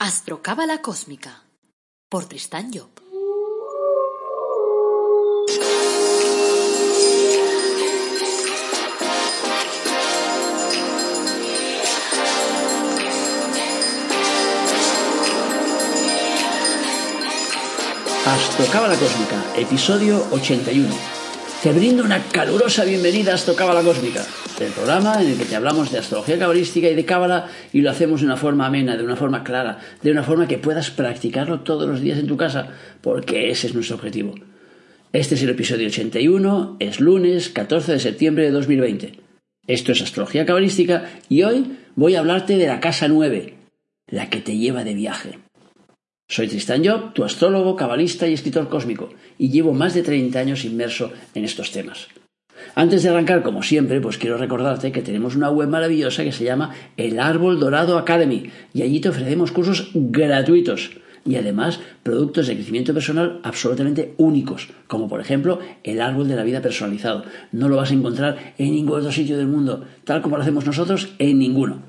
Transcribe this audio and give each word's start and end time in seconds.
Astrocábala 0.00 0.80
Cósmica 0.80 1.42
por 2.08 2.26
Tristán 2.26 2.70
Job. 2.72 2.88
Astrocábala 18.24 18.96
Cósmica, 18.96 19.42
episodio 19.56 20.24
81. 20.30 21.17
Te 21.62 21.72
brindo 21.72 22.04
una 22.04 22.22
calurosa 22.22 22.84
bienvenida 22.84 23.32
a 23.32 23.34
Astrocábala 23.34 23.82
Cósmica, 23.82 24.24
el 24.60 24.70
programa 24.70 25.20
en 25.20 25.30
el 25.30 25.36
que 25.36 25.44
te 25.44 25.56
hablamos 25.56 25.90
de 25.90 25.98
astrología 25.98 26.38
cabalística 26.38 26.88
y 26.88 26.94
de 26.94 27.04
cábala 27.04 27.48
y 27.72 27.80
lo 27.80 27.90
hacemos 27.90 28.20
de 28.20 28.26
una 28.26 28.36
forma 28.36 28.66
amena, 28.66 28.96
de 28.96 29.02
una 29.02 29.16
forma 29.16 29.42
clara, 29.42 29.80
de 30.00 30.12
una 30.12 30.22
forma 30.22 30.46
que 30.46 30.58
puedas 30.58 30.92
practicarlo 30.92 31.62
todos 31.62 31.88
los 31.88 32.00
días 32.00 32.20
en 32.20 32.28
tu 32.28 32.36
casa, 32.36 32.68
porque 33.00 33.50
ese 33.50 33.66
es 33.66 33.74
nuestro 33.74 33.96
objetivo. 33.96 34.36
Este 35.12 35.34
es 35.34 35.42
el 35.42 35.50
episodio 35.50 35.88
81, 35.88 36.76
es 36.78 37.00
lunes 37.00 37.48
14 37.48 37.90
de 37.90 37.98
septiembre 37.98 38.44
de 38.44 38.52
2020. 38.52 39.18
Esto 39.66 39.90
es 39.90 40.00
astrología 40.00 40.46
cabalística 40.46 41.10
y 41.28 41.42
hoy 41.42 41.76
voy 41.96 42.14
a 42.14 42.20
hablarte 42.20 42.56
de 42.56 42.68
la 42.68 42.78
casa 42.78 43.08
9, 43.08 43.54
la 44.06 44.30
que 44.30 44.40
te 44.40 44.56
lleva 44.56 44.84
de 44.84 44.94
viaje. 44.94 45.40
Soy 46.30 46.46
Tristan 46.46 46.84
Job, 46.84 47.14
tu 47.14 47.24
astrólogo, 47.24 47.74
cabalista 47.74 48.28
y 48.28 48.34
escritor 48.34 48.68
cósmico, 48.68 49.08
y 49.38 49.48
llevo 49.48 49.72
más 49.72 49.94
de 49.94 50.02
30 50.02 50.38
años 50.38 50.66
inmerso 50.66 51.10
en 51.34 51.46
estos 51.46 51.72
temas. 51.72 52.08
Antes 52.74 53.02
de 53.02 53.08
arrancar, 53.08 53.42
como 53.42 53.62
siempre, 53.62 53.98
pues 54.02 54.18
quiero 54.18 54.36
recordarte 54.36 54.92
que 54.92 55.00
tenemos 55.00 55.36
una 55.36 55.48
web 55.48 55.70
maravillosa 55.70 56.24
que 56.24 56.32
se 56.32 56.44
llama 56.44 56.74
El 56.98 57.18
Árbol 57.18 57.58
Dorado 57.58 57.96
Academy, 57.96 58.50
y 58.74 58.82
allí 58.82 59.00
te 59.00 59.08
ofrecemos 59.08 59.52
cursos 59.52 59.90
gratuitos 59.94 60.90
y 61.24 61.36
además 61.36 61.80
productos 62.02 62.46
de 62.46 62.56
crecimiento 62.56 62.92
personal 62.92 63.40
absolutamente 63.42 64.12
únicos, 64.18 64.68
como 64.86 65.08
por 65.08 65.22
ejemplo 65.22 65.60
el 65.82 66.02
árbol 66.02 66.28
de 66.28 66.36
la 66.36 66.44
vida 66.44 66.60
personalizado. 66.60 67.24
No 67.52 67.70
lo 67.70 67.76
vas 67.76 67.90
a 67.90 67.94
encontrar 67.94 68.54
en 68.58 68.72
ningún 68.72 68.98
otro 68.98 69.12
sitio 69.12 69.38
del 69.38 69.46
mundo, 69.46 69.86
tal 70.04 70.20
como 70.20 70.36
lo 70.36 70.42
hacemos 70.42 70.66
nosotros, 70.66 71.08
en 71.18 71.38
ninguno. 71.38 71.82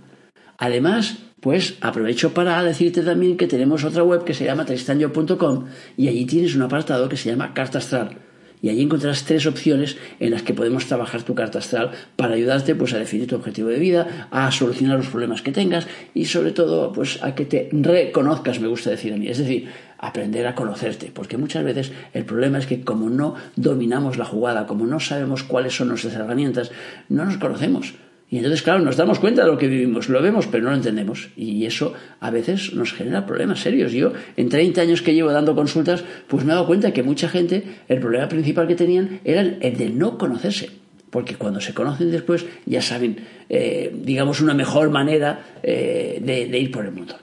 Además, 0.58 1.29
pues 1.40 1.78
aprovecho 1.82 2.34
para 2.34 2.62
decirte 2.64 3.02
también 3.02 3.38
que 3.38 3.48
tenemos 3.48 3.84
otra 3.84 4.04
web 4.04 4.24
que 4.24 4.34
se 4.34 4.46
llama 4.46 4.66
tristanyo.com 4.66 5.66
y 5.98 6.08
allí 6.08 6.26
tienes 6.26 6.56
un 6.56 6.64
apartado 6.64 7.08
que 7.10 7.18
se 7.18 7.30
llama 7.30 7.54
Carta 7.54 7.78
Astral. 7.78 8.18
Y 8.62 8.70
allí 8.70 8.82
encontrarás 8.82 9.24
tres 9.24 9.46
opciones 9.46 9.96
en 10.20 10.32
las 10.32 10.44
que 10.44 10.54
podemos 10.54 10.86
trabajar 10.86 11.24
tu 11.24 11.34
carta 11.34 11.60
astral 11.60 11.92
para 12.18 12.34
ayudarte 12.34 12.76
pues, 12.76 12.94
a 12.94 13.00
definir 13.00 13.26
tu 13.28 13.36
objetivo 13.38 13.70
de 13.70 13.80
vida, 13.80 14.28
a 14.32 14.52
solucionar 14.52 14.98
los 14.98 15.08
problemas 15.08 15.42
que 15.42 15.54
tengas 15.54 15.88
y 16.14 16.26
sobre 16.26 16.52
todo 16.52 16.92
pues, 16.92 17.24
a 17.24 17.36
que 17.36 17.46
te 17.46 17.70
reconozcas, 17.72 18.60
me 18.60 18.68
gusta 18.68 18.90
decir 18.90 19.14
a 19.14 19.18
mí. 19.18 19.30
Es 19.30 19.38
decir, 19.38 19.70
aprender 19.98 20.46
a 20.46 20.56
conocerte, 20.56 21.10
porque 21.14 21.38
muchas 21.38 21.64
veces 21.64 21.94
el 22.14 22.26
problema 22.26 22.58
es 22.58 22.68
que 22.68 22.82
como 22.82 23.10
no 23.10 23.36
dominamos 23.56 24.18
la 24.18 24.26
jugada, 24.26 24.68
como 24.68 24.86
no 24.86 25.00
sabemos 25.00 25.44
cuáles 25.44 25.76
son 25.76 25.88
nuestras 25.88 26.16
herramientas, 26.16 26.72
no 27.08 27.24
nos 27.24 27.38
conocemos. 27.38 27.94
Y 28.32 28.38
entonces, 28.38 28.62
claro, 28.62 28.80
nos 28.80 28.96
damos 28.96 29.18
cuenta 29.18 29.42
de 29.44 29.48
lo 29.48 29.58
que 29.58 29.68
vivimos, 29.68 30.08
lo 30.08 30.22
vemos, 30.22 30.46
pero 30.46 30.64
no 30.64 30.70
lo 30.70 30.76
entendemos. 30.76 31.30
Y 31.36 31.66
eso 31.66 31.94
a 32.20 32.30
veces 32.30 32.74
nos 32.74 32.94
genera 32.94 33.26
problemas 33.26 33.60
serios. 33.60 33.92
Yo, 33.92 34.14
en 34.38 34.50
30 34.50 34.82
años 34.82 35.02
que 35.02 35.16
llevo 35.16 35.32
dando 35.32 35.56
consultas, 35.56 36.04
pues 36.28 36.46
me 36.46 36.52
he 36.52 36.54
dado 36.54 36.68
cuenta 36.68 36.94
que 36.94 37.02
mucha 37.02 37.28
gente, 37.28 37.64
el 37.88 38.00
problema 38.00 38.30
principal 38.30 38.68
que 38.68 38.76
tenían 38.76 39.20
era 39.24 39.42
el 39.42 39.78
de 39.78 39.90
no 39.90 40.20
conocerse. 40.20 40.70
Porque 41.10 41.36
cuando 41.36 41.60
se 41.60 41.74
conocen 41.74 42.12
después, 42.12 42.46
ya 42.68 42.84
saben, 42.84 43.18
eh, 43.50 43.92
digamos, 43.96 44.42
una 44.42 44.54
mejor 44.54 44.92
manera 44.92 45.58
eh, 45.64 46.20
de, 46.24 46.60
ir 46.60 46.70
por 46.70 46.86
el 46.86 46.92
mundo. 46.92 47.16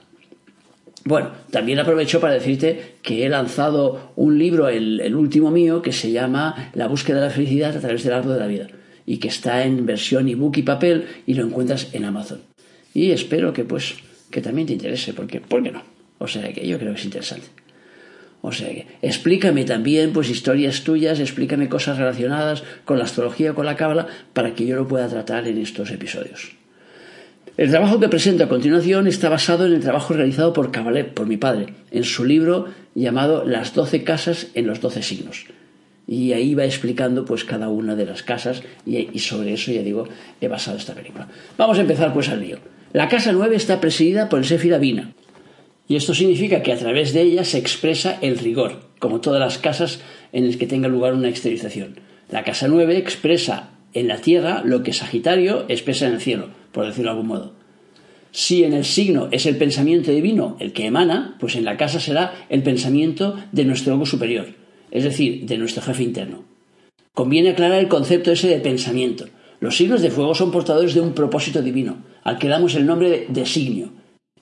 Bueno, 1.05 1.31
también 1.51 1.79
aprovecho 1.79 2.19
para 2.19 2.33
decirte 2.33 2.95
que 3.01 3.25
he 3.25 3.29
lanzado 3.29 4.11
un 4.17 4.37
libro, 4.37 4.67
el, 4.67 4.99
el 4.99 5.15
último 5.15 5.51
mío, 5.51 5.81
que 5.81 5.93
se 5.93 6.11
llama 6.11 6.69
La 6.73 6.87
búsqueda 6.87 7.21
de 7.21 7.27
la 7.27 7.31
felicidad 7.31 7.77
a 7.77 7.79
través 7.79 8.03
del 8.03 8.11
árbol 8.11 8.33
de 8.33 8.39
la 8.39 8.47
vida 8.47 8.67
y 9.07 9.17
que 9.17 9.29
está 9.29 9.63
en 9.63 9.85
versión 9.85 10.27
ebook 10.27 10.57
y 10.57 10.63
papel 10.63 11.07
y 11.25 11.33
lo 11.33 11.45
encuentras 11.45 11.87
en 11.93 12.05
Amazon. 12.05 12.41
Y 12.93 13.11
espero 13.11 13.53
que 13.53 13.63
pues 13.63 13.95
que 14.29 14.41
también 14.41 14.67
te 14.67 14.73
interese, 14.73 15.13
porque 15.13 15.39
¿por 15.39 15.63
qué 15.63 15.71
no? 15.71 15.81
O 16.19 16.27
sea 16.27 16.51
que 16.51 16.67
yo 16.67 16.77
creo 16.77 16.93
que 16.93 16.99
es 16.99 17.05
interesante. 17.05 17.47
O 18.41 18.51
sea 18.51 18.67
que 18.67 18.85
explícame 19.01 19.63
también 19.63 20.11
pues 20.11 20.29
historias 20.29 20.83
tuyas, 20.83 21.21
explícame 21.21 21.69
cosas 21.69 21.97
relacionadas 21.97 22.63
con 22.83 22.97
la 22.97 23.05
astrología 23.05 23.51
o 23.51 23.55
con 23.55 23.65
la 23.65 23.77
cábala 23.77 24.07
para 24.33 24.53
que 24.53 24.65
yo 24.65 24.75
lo 24.75 24.87
pueda 24.87 25.07
tratar 25.07 25.47
en 25.47 25.57
estos 25.57 25.89
episodios. 25.89 26.51
El 27.55 27.71
trabajo 27.71 27.99
que 27.99 28.09
presento 28.09 28.43
a 28.43 28.49
continuación 28.49 29.07
está 29.07 29.29
basado 29.29 29.65
en 29.65 29.73
el 29.73 29.79
trabajo 29.79 30.13
realizado 30.13 30.51
por 30.53 30.69
Cabalet, 30.69 31.13
por 31.13 31.27
mi 31.27 31.37
padre, 31.37 31.73
en 31.91 32.03
su 32.03 32.25
libro 32.25 32.67
llamado 32.93 33.45
Las 33.45 33.73
doce 33.73 34.03
casas 34.03 34.47
en 34.53 34.67
los 34.67 34.81
doce 34.81 35.01
signos 35.01 35.45
y 36.07 36.31
ahí 36.31 36.55
va 36.55 36.65
explicando 36.65 37.25
pues 37.25 37.43
cada 37.43 37.67
una 37.67 37.95
de 37.95 38.05
las 38.05 38.23
casas 38.23 38.63
y, 38.85 39.19
sobre 39.19 39.53
eso 39.53 39.71
ya 39.71 39.81
digo 39.81 40.07
he 40.39 40.47
basado 40.47 40.77
esta 40.77 40.93
película. 40.93 41.27
Vamos 41.57 41.77
a 41.77 41.81
empezar 41.81 42.13
pues 42.13 42.29
al 42.29 42.41
lío. 42.41 42.57
La 42.93 43.09
casa 43.09 43.33
9 43.33 43.55
está 43.55 43.81
presidida 43.81 44.29
por 44.29 44.39
el 44.39 44.45
Sefira 44.45 44.77
Vina 44.77 45.11
y 45.87 45.97
esto 45.97 46.13
significa 46.13 46.63
que 46.63 46.71
a 46.71 46.77
través 46.77 47.13
de 47.13 47.21
ella 47.21 47.43
se 47.43 47.57
expresa 47.57 48.17
el 48.21 48.37
rigor, 48.37 48.81
como 48.99 49.19
todas 49.19 49.39
las 49.39 49.57
casas 49.57 49.99
en 50.31 50.47
las 50.47 50.55
que 50.55 50.67
tenga 50.67 50.87
lugar 50.87 51.13
una 51.13 51.29
exteriorización. 51.29 51.99
La 52.29 52.43
casa 52.43 52.67
9 52.67 52.97
expresa 52.97 53.71
en 53.93 54.07
la 54.07 54.17
tierra 54.17 54.61
lo 54.63 54.83
que 54.83 54.93
Sagitario 54.93 55.65
expresa 55.67 56.07
en 56.07 56.13
el 56.13 56.21
cielo, 56.21 56.49
por 56.71 56.85
decirlo 56.85 57.11
de 57.11 57.17
algún 57.17 57.27
modo. 57.27 57.53
Si 58.31 58.63
en 58.63 58.73
el 58.73 58.85
signo 58.85 59.29
es 59.31 59.45
el 59.45 59.57
pensamiento 59.57 60.11
divino 60.11 60.57
el 60.59 60.73
que 60.73 60.85
emana, 60.85 61.35
pues 61.39 61.55
en 61.55 61.65
la 61.65 61.77
casa 61.77 61.99
será 61.99 62.33
el 62.49 62.63
pensamiento 62.63 63.35
de 63.51 63.65
nuestro 63.65 63.93
ego 63.93 64.05
superior 64.05 64.47
es 64.91 65.03
decir, 65.03 65.45
de 65.45 65.57
nuestro 65.57 65.81
jefe 65.81 66.03
interno. 66.03 66.43
Conviene 67.13 67.49
aclarar 67.49 67.79
el 67.79 67.87
concepto 67.87 68.31
ese 68.31 68.47
de 68.47 68.59
pensamiento. 68.59 69.25
Los 69.59 69.75
signos 69.75 70.01
de 70.01 70.11
fuego 70.11 70.35
son 70.35 70.51
portadores 70.51 70.93
de 70.93 71.01
un 71.01 71.13
propósito 71.13 71.61
divino, 71.61 71.97
al 72.23 72.37
que 72.37 72.47
damos 72.47 72.75
el 72.75 72.85
nombre 72.85 73.09
de 73.09 73.25
designio. 73.29 73.89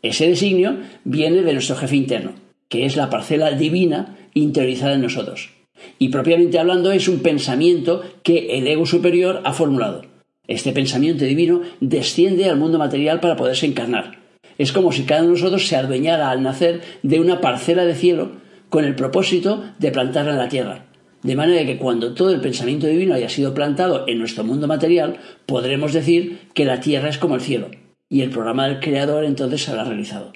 Ese 0.01 0.27
designio 0.27 0.77
viene 1.03 1.41
de 1.41 1.53
nuestro 1.53 1.75
jefe 1.75 1.95
interno, 1.95 2.33
que 2.67 2.85
es 2.85 2.95
la 2.95 3.09
parcela 3.09 3.51
divina 3.51 4.17
interiorizada 4.33 4.95
en 4.95 5.01
nosotros. 5.01 5.51
Y 5.99 6.09
propiamente 6.09 6.59
hablando 6.59 6.91
es 6.91 7.07
un 7.07 7.19
pensamiento 7.19 8.03
que 8.23 8.57
el 8.57 8.67
ego 8.67 8.85
superior 8.85 9.41
ha 9.45 9.53
formulado. 9.53 10.03
Este 10.47 10.73
pensamiento 10.73 11.25
divino 11.25 11.61
desciende 11.79 12.49
al 12.49 12.57
mundo 12.57 12.77
material 12.77 13.19
para 13.19 13.35
poderse 13.35 13.65
encarnar. 13.65 14.19
Es 14.57 14.71
como 14.71 14.91
si 14.91 15.03
cada 15.03 15.21
uno 15.21 15.31
de 15.33 15.39
nosotros 15.39 15.67
se 15.67 15.75
adueñara 15.75 16.29
al 16.29 16.43
nacer 16.43 16.81
de 17.03 17.19
una 17.19 17.41
parcela 17.41 17.85
de 17.85 17.95
cielo 17.95 18.31
con 18.69 18.85
el 18.85 18.95
propósito 18.95 19.63
de 19.79 19.91
plantarla 19.91 20.31
en 20.31 20.37
la 20.37 20.49
tierra. 20.49 20.85
De 21.25 21.35
manera 21.35 21.65
que 21.65 21.77
cuando 21.77 22.13
todo 22.13 22.29
el 22.29 22.39
pensamiento 22.39 22.85
divino 22.85 23.15
haya 23.15 23.29
sido 23.29 23.55
plantado 23.55 24.05
en 24.07 24.19
nuestro 24.19 24.43
mundo 24.43 24.67
material, 24.67 25.17
podremos 25.47 25.91
decir 25.91 26.39
que 26.53 26.65
la 26.65 26.79
tierra 26.79 27.09
es 27.09 27.17
como 27.17 27.33
el 27.33 27.41
cielo, 27.41 27.71
y 28.09 28.21
el 28.21 28.29
programa 28.29 28.67
del 28.67 28.79
creador 28.79 29.25
entonces 29.25 29.63
se 29.63 29.71
habrá 29.71 29.85
realizado. 29.85 30.33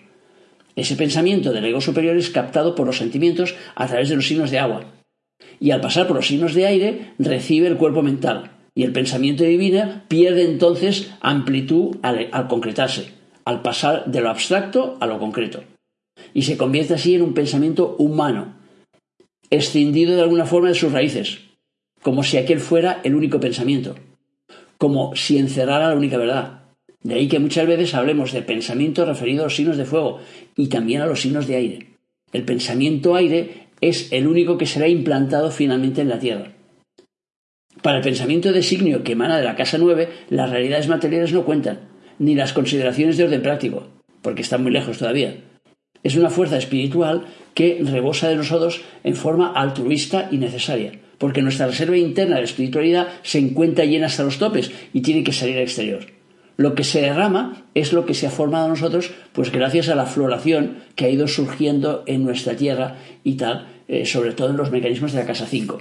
Ese 0.76 0.96
pensamiento 0.96 1.52
del 1.52 1.66
ego 1.66 1.80
superior 1.80 2.18
es 2.18 2.32
captado 2.32 2.74
por 2.74 2.88
los 2.88 2.98
sentimientos 2.98 3.56
a 3.76 3.86
través 3.86 4.10
de 4.10 4.16
los 4.16 4.28
signos 4.28 4.50
de 4.50 4.58
agua, 4.58 4.86
y 5.60 5.72
al 5.72 5.82
pasar 5.82 6.08
por 6.08 6.16
los 6.16 6.28
signos 6.28 6.56
de 6.56 6.66
aire 6.66 7.14
recibe 7.20 7.68
el 7.68 7.78
cuerpo 7.78 8.02
mental, 8.02 8.52
y 8.74 8.84
el 8.84 8.92
pensamiento 8.92 9.44
divino 9.44 10.02
pierde 10.08 10.44
entonces 10.44 11.12
amplitud 11.22 11.98
al, 12.02 12.30
al 12.32 12.48
concretarse, 12.48 13.12
al 13.46 13.62
pasar 13.62 14.06
de 14.06 14.22
lo 14.22 14.30
abstracto 14.32 14.98
a 15.00 15.06
lo 15.06 15.20
concreto 15.20 15.62
y 16.34 16.44
se 16.44 16.58
convierte 16.58 16.94
así 16.94 17.16
en 17.16 17.22
un 17.22 17.34
pensamiento 17.34 17.96
humano, 17.98 18.56
escindido 19.50 20.16
de 20.16 20.22
alguna 20.22 20.46
forma 20.46 20.70
de 20.70 20.76
sus 20.76 20.92
raíces, 20.92 21.40
como 22.02 22.24
si 22.24 22.38
aquel 22.38 22.60
fuera 22.60 23.02
el 23.04 23.16
único 23.16 23.40
pensamiento, 23.40 23.96
como 24.78 25.16
si 25.16 25.38
encerrara 25.38 25.90
la 25.90 25.96
única 25.96 26.18
verdad. 26.18 26.64
De 27.02 27.16
ahí 27.16 27.28
que 27.28 27.40
muchas 27.40 27.68
veces 27.68 27.96
hablemos 27.96 28.34
de 28.34 28.42
pensamiento 28.42 29.06
referido 29.06 29.42
a 29.42 29.46
los 29.46 29.56
signos 29.56 29.78
de 29.78 29.86
fuego 29.86 30.20
y 30.56 30.68
también 30.68 31.02
a 31.02 31.06
los 31.06 31.22
signos 31.22 31.48
de 31.48 31.56
aire. 31.56 31.88
El 32.34 32.44
pensamiento 32.44 33.16
aire 33.16 33.68
es 33.82 34.12
el 34.12 34.28
único 34.28 34.58
que 34.58 34.66
será 34.66 34.88
implantado 34.88 35.52
finalmente 35.52 36.02
en 36.02 36.10
la 36.10 36.20
Tierra. 36.20 36.52
Para 37.82 37.98
el 37.98 38.04
pensamiento 38.04 38.52
designio 38.52 39.04
que 39.04 39.14
emana 39.14 39.38
de 39.38 39.46
la 39.46 39.56
casa 39.56 39.78
9, 39.78 40.10
las 40.30 40.50
realidades 40.50 40.90
materiales 40.90 41.32
no 41.32 41.46
cuentan, 41.46 41.80
ni 42.20 42.36
las 42.36 42.52
consideraciones 42.52 43.16
de 43.18 43.24
orden 43.24 43.42
práctico, 43.42 43.88
porque 44.22 44.42
están 44.42 44.64
muy 44.64 44.72
lejos 44.72 44.98
todavía. 44.98 45.38
Es 46.04 46.16
una 46.16 46.30
fuerza 46.30 46.58
espiritual 46.58 47.26
que 47.54 47.82
rebosa 47.84 48.30
de 48.30 48.36
nosotros 48.36 48.82
en 49.04 49.16
forma 49.16 49.52
altruista 49.54 50.30
y 50.32 50.38
necesaria, 50.38 50.94
porque 51.18 51.42
nuestra 51.42 51.68
reserva 51.68 51.98
interna 51.98 52.38
de 52.38 52.44
espiritualidad 52.44 53.08
se 53.22 53.40
encuentra 53.40 53.86
llena 53.86 54.08
hasta 54.08 54.24
los 54.24 54.38
topes 54.38 54.72
y 54.94 55.02
tiene 55.02 55.24
que 55.24 55.34
salir 55.34 55.58
al 55.58 55.64
exterior. 55.64 56.06
Lo 56.56 56.76
que 56.76 56.84
se 56.84 57.02
derrama 57.02 57.66
es 57.74 57.94
lo 57.94 58.06
que 58.06 58.14
se 58.14 58.28
ha 58.28 58.32
formado 58.32 58.66
a 58.66 58.70
nosotros, 58.70 59.12
pues 59.32 59.52
gracias 59.52 59.88
a 59.88 59.96
la 59.96 60.06
floración 60.06 60.80
que 60.96 61.06
ha 61.06 61.10
ido 61.10 61.28
surgiendo 61.28 62.04
en 62.06 62.26
nuestra 62.26 62.56
tierra 62.56 62.98
y 63.24 63.36
tal, 63.36 63.68
eh, 63.88 64.06
sobre 64.06 64.34
todo 64.34 64.50
en 64.50 64.58
los 64.58 64.72
mecanismos 64.72 65.14
de 65.14 65.20
la 65.20 65.26
casa 65.26 65.46
5, 65.46 65.80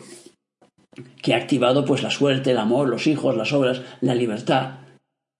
que 1.20 1.34
ha 1.34 1.36
activado 1.36 1.84
pues 1.84 2.02
la 2.04 2.10
suerte, 2.10 2.52
el 2.52 2.58
amor, 2.58 2.88
los 2.88 3.08
hijos, 3.08 3.36
las 3.36 3.52
obras, 3.52 3.82
la 4.00 4.14
libertad, 4.14 4.78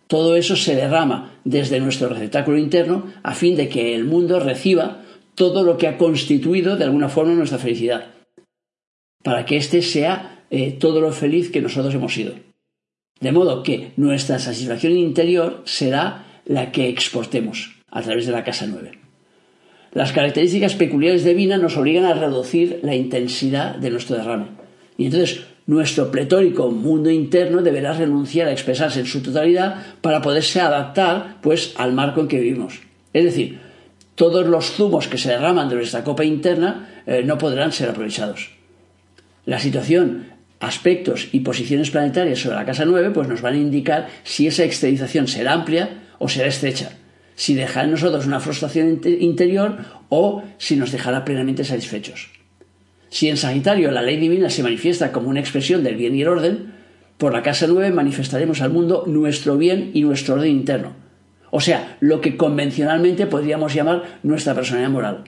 Todo 0.08 0.36
eso 0.36 0.56
se 0.56 0.74
derrama 0.74 1.38
desde 1.44 1.80
nuestro 1.80 2.08
receptáculo 2.08 2.58
interno 2.58 3.04
a 3.22 3.34
fin 3.34 3.56
de 3.56 3.68
que 3.68 3.94
el 3.94 4.04
mundo 4.04 4.40
reciba 4.40 5.02
todo 5.34 5.62
lo 5.62 5.76
que 5.76 5.86
ha 5.86 5.98
constituido 5.98 6.76
de 6.76 6.84
alguna 6.84 7.08
forma 7.08 7.34
nuestra 7.34 7.58
felicidad, 7.58 8.06
para 9.22 9.44
que 9.44 9.56
éste 9.56 9.82
sea 9.82 10.44
eh, 10.50 10.72
todo 10.72 11.00
lo 11.00 11.12
feliz 11.12 11.50
que 11.50 11.60
nosotros 11.60 11.94
hemos 11.94 12.14
sido. 12.14 12.34
De 13.20 13.32
modo 13.32 13.62
que 13.62 13.92
nuestra 13.96 14.38
satisfacción 14.38 14.96
interior 14.96 15.62
será 15.64 16.24
la 16.46 16.72
que 16.72 16.88
exportemos 16.88 17.76
a 17.90 18.02
través 18.02 18.26
de 18.26 18.32
la 18.32 18.44
casa 18.44 18.66
9. 18.66 18.92
Las 19.92 20.12
características 20.12 20.74
peculiares 20.74 21.24
de 21.24 21.34
Vina 21.34 21.58
nos 21.58 21.76
obligan 21.76 22.04
a 22.04 22.14
reducir 22.14 22.80
la 22.82 22.94
intensidad 22.94 23.76
de 23.76 23.90
nuestro 23.90 24.16
derrame. 24.16 24.46
Y 24.96 25.06
entonces 25.06 25.44
nuestro 25.68 26.10
pletórico 26.10 26.70
mundo 26.70 27.10
interno 27.10 27.60
deberá 27.60 27.92
renunciar 27.92 28.48
a 28.48 28.52
expresarse 28.52 29.00
en 29.00 29.06
su 29.06 29.20
totalidad 29.20 29.76
para 30.00 30.22
poderse 30.22 30.62
adaptar 30.62 31.36
pues 31.42 31.74
al 31.76 31.92
marco 31.92 32.22
en 32.22 32.28
que 32.28 32.40
vivimos. 32.40 32.80
Es 33.12 33.24
decir, 33.24 33.60
todos 34.14 34.46
los 34.46 34.72
zumos 34.72 35.08
que 35.08 35.18
se 35.18 35.28
derraman 35.28 35.68
de 35.68 35.76
nuestra 35.76 36.02
copa 36.02 36.24
interna 36.24 37.02
eh, 37.06 37.22
no 37.22 37.36
podrán 37.36 37.72
ser 37.72 37.90
aprovechados. 37.90 38.50
La 39.44 39.58
situación, 39.58 40.28
aspectos 40.58 41.28
y 41.32 41.40
posiciones 41.40 41.90
planetarias 41.90 42.38
sobre 42.38 42.56
la 42.56 42.64
casa 42.64 42.86
9 42.86 43.10
pues 43.10 43.28
nos 43.28 43.42
van 43.42 43.52
a 43.52 43.58
indicar 43.58 44.08
si 44.24 44.46
esa 44.46 44.64
exteriorización 44.64 45.28
será 45.28 45.52
amplia 45.52 46.00
o 46.18 46.30
será 46.30 46.48
estrecha, 46.48 46.92
si 47.34 47.52
dejará 47.54 47.84
en 47.84 47.90
nosotros 47.90 48.24
una 48.24 48.40
frustración 48.40 49.02
interior 49.04 49.76
o 50.08 50.42
si 50.56 50.76
nos 50.76 50.92
dejará 50.92 51.26
plenamente 51.26 51.62
satisfechos. 51.62 52.37
Si 53.10 53.28
en 53.28 53.36
Sagitario 53.36 53.90
la 53.90 54.02
ley 54.02 54.16
divina 54.18 54.50
se 54.50 54.62
manifiesta 54.62 55.12
como 55.12 55.28
una 55.30 55.40
expresión 55.40 55.82
del 55.82 55.96
bien 55.96 56.14
y 56.14 56.22
el 56.22 56.28
orden, 56.28 56.74
por 57.16 57.32
la 57.32 57.42
casa 57.42 57.66
9 57.66 57.90
manifestaremos 57.90 58.60
al 58.60 58.70
mundo 58.70 59.04
nuestro 59.06 59.56
bien 59.56 59.90
y 59.94 60.02
nuestro 60.02 60.34
orden 60.34 60.50
interno. 60.50 60.92
O 61.50 61.60
sea, 61.60 61.96
lo 62.00 62.20
que 62.20 62.36
convencionalmente 62.36 63.26
podríamos 63.26 63.74
llamar 63.74 64.20
nuestra 64.22 64.54
personalidad 64.54 64.90
moral. 64.90 65.24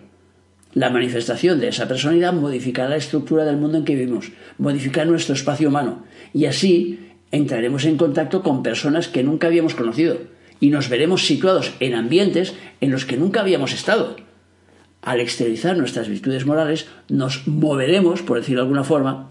La 0.72 0.90
manifestación 0.90 1.58
de 1.58 1.68
esa 1.68 1.88
personalidad 1.88 2.32
modificará 2.32 2.90
la 2.90 2.96
estructura 2.96 3.44
del 3.44 3.56
mundo 3.56 3.78
en 3.78 3.84
que 3.84 3.96
vivimos, 3.96 4.30
modificará 4.58 5.06
nuestro 5.06 5.34
espacio 5.34 5.68
humano, 5.68 6.04
y 6.32 6.44
así 6.44 7.10
entraremos 7.32 7.84
en 7.86 7.96
contacto 7.96 8.42
con 8.42 8.62
personas 8.62 9.08
que 9.08 9.24
nunca 9.24 9.48
habíamos 9.48 9.74
conocido, 9.74 10.18
y 10.60 10.68
nos 10.68 10.88
veremos 10.88 11.26
situados 11.26 11.72
en 11.80 11.94
ambientes 11.94 12.54
en 12.80 12.92
los 12.92 13.04
que 13.04 13.16
nunca 13.16 13.40
habíamos 13.40 13.72
estado 13.72 14.16
al 15.02 15.20
exteriorizar 15.20 15.76
nuestras 15.76 16.08
virtudes 16.08 16.46
morales, 16.46 16.86
nos 17.08 17.46
moveremos, 17.46 18.22
por 18.22 18.38
decirlo 18.38 18.62
de 18.62 18.66
alguna 18.66 18.84
forma, 18.84 19.30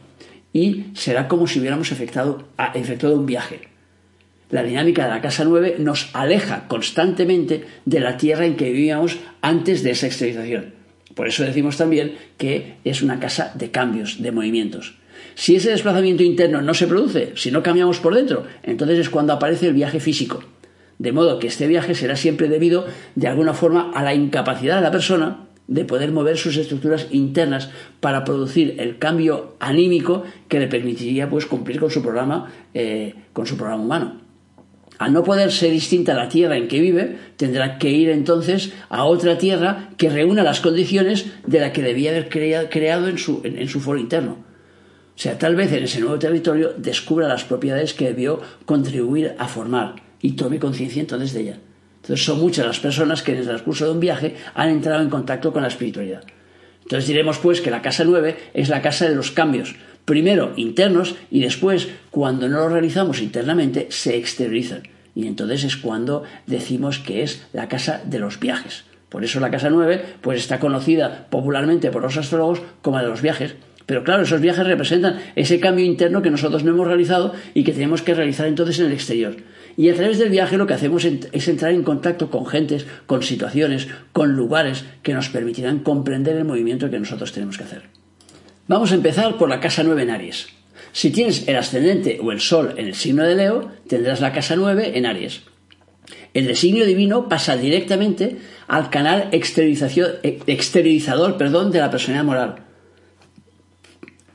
y 0.53 0.85
será 0.93 1.27
como 1.27 1.47
si 1.47 1.59
hubiéramos 1.59 1.91
efectuado, 1.91 2.43
un 3.15 3.25
viaje. 3.25 3.69
La 4.49 4.63
dinámica 4.63 5.03
de 5.03 5.11
la 5.11 5.21
casa 5.21 5.43
9 5.45 5.75
nos 5.77 6.09
aleja 6.13 6.67
constantemente 6.67 7.65
de 7.85 7.99
la 7.99 8.17
tierra 8.17 8.47
en 8.47 8.55
que 8.55 8.71
vivíamos 8.71 9.19
antes 9.41 9.83
de 9.83 9.91
esa 9.91 10.07
exteriorización. 10.07 10.73
Por 11.13 11.27
eso 11.27 11.43
decimos 11.43 11.77
también 11.77 12.15
que 12.37 12.77
es 12.83 13.03
una 13.03 13.19
casa 13.19 13.51
de 13.53 13.69
cambios, 13.69 14.23
de 14.23 14.31
movimientos. 14.31 14.95
Si 15.35 15.55
ese 15.55 15.69
desplazamiento 15.69 16.23
interno 16.23 16.61
no 16.61 16.73
se 16.73 16.87
produce, 16.87 17.33
si 17.35 17.51
no 17.51 17.61
cambiamos 17.61 17.99
por 17.99 18.15
dentro, 18.15 18.45
entonces 18.63 18.99
es 18.99 19.09
cuando 19.09 19.33
aparece 19.33 19.67
el 19.67 19.73
viaje 19.73 19.99
físico. 19.99 20.43
De 20.97 21.11
modo 21.11 21.39
que 21.39 21.47
este 21.47 21.67
viaje 21.67 21.93
será 21.93 22.15
siempre 22.15 22.49
debido, 22.49 22.87
de 23.15 23.27
alguna 23.27 23.53
forma, 23.53 23.91
a 23.93 24.03
la 24.03 24.15
incapacidad 24.15 24.77
de 24.77 24.81
la 24.81 24.91
persona 24.91 25.48
de 25.69 25.85
poder 25.85 26.11
mover 26.11 26.37
sus 26.37 26.57
estructuras 26.57 27.07
internas 27.11 27.69
para 27.99 28.25
producir 28.25 28.75
el 28.79 28.97
cambio 28.97 29.55
anímico 29.59 30.23
que 30.47 30.59
le 30.59 30.67
permitiría 30.67 31.29
pues 31.29 31.45
cumplir 31.45 31.79
con 31.79 31.91
su 31.91 32.01
programa 32.01 32.51
eh, 32.73 33.13
con 33.33 33.45
su 33.45 33.55
programa 33.55 33.83
humano. 33.83 34.21
Al 34.97 35.13
no 35.13 35.23
poder 35.23 35.51
ser 35.51 35.71
distinta 35.71 36.11
a 36.11 36.15
la 36.15 36.27
tierra 36.27 36.57
en 36.57 36.67
que 36.67 36.81
vive 36.81 37.17
tendrá 37.37 37.77
que 37.77 37.91
ir 37.91 38.09
entonces 38.09 38.73
a 38.89 39.05
otra 39.05 39.37
tierra 39.37 39.91
que 39.95 40.09
reúna 40.09 40.43
las 40.43 40.59
condiciones 40.59 41.27
de 41.45 41.59
la 41.59 41.71
que 41.71 41.83
debía 41.83 42.11
haber 42.11 42.29
creado 42.29 43.07
en 43.07 43.19
su, 43.19 43.41
en 43.43 43.69
su 43.69 43.79
foro 43.79 43.99
interno. 43.99 44.31
O 44.31 45.21
sea 45.21 45.37
tal 45.37 45.55
vez 45.55 45.71
en 45.71 45.83
ese 45.83 45.99
nuevo 45.99 46.17
territorio 46.17 46.73
descubra 46.75 47.27
las 47.27 47.43
propiedades 47.43 47.93
que 47.93 48.07
debió 48.07 48.41
contribuir 48.65 49.35
a 49.37 49.47
formar 49.47 49.95
y 50.19 50.31
tome 50.31 50.57
conciencia 50.59 50.99
entonces 50.99 51.33
de 51.33 51.41
ella 51.41 51.59
entonces 52.01 52.25
son 52.25 52.39
muchas 52.39 52.65
las 52.65 52.79
personas 52.79 53.21
que 53.21 53.33
en 53.33 53.39
el 53.39 53.45
transcurso 53.45 53.85
de 53.85 53.91
un 53.91 53.99
viaje 53.99 54.35
han 54.55 54.69
entrado 54.69 55.01
en 55.01 55.09
contacto 55.09 55.51
con 55.53 55.61
la 55.61 55.67
espiritualidad. 55.67 56.23
Entonces 56.81 57.07
diremos 57.07 57.37
pues 57.37 57.61
que 57.61 57.69
la 57.69 57.81
casa 57.81 58.03
9 58.03 58.35
es 58.53 58.69
la 58.69 58.81
casa 58.81 59.07
de 59.07 59.15
los 59.15 59.31
cambios, 59.31 59.75
primero 60.05 60.53
internos 60.55 61.15
y 61.29 61.41
después, 61.41 61.87
cuando 62.09 62.49
no 62.49 62.57
lo 62.57 62.69
realizamos 62.69 63.21
internamente, 63.21 63.87
se 63.91 64.17
exteriorizan. 64.17 64.83
Y 65.13 65.27
entonces 65.27 65.63
es 65.65 65.77
cuando 65.77 66.23
decimos 66.47 66.97
que 66.97 67.21
es 67.21 67.45
la 67.53 67.67
casa 67.67 68.01
de 68.03 68.17
los 68.17 68.39
viajes. 68.39 68.85
Por 69.09 69.23
eso 69.23 69.39
la 69.39 69.51
casa 69.51 69.69
9 69.69 70.03
pues 70.21 70.39
está 70.39 70.59
conocida 70.59 71.27
popularmente 71.29 71.91
por 71.91 72.01
los 72.01 72.17
astrólogos 72.17 72.61
como 72.81 72.97
la 72.97 73.03
de 73.03 73.09
los 73.09 73.21
viajes. 73.21 73.55
Pero 73.85 74.03
claro, 74.03 74.23
esos 74.23 74.39
viajes 74.39 74.65
representan 74.65 75.19
ese 75.35 75.59
cambio 75.59 75.83
interno 75.83 76.21
que 76.21 76.29
nosotros 76.29 76.63
no 76.63 76.71
hemos 76.71 76.87
realizado 76.87 77.33
y 77.53 77.63
que 77.63 77.73
tenemos 77.73 78.01
que 78.01 78.13
realizar 78.13 78.47
entonces 78.47 78.79
en 78.79 78.85
el 78.85 78.93
exterior. 78.93 79.35
Y 79.79 79.89
a 79.89 79.95
través 79.95 80.19
del 80.19 80.29
viaje 80.29 80.57
lo 80.57 80.67
que 80.67 80.73
hacemos 80.73 81.05
es 81.05 81.47
entrar 81.47 81.71
en 81.71 81.83
contacto 81.83 82.29
con 82.29 82.45
gentes, 82.45 82.85
con 83.05 83.23
situaciones, 83.23 83.87
con 84.11 84.35
lugares 84.35 84.83
que 85.03 85.13
nos 85.13 85.29
permitirán 85.29 85.79
comprender 85.79 86.35
el 86.35 86.43
movimiento 86.43 86.89
que 86.89 86.99
nosotros 86.99 87.31
tenemos 87.31 87.57
que 87.57 87.63
hacer. 87.63 87.83
Vamos 88.67 88.91
a 88.91 88.95
empezar 88.95 89.37
por 89.37 89.47
la 89.47 89.61
casa 89.61 89.83
9 89.83 90.03
en 90.03 90.09
Aries. 90.09 90.49
Si 90.91 91.11
tienes 91.11 91.47
el 91.47 91.55
ascendente 91.55 92.19
o 92.21 92.33
el 92.33 92.41
sol 92.41 92.73
en 92.75 92.87
el 92.87 92.95
signo 92.95 93.23
de 93.23 93.35
Leo, 93.35 93.71
tendrás 93.87 94.19
la 94.19 94.33
casa 94.33 94.57
9 94.57 94.97
en 94.97 95.05
Aries. 95.05 95.43
El 96.33 96.47
designio 96.47 96.85
divino 96.85 97.29
pasa 97.29 97.55
directamente 97.55 98.37
al 98.67 98.89
canal 98.89 99.29
exteriorizador 99.31 101.37
perdón, 101.37 101.71
de 101.71 101.79
la 101.79 101.89
personalidad 101.89 102.25
moral, 102.25 102.55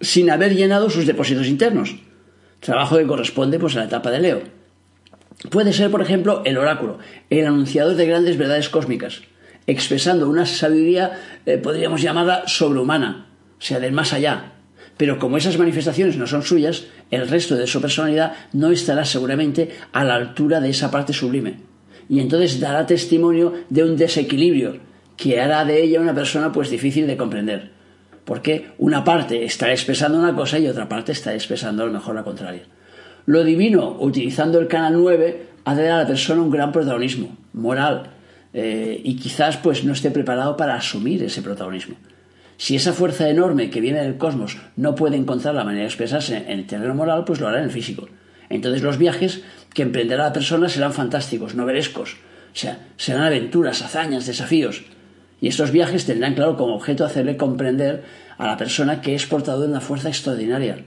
sin 0.01 0.31
haber 0.31 0.57
llenado 0.57 0.89
sus 0.89 1.07
depósitos 1.07 1.49
internos, 1.49 1.97
trabajo 2.61 2.97
que 2.97 3.07
corresponde 3.07 3.59
pues, 3.59 3.77
a 3.77 3.81
la 3.81 3.85
etapa 3.85 4.11
de 4.11 4.21
Leo. 4.21 4.54
Puede 5.51 5.73
ser, 5.73 5.91
por 5.91 6.01
ejemplo, 6.01 6.43
el 6.45 6.59
oráculo, 6.59 6.99
el 7.31 7.47
anunciador 7.47 7.97
de 7.97 8.07
grandes 8.07 8.39
verdades 8.39 8.69
cósmicas, 8.69 9.23
expresando 9.67 10.29
una 10.29 10.47
sabiduría, 10.47 11.13
eh, 11.47 11.59
podríamos 11.59 12.03
llamarla 12.03 12.45
sobrehumana, 12.47 13.27
o 13.59 13.63
sea, 13.63 13.81
del 13.81 13.93
más 13.93 14.13
allá. 14.13 14.53
Pero 14.97 15.19
como 15.19 15.37
esas 15.37 15.59
manifestaciones 15.59 16.17
no 16.17 16.27
son 16.27 16.43
suyas, 16.43 16.85
el 17.11 17.29
resto 17.29 17.57
de 17.57 17.67
su 17.67 17.81
personalidad 17.81 18.35
no 18.53 18.71
estará 18.71 19.05
seguramente 19.05 19.71
a 19.93 20.05
la 20.05 20.15
altura 20.15 20.61
de 20.61 20.71
esa 20.71 20.91
parte 20.91 21.13
sublime. 21.13 21.57
Y 22.09 22.21
entonces 22.21 22.61
dará 22.61 22.87
testimonio 22.87 23.55
de 23.71 23.83
un 23.83 23.97
desequilibrio 23.97 24.79
que 25.17 25.41
hará 25.41 25.65
de 25.65 25.83
ella 25.83 26.01
una 26.01 26.15
persona 26.15 26.53
pues 26.53 26.71
difícil 26.71 27.07
de 27.07 27.17
comprender. 27.17 27.71
Porque 28.25 28.71
una 28.79 29.05
parte 29.05 29.45
está 29.45 29.71
expresando 29.71 30.19
una 30.19 30.35
cosa 30.35 30.59
y 30.59 30.69
otra 30.69 30.89
parte 30.89 31.13
está 31.13 31.35
expresando 31.35 31.83
a 31.83 31.87
lo 31.87 31.93
mejor 31.93 32.15
la 32.15 32.25
contraria. 32.25 32.63
Lo 33.27 33.43
divino, 33.43 33.97
utilizando 34.01 34.59
el 34.59 34.69
canal 34.69 34.95
9, 34.95 35.47
ha 35.65 35.75
de 35.75 35.83
dar 35.85 35.93
a 35.93 36.03
la 36.03 36.07
persona 36.07 36.43
un 36.43 36.51
gran 36.51 36.73
protagonismo 36.73 37.37
moral 37.55 38.11
eh, 38.53 39.01
y 39.03 39.17
quizás 39.17 39.57
pues 39.57 39.85
no 39.85 39.93
esté 39.93 40.11
preparado 40.11 40.57
para 40.57 40.75
asumir 40.75 41.23
ese 41.23 41.43
protagonismo. 41.43 41.97
Si 42.57 42.77
esa 42.77 42.93
fuerza 42.93 43.29
enorme 43.29 43.71
que 43.71 43.81
viene 43.81 44.03
del 44.03 44.17
cosmos 44.17 44.59
no 44.77 44.95
puede 44.95 45.17
encontrar 45.17 45.55
la 45.55 45.65
manera 45.65 45.83
de 45.83 45.89
expresarse 45.89 46.37
en 46.37 46.61
el 46.61 46.67
terreno 46.67 46.95
moral, 46.95 47.25
pues 47.25 47.41
lo 47.41 47.49
hará 47.49 47.59
en 47.59 47.65
el 47.65 47.71
físico. 47.71 48.09
Entonces 48.49 48.83
los 48.83 48.99
viajes 48.99 49.43
que 49.73 49.83
emprenderá 49.83 50.25
la 50.25 50.33
persona 50.33 50.69
serán 50.69 50.93
fantásticos, 50.93 51.55
novelescos, 51.55 52.13
o 52.13 52.57
sea, 52.57 52.87
serán 52.97 53.25
aventuras, 53.25 53.83
hazañas, 53.83 54.27
desafíos. 54.27 54.85
Y 55.41 55.49
estos 55.49 55.73
viajes 55.73 56.07
tendrán, 56.07 56.35
claro, 56.35 56.57
como 56.57 56.77
objeto 56.77 57.05
hacerle 57.05 57.37
comprender 57.37 58.05
a 58.39 58.47
la 58.47 58.57
persona 58.57 59.01
que 59.01 59.15
es 59.15 59.27
portador 59.27 59.63
de 59.63 59.73
una 59.73 59.81
fuerza 59.81 60.09
extraordinaria, 60.09 60.85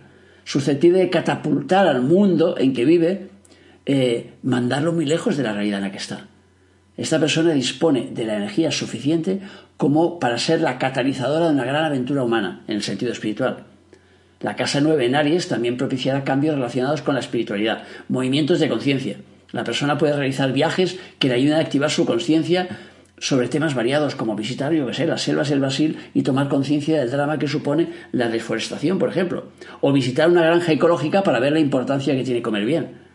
susceptible 0.48 1.00
de 1.00 1.10
catapultar 1.10 1.88
al 1.88 2.02
mundo 2.02 2.56
en 2.58 2.74
que 2.74 2.86
vive, 2.86 3.28
eh, 3.86 4.32
mandarlo 4.44 4.94
muy 4.94 5.06
lejos 5.06 5.36
de 5.36 5.44
la 5.44 5.52
realidad 5.52 5.80
en 5.80 5.84
la 5.84 5.92
que 5.92 5.98
está. 5.98 6.28
Esta 6.96 7.20
persona 7.20 7.52
dispone 7.52 8.12
de 8.14 8.24
la 8.24 8.38
energía 8.38 8.72
suficiente 8.72 9.42
como 9.76 10.20
para 10.20 10.38
ser 10.38 10.62
la 10.62 10.78
catalizadora 10.80 11.48
de 11.48 11.54
una 11.54 11.66
gran 11.66 11.84
aventura 11.84 12.24
humana, 12.24 12.64
en 12.70 12.78
el 12.78 12.82
sentido 12.82 13.12
espiritual. 13.12 13.66
La 14.40 14.56
casa 14.56 14.80
9 14.80 15.06
en 15.06 15.16
Aries 15.16 15.50
también 15.50 15.76
propiciará 15.76 16.24
cambios 16.24 16.56
relacionados 16.56 17.02
con 17.02 17.16
la 17.16 17.20
espiritualidad, 17.20 17.84
movimientos 18.08 18.62
de 18.62 18.70
conciencia. 18.70 19.18
La 19.52 19.66
persona 19.66 19.98
puede 19.98 20.16
realizar 20.16 20.54
viajes 20.54 20.98
que 21.20 21.28
le 21.28 21.34
ayuden 21.34 21.58
a 21.58 21.62
activar 21.62 21.92
su 21.92 22.06
conciencia 22.06 22.70
sobre 23.20 23.48
temas 23.48 23.74
variados 23.74 24.16
como 24.16 24.36
visitar, 24.36 24.74
yo 24.74 24.86
que 24.88 24.94
sé, 24.94 25.08
las 25.08 25.22
selvas 25.22 25.50
del 25.50 25.60
Brasil 25.60 25.98
y 26.14 26.22
tomar 26.22 26.50
conciencia 26.50 27.00
del 27.00 27.10
drama 27.10 27.40
que 27.40 27.48
supone 27.48 27.90
la 28.12 28.30
deforestación, 28.30 29.00
por 29.00 29.10
ejemplo, 29.10 29.46
o 29.82 29.92
visitar 29.92 30.30
una 30.30 30.44
granja 30.44 30.72
ecológica 30.72 31.24
para 31.24 31.40
ver 31.40 31.54
la 31.54 31.60
importancia 31.60 32.16
que 32.16 32.24
tiene 32.24 32.42
comer 32.42 32.66
bien. 32.66 33.08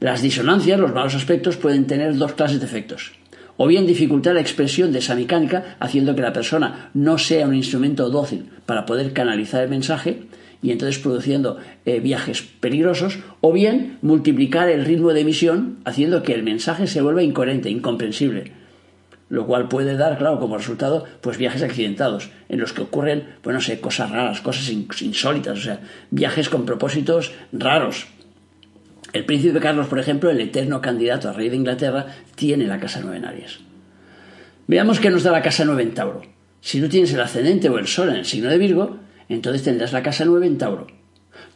Las 0.00 0.22
disonancias, 0.22 0.78
los 0.78 0.92
malos 0.92 1.14
aspectos, 1.14 1.56
pueden 1.56 1.86
tener 1.86 2.16
dos 2.16 2.34
clases 2.34 2.60
de 2.60 2.66
efectos. 2.66 3.12
O 3.56 3.66
bien 3.66 3.86
dificultar 3.86 4.34
la 4.34 4.40
expresión 4.40 4.92
de 4.92 5.00
esa 5.00 5.16
mecánica, 5.16 5.76
haciendo 5.80 6.14
que 6.14 6.22
la 6.22 6.32
persona 6.32 6.90
no 6.94 7.18
sea 7.18 7.48
un 7.48 7.54
instrumento 7.54 8.08
dócil 8.08 8.50
para 8.66 8.86
poder 8.86 9.12
canalizar 9.12 9.64
el 9.64 9.70
mensaje, 9.70 10.28
y 10.62 10.70
entonces 10.70 11.00
produciendo 11.00 11.58
eh, 11.84 12.00
viajes 12.00 12.42
peligrosos, 12.42 13.18
o 13.40 13.52
bien 13.52 13.98
multiplicar 14.02 14.68
el 14.68 14.84
ritmo 14.84 15.12
de 15.12 15.22
emisión 15.22 15.78
haciendo 15.84 16.22
que 16.22 16.34
el 16.34 16.42
mensaje 16.42 16.86
se 16.86 17.00
vuelva 17.00 17.22
incoherente, 17.22 17.70
incomprensible, 17.70 18.52
lo 19.28 19.46
cual 19.46 19.68
puede 19.68 19.96
dar, 19.96 20.18
claro, 20.18 20.40
como 20.40 20.56
resultado, 20.56 21.04
pues 21.20 21.36
viajes 21.36 21.62
accidentados, 21.62 22.30
en 22.48 22.60
los 22.60 22.72
que 22.72 22.82
ocurren, 22.82 23.36
pues 23.42 23.54
no 23.54 23.60
sé, 23.60 23.80
cosas 23.80 24.10
raras, 24.10 24.40
cosas 24.40 24.70
insólitas, 24.70 25.58
o 25.58 25.62
sea, 25.62 25.80
viajes 26.10 26.48
con 26.48 26.64
propósitos 26.64 27.32
raros. 27.52 28.06
El 29.12 29.24
príncipe 29.24 29.60
Carlos, 29.60 29.86
por 29.86 29.98
ejemplo, 29.98 30.30
el 30.30 30.40
eterno 30.40 30.80
candidato 30.80 31.28
a 31.28 31.32
rey 31.32 31.48
de 31.48 31.56
Inglaterra, 31.56 32.06
tiene 32.34 32.66
la 32.66 32.80
casa 32.80 33.00
nueve 33.02 33.18
en 33.18 33.24
Aries. 33.24 33.58
Veamos 34.66 35.00
qué 35.00 35.10
nos 35.10 35.22
da 35.22 35.32
la 35.32 35.42
casa 35.42 35.64
nueve 35.64 35.82
en 35.82 35.94
Tauro. 35.94 36.22
Si 36.60 36.80
no 36.80 36.88
tienes 36.88 37.12
el 37.14 37.20
ascendente 37.20 37.70
o 37.70 37.78
el 37.78 37.86
sol 37.86 38.10
en 38.10 38.16
el 38.16 38.24
signo 38.26 38.50
de 38.50 38.58
Virgo, 38.58 38.98
entonces 39.28 39.62
tendrás 39.62 39.92
la 39.92 40.02
casa 40.02 40.24
nueve 40.24 40.46
en 40.46 40.58
Tauro. 40.58 40.86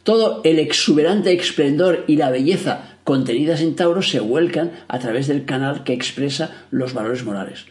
Todo 0.03 0.41
el 0.43 0.59
exuberante 0.59 1.33
esplendor 1.33 2.05
y 2.07 2.15
la 2.15 2.29
belleza 2.29 2.92
contenidas 3.03 3.61
en 3.61 3.75
Tauro 3.75 4.01
se 4.01 4.19
vuelcan 4.19 4.71
a 4.87 4.99
través 4.99 5.27
del 5.27 5.45
canal 5.45 5.83
que 5.83 5.93
expresa 5.93 6.51
los 6.71 6.93
valores 6.93 7.23
morales. 7.23 7.65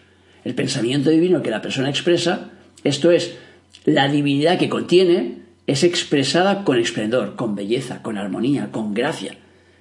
El 0.45 0.55
pensamiento 0.55 1.11
divino 1.11 1.43
que 1.43 1.51
la 1.51 1.63
persona 1.63 1.89
expresa, 1.89 2.51
esto 2.85 3.11
es, 3.11 3.37
la 3.85 4.09
divinidad 4.09 4.59
que 4.59 4.69
contiene, 4.69 5.39
es 5.67 5.85
expresada 5.85 6.65
con 6.65 6.79
esplendor, 6.79 7.37
con 7.37 7.55
belleza, 7.55 8.03
con 8.03 8.19
armonía, 8.19 8.71
con 8.71 8.95
gracia. 8.95 9.37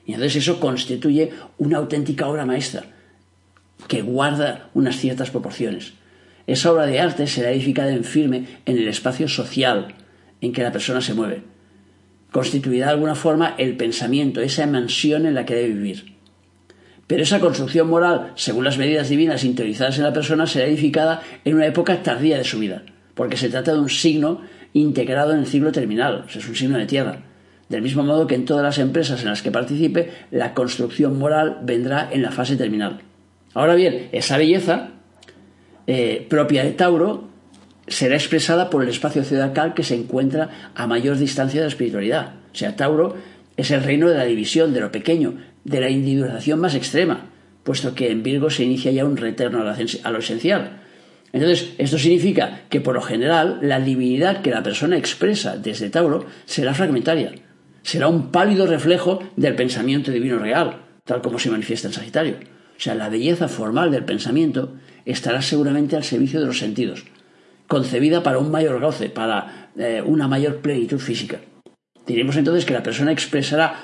Y 0.05 0.13
entonces 0.13 0.43
eso 0.43 0.59
constituye 0.59 1.31
una 1.57 1.77
auténtica 1.77 2.27
obra 2.27 2.45
maestra 2.45 2.83
que 3.87 4.01
guarda 4.01 4.69
unas 4.73 4.97
ciertas 4.97 5.31
proporciones. 5.31 5.93
Esa 6.47 6.71
obra 6.71 6.85
de 6.85 6.99
arte 6.99 7.27
será 7.27 7.51
edificada 7.51 7.91
en 7.91 8.03
firme 8.03 8.45
en 8.65 8.77
el 8.77 8.87
espacio 8.87 9.27
social 9.27 9.95
en 10.41 10.53
que 10.53 10.63
la 10.63 10.71
persona 10.71 11.01
se 11.01 11.13
mueve. 11.13 11.43
Constituirá 12.31 12.87
de 12.87 12.91
alguna 12.93 13.15
forma 13.15 13.55
el 13.57 13.75
pensamiento, 13.75 14.41
esa 14.41 14.65
mansión 14.65 15.25
en 15.25 15.35
la 15.35 15.45
que 15.45 15.55
debe 15.55 15.73
vivir. 15.73 16.15
Pero 17.07 17.23
esa 17.23 17.41
construcción 17.41 17.89
moral, 17.89 18.31
según 18.35 18.63
las 18.63 18.77
medidas 18.77 19.09
divinas 19.09 19.43
interiorizadas 19.43 19.97
en 19.97 20.05
la 20.05 20.13
persona, 20.13 20.47
será 20.47 20.65
edificada 20.65 21.21
en 21.43 21.55
una 21.55 21.65
época 21.65 22.01
tardía 22.03 22.37
de 22.37 22.45
su 22.45 22.59
vida, 22.59 22.83
porque 23.15 23.35
se 23.35 23.49
trata 23.49 23.73
de 23.73 23.79
un 23.79 23.89
signo 23.89 24.41
integrado 24.73 25.33
en 25.33 25.39
el 25.39 25.45
ciclo 25.45 25.73
terminal, 25.73 26.25
es 26.33 26.47
un 26.47 26.55
signo 26.55 26.77
de 26.77 26.85
tierra. 26.85 27.23
Del 27.67 27.81
mismo 27.81 28.03
modo 28.03 28.27
que 28.27 28.35
en 28.35 28.45
todas 28.45 28.63
las 28.63 28.77
empresas 28.79 29.21
en 29.21 29.29
las 29.29 29.41
que 29.41 29.51
participe, 29.51 30.11
la 30.31 30.53
construcción 30.53 31.19
moral 31.19 31.59
vendrá 31.63 32.09
en 32.11 32.21
la 32.21 32.31
fase 32.31 32.55
terminal. 32.55 33.01
Ahora 33.53 33.75
bien, 33.75 34.09
esa 34.11 34.37
belleza 34.37 34.91
eh, 35.87 36.25
propia 36.29 36.63
de 36.63 36.71
Tauro 36.71 37.30
será 37.91 38.15
expresada 38.15 38.69
por 38.69 38.83
el 38.83 38.89
espacio 38.89 39.23
zodiacal 39.23 39.73
que 39.73 39.83
se 39.83 39.95
encuentra 39.95 40.71
a 40.75 40.87
mayor 40.87 41.17
distancia 41.17 41.59
de 41.59 41.65
la 41.65 41.69
espiritualidad. 41.69 42.33
O 42.53 42.55
sea, 42.55 42.75
Tauro 42.75 43.15
es 43.57 43.71
el 43.71 43.83
reino 43.83 44.09
de 44.09 44.17
la 44.17 44.23
división, 44.23 44.73
de 44.73 44.79
lo 44.79 44.91
pequeño, 44.91 45.35
de 45.63 45.81
la 45.81 45.89
individualización 45.89 46.59
más 46.59 46.75
extrema, 46.75 47.25
puesto 47.63 47.93
que 47.93 48.09
en 48.09 48.23
Virgo 48.23 48.49
se 48.49 48.63
inicia 48.63 48.91
ya 48.91 49.05
un 49.05 49.17
retorno 49.17 49.61
a 49.61 50.11
lo 50.11 50.19
esencial. 50.19 50.79
Entonces, 51.33 51.73
esto 51.77 51.97
significa 51.97 52.61
que 52.69 52.81
por 52.81 52.95
lo 52.95 53.01
general 53.01 53.59
la 53.61 53.79
divinidad 53.79 54.41
que 54.41 54.51
la 54.51 54.63
persona 54.63 54.97
expresa 54.97 55.57
desde 55.57 55.89
Tauro 55.89 56.25
será 56.45 56.73
fragmentaria, 56.73 57.33
será 57.83 58.07
un 58.07 58.31
pálido 58.31 58.67
reflejo 58.67 59.19
del 59.35 59.55
pensamiento 59.55 60.11
divino 60.11 60.39
real, 60.39 60.81
tal 61.05 61.21
como 61.21 61.39
se 61.39 61.49
manifiesta 61.49 61.87
en 61.87 61.93
Sagitario. 61.93 62.35
O 62.77 62.83
sea, 62.83 62.95
la 62.95 63.09
belleza 63.09 63.47
formal 63.47 63.91
del 63.91 64.05
pensamiento 64.05 64.73
estará 65.05 65.41
seguramente 65.41 65.95
al 65.95 66.03
servicio 66.03 66.39
de 66.39 66.47
los 66.47 66.59
sentidos, 66.59 67.05
concebida 67.71 68.21
para 68.21 68.37
un 68.37 68.51
mayor 68.51 68.81
goce, 68.81 69.07
para 69.09 69.69
eh, 69.77 70.03
una 70.05 70.27
mayor 70.27 70.57
plenitud 70.57 70.99
física. 70.99 71.37
Diremos 72.05 72.35
entonces 72.35 72.65
que 72.65 72.73
la 72.73 72.83
persona 72.83 73.13
expresará 73.13 73.75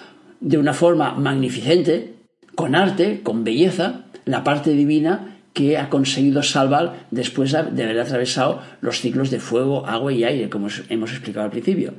de 0.41 0.57
una 0.57 0.73
forma 0.73 1.13
magnificente, 1.13 2.15
con 2.53 2.75
arte, 2.75 3.21
con 3.23 3.45
belleza, 3.45 4.01
la 4.25 4.43
parte 4.43 4.71
divina 4.71 5.37
que 5.53 5.77
ha 5.77 5.87
conseguido 5.89 6.43
salvar 6.43 7.07
después 7.11 7.53
de 7.53 7.83
haber 7.83 7.99
atravesado 8.01 8.61
los 8.81 8.99
ciclos 8.99 9.31
de 9.31 9.39
fuego, 9.39 9.87
agua 9.87 10.11
y 10.11 10.25
aire, 10.25 10.49
como 10.49 10.67
hemos 10.89 11.11
explicado 11.11 11.45
al 11.45 11.51
principio. 11.51 11.93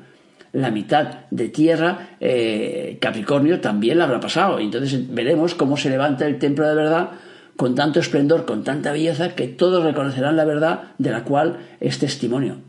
La 0.52 0.71
mitad 0.71 1.21
de 1.30 1.49
tierra, 1.49 2.16
eh, 2.21 2.99
Capricornio, 3.00 3.61
también 3.61 3.97
la 3.97 4.04
habrá 4.04 4.21
pasado. 4.21 4.59
Entonces 4.59 5.09
veremos 5.14 5.54
cómo 5.54 5.78
se 5.78 5.88
levanta 5.88 6.26
el 6.26 6.38
templo 6.38 6.68
de 6.68 6.75
verdad 6.75 7.11
con 7.59 7.75
tanto 7.75 7.99
esplendor, 7.99 8.45
con 8.45 8.62
tanta 8.62 8.93
belleza, 8.93 9.35
que 9.35 9.49
todos 9.49 9.83
reconocerán 9.83 10.37
la 10.37 10.45
verdad 10.45 10.93
de 10.99 11.11
la 11.11 11.25
cual 11.25 11.59
es 11.81 11.99
testimonio. 11.99 12.61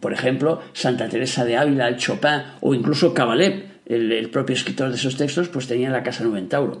por 0.00 0.12
ejemplo, 0.12 0.60
Santa 0.74 1.08
Teresa 1.08 1.44
de 1.44 1.56
Ávila, 1.56 1.88
el 1.88 1.96
Chopin 1.96 2.44
o 2.60 2.72
incluso 2.72 3.12
Cabalet, 3.12 3.80
el, 3.84 4.30
propio 4.30 4.54
escritor 4.54 4.90
de 4.90 4.94
esos 4.94 5.16
textos, 5.16 5.48
pues 5.48 5.66
tenía 5.66 5.90
la 5.90 6.04
casa 6.04 6.22
en 6.22 6.48
Tauro. 6.48 6.78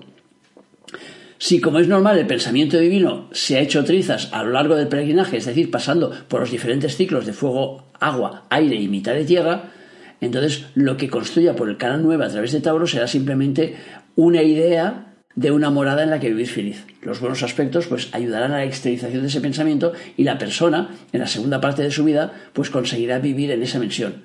Si, 1.36 1.60
como 1.60 1.80
es 1.80 1.88
normal, 1.88 2.16
el 2.16 2.28
pensamiento 2.28 2.78
divino 2.78 3.28
se 3.32 3.56
ha 3.56 3.60
hecho 3.60 3.84
trizas 3.84 4.32
a 4.32 4.44
lo 4.44 4.52
largo 4.52 4.76
del 4.76 4.86
peregrinaje, 4.86 5.38
es 5.38 5.46
decir, 5.46 5.68
pasando 5.68 6.12
por 6.28 6.38
los 6.38 6.52
diferentes 6.52 6.96
ciclos 6.96 7.26
de 7.26 7.32
fuego, 7.32 7.88
agua, 7.98 8.44
aire 8.50 8.76
y 8.76 8.86
mitad 8.86 9.14
de 9.14 9.24
tierra, 9.24 9.72
entonces 10.20 10.66
lo 10.76 10.96
que 10.96 11.10
construya 11.10 11.56
por 11.56 11.68
el 11.68 11.76
canal 11.76 12.04
9 12.04 12.24
a 12.24 12.28
través 12.28 12.52
de 12.52 12.60
Tauro 12.60 12.86
será 12.86 13.08
simplemente 13.08 13.74
una 14.14 14.44
idea 14.44 15.15
de 15.36 15.50
una 15.50 15.70
morada 15.70 16.02
en 16.02 16.10
la 16.10 16.18
que 16.18 16.30
vivir 16.30 16.48
feliz. 16.48 16.84
Los 17.02 17.20
buenos 17.20 17.42
aspectos 17.42 17.86
pues 17.86 18.08
ayudarán 18.12 18.52
a 18.52 18.58
la 18.58 18.64
exteriorización 18.64 19.22
de 19.22 19.28
ese 19.28 19.40
pensamiento 19.40 19.92
y 20.16 20.24
la 20.24 20.38
persona 20.38 20.96
en 21.12 21.20
la 21.20 21.26
segunda 21.26 21.60
parte 21.60 21.82
de 21.82 21.90
su 21.90 22.04
vida 22.04 22.32
pues 22.54 22.70
conseguirá 22.70 23.18
vivir 23.18 23.50
en 23.50 23.62
esa 23.62 23.78
mención. 23.78 24.24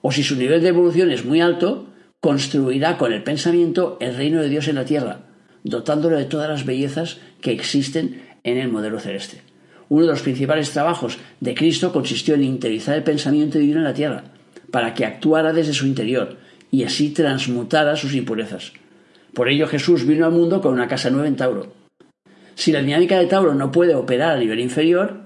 O 0.00 0.12
si 0.12 0.22
su 0.22 0.36
nivel 0.36 0.62
de 0.62 0.68
evolución 0.68 1.10
es 1.10 1.24
muy 1.24 1.40
alto, 1.40 1.88
construirá 2.20 2.96
con 2.96 3.12
el 3.12 3.24
pensamiento 3.24 3.98
el 4.00 4.16
reino 4.16 4.40
de 4.40 4.48
Dios 4.48 4.68
en 4.68 4.76
la 4.76 4.84
tierra, 4.84 5.26
dotándolo 5.64 6.16
de 6.16 6.24
todas 6.24 6.48
las 6.48 6.64
bellezas 6.64 7.18
que 7.40 7.52
existen 7.52 8.22
en 8.44 8.58
el 8.58 8.68
modelo 8.68 9.00
celeste. 9.00 9.42
Uno 9.88 10.02
de 10.02 10.12
los 10.12 10.22
principales 10.22 10.70
trabajos 10.70 11.18
de 11.40 11.54
Cristo 11.54 11.92
consistió 11.92 12.34
en 12.34 12.44
interiorizar 12.44 12.96
el 12.96 13.02
pensamiento 13.02 13.58
divino 13.58 13.78
en 13.78 13.84
la 13.84 13.94
tierra, 13.94 14.24
para 14.70 14.94
que 14.94 15.04
actuara 15.04 15.52
desde 15.52 15.74
su 15.74 15.86
interior 15.86 16.36
y 16.70 16.84
así 16.84 17.10
transmutara 17.10 17.96
sus 17.96 18.14
impurezas. 18.14 18.72
Por 19.34 19.48
ello 19.48 19.66
Jesús 19.66 20.06
vino 20.06 20.26
al 20.26 20.32
mundo 20.32 20.60
con 20.60 20.72
una 20.72 20.88
casa 20.88 21.10
nueva 21.10 21.26
en 21.26 21.36
Tauro. 21.36 21.72
Si 22.54 22.70
la 22.70 22.82
dinámica 22.82 23.18
de 23.18 23.26
Tauro 23.26 23.54
no 23.54 23.72
puede 23.72 23.94
operar 23.94 24.36
a 24.36 24.38
nivel 24.38 24.60
inferior, 24.60 25.22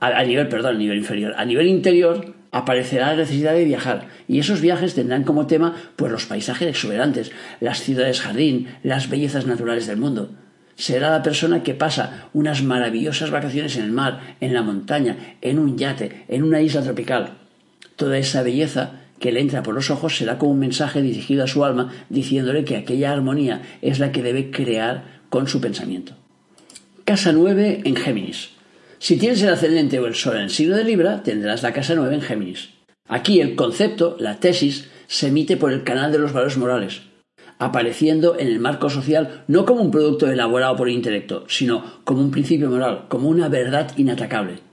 a, 0.00 0.24
nivel, 0.24 0.48
perdón, 0.48 0.76
a 0.76 0.78
nivel 0.78 0.98
inferior, 0.98 1.34
a 1.36 1.44
nivel 1.44 1.68
interior, 1.68 2.34
aparecerá 2.50 3.08
la 3.08 3.18
necesidad 3.18 3.54
de 3.54 3.64
viajar. 3.64 4.08
Y 4.26 4.40
esos 4.40 4.60
viajes 4.60 4.94
tendrán 4.94 5.22
como 5.22 5.46
tema 5.46 5.76
pues 5.94 6.10
los 6.10 6.26
paisajes 6.26 6.68
exuberantes, 6.68 7.30
las 7.60 7.80
ciudades 7.80 8.20
jardín, 8.20 8.68
las 8.82 9.08
bellezas 9.08 9.46
naturales 9.46 9.86
del 9.86 9.98
mundo. 9.98 10.30
Será 10.74 11.10
la 11.10 11.22
persona 11.22 11.62
que 11.62 11.74
pasa 11.74 12.28
unas 12.32 12.64
maravillosas 12.64 13.30
vacaciones 13.30 13.76
en 13.76 13.84
el 13.84 13.92
mar, 13.92 14.36
en 14.40 14.52
la 14.52 14.62
montaña, 14.62 15.36
en 15.40 15.60
un 15.60 15.78
yate, 15.78 16.24
en 16.26 16.42
una 16.42 16.60
isla 16.60 16.82
tropical. 16.82 17.34
Toda 17.94 18.18
esa 18.18 18.42
belleza 18.42 19.01
que 19.22 19.30
le 19.30 19.40
entra 19.40 19.62
por 19.62 19.72
los 19.72 19.88
ojos 19.88 20.16
será 20.16 20.36
como 20.36 20.50
un 20.50 20.58
mensaje 20.58 21.00
dirigido 21.00 21.44
a 21.44 21.46
su 21.46 21.64
alma 21.64 21.92
diciéndole 22.08 22.64
que 22.64 22.76
aquella 22.76 23.12
armonía 23.12 23.62
es 23.80 24.00
la 24.00 24.10
que 24.10 24.20
debe 24.20 24.50
crear 24.50 25.22
con 25.30 25.46
su 25.46 25.60
pensamiento. 25.60 26.14
Casa 27.04 27.30
9 27.30 27.82
en 27.84 27.94
Géminis. 27.94 28.50
Si 28.98 29.16
tienes 29.16 29.40
el 29.42 29.50
ascendente 29.50 30.00
o 30.00 30.06
el 30.06 30.16
sol 30.16 30.36
en 30.36 30.42
el 30.42 30.50
signo 30.50 30.76
de 30.76 30.82
Libra, 30.82 31.22
tendrás 31.22 31.62
la 31.62 31.72
casa 31.72 31.94
9 31.94 32.16
en 32.16 32.20
Géminis. 32.20 32.70
Aquí 33.06 33.40
el 33.40 33.54
concepto, 33.54 34.16
la 34.18 34.40
tesis, 34.40 34.90
se 35.06 35.28
emite 35.28 35.56
por 35.56 35.72
el 35.72 35.84
canal 35.84 36.10
de 36.10 36.18
los 36.18 36.32
valores 36.32 36.58
morales, 36.58 37.02
apareciendo 37.60 38.36
en 38.36 38.48
el 38.48 38.58
marco 38.58 38.90
social 38.90 39.44
no 39.46 39.64
como 39.64 39.82
un 39.82 39.92
producto 39.92 40.28
elaborado 40.28 40.74
por 40.74 40.88
el 40.88 40.94
intelecto, 40.94 41.44
sino 41.46 42.00
como 42.02 42.22
un 42.22 42.32
principio 42.32 42.68
moral, 42.68 43.04
como 43.08 43.28
una 43.28 43.48
verdad 43.48 43.92
inatacable. 43.96 44.71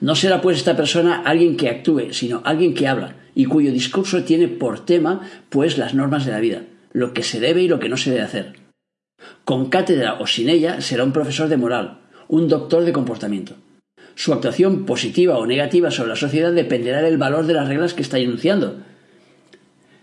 No 0.00 0.14
será 0.14 0.40
pues 0.40 0.58
esta 0.58 0.76
persona 0.76 1.22
alguien 1.24 1.56
que 1.56 1.68
actúe, 1.68 2.12
sino 2.12 2.42
alguien 2.44 2.74
que 2.74 2.88
habla, 2.88 3.14
y 3.34 3.46
cuyo 3.46 3.72
discurso 3.72 4.24
tiene 4.24 4.48
por 4.48 4.84
tema 4.84 5.28
pues 5.48 5.78
las 5.78 5.94
normas 5.94 6.26
de 6.26 6.32
la 6.32 6.40
vida, 6.40 6.62
lo 6.92 7.14
que 7.14 7.22
se 7.22 7.40
debe 7.40 7.62
y 7.62 7.68
lo 7.68 7.78
que 7.78 7.88
no 7.88 7.96
se 7.96 8.10
debe 8.10 8.22
hacer. 8.22 8.54
Con 9.44 9.68
cátedra 9.68 10.14
o 10.14 10.26
sin 10.26 10.48
ella 10.48 10.80
será 10.80 11.04
un 11.04 11.12
profesor 11.12 11.48
de 11.48 11.56
moral, 11.56 12.00
un 12.28 12.48
doctor 12.48 12.84
de 12.84 12.92
comportamiento. 12.92 13.54
Su 14.14 14.32
actuación 14.32 14.84
positiva 14.84 15.38
o 15.38 15.46
negativa 15.46 15.90
sobre 15.90 16.10
la 16.10 16.16
sociedad 16.16 16.52
dependerá 16.52 17.02
del 17.02 17.16
valor 17.16 17.46
de 17.46 17.54
las 17.54 17.68
reglas 17.68 17.94
que 17.94 18.02
está 18.02 18.18
enunciando. 18.18 18.78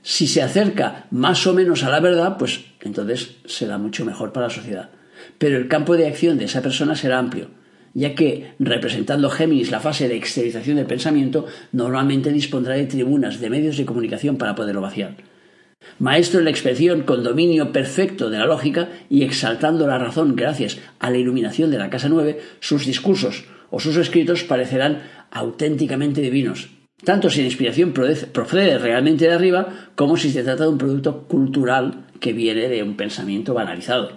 Si 0.01 0.27
se 0.27 0.41
acerca 0.41 1.05
más 1.11 1.45
o 1.45 1.53
menos 1.53 1.83
a 1.83 1.89
la 1.89 1.99
verdad, 1.99 2.37
pues 2.37 2.61
entonces 2.81 3.35
será 3.45 3.77
mucho 3.77 4.05
mejor 4.05 4.31
para 4.31 4.47
la 4.47 4.53
sociedad. 4.53 4.89
Pero 5.37 5.57
el 5.57 5.67
campo 5.67 5.95
de 5.95 6.07
acción 6.07 6.37
de 6.37 6.45
esa 6.45 6.61
persona 6.61 6.95
será 6.95 7.19
amplio, 7.19 7.49
ya 7.93 8.15
que, 8.15 8.53
representando 8.59 9.29
Géminis 9.29 9.71
la 9.71 9.79
fase 9.79 10.07
de 10.07 10.15
exteriorización 10.15 10.77
del 10.77 10.85
pensamiento, 10.85 11.45
normalmente 11.71 12.31
dispondrá 12.31 12.75
de 12.75 12.85
tribunas, 12.85 13.39
de 13.39 13.49
medios 13.49 13.77
de 13.77 13.85
comunicación 13.85 14.37
para 14.37 14.55
poderlo 14.55 14.81
vaciar. 14.81 15.15
Maestro 15.97 16.39
en 16.39 16.45
la 16.45 16.51
expresión 16.51 17.03
con 17.03 17.23
dominio 17.23 17.71
perfecto 17.71 18.29
de 18.29 18.37
la 18.37 18.45
lógica 18.45 18.89
y 19.09 19.23
exaltando 19.23 19.87
la 19.87 19.97
razón 19.97 20.35
gracias 20.35 20.77
a 20.99 21.09
la 21.09 21.17
iluminación 21.17 21.71
de 21.71 21.77
la 21.77 21.89
Casa 21.89 22.09
Nueve, 22.09 22.39
sus 22.59 22.85
discursos 22.85 23.45
o 23.71 23.79
sus 23.79 23.97
escritos 23.97 24.43
parecerán 24.43 25.03
auténticamente 25.31 26.21
divinos, 26.21 26.69
tanto 27.03 27.29
si 27.29 27.39
la 27.41 27.47
inspiración 27.47 27.93
procede 27.93 28.77
realmente 28.77 29.25
de 29.25 29.33
arriba 29.33 29.89
como 29.95 30.17
si 30.17 30.31
se 30.31 30.43
trata 30.43 30.63
de 30.63 30.69
un 30.69 30.77
producto 30.77 31.23
cultural 31.27 32.05
que 32.19 32.33
viene 32.33 32.67
de 32.67 32.83
un 32.83 32.97
pensamiento 32.97 33.53
banalizado. 33.53 34.11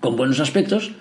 Con 0.00 0.16
buenos 0.16 0.40
aspectos, 0.40 0.92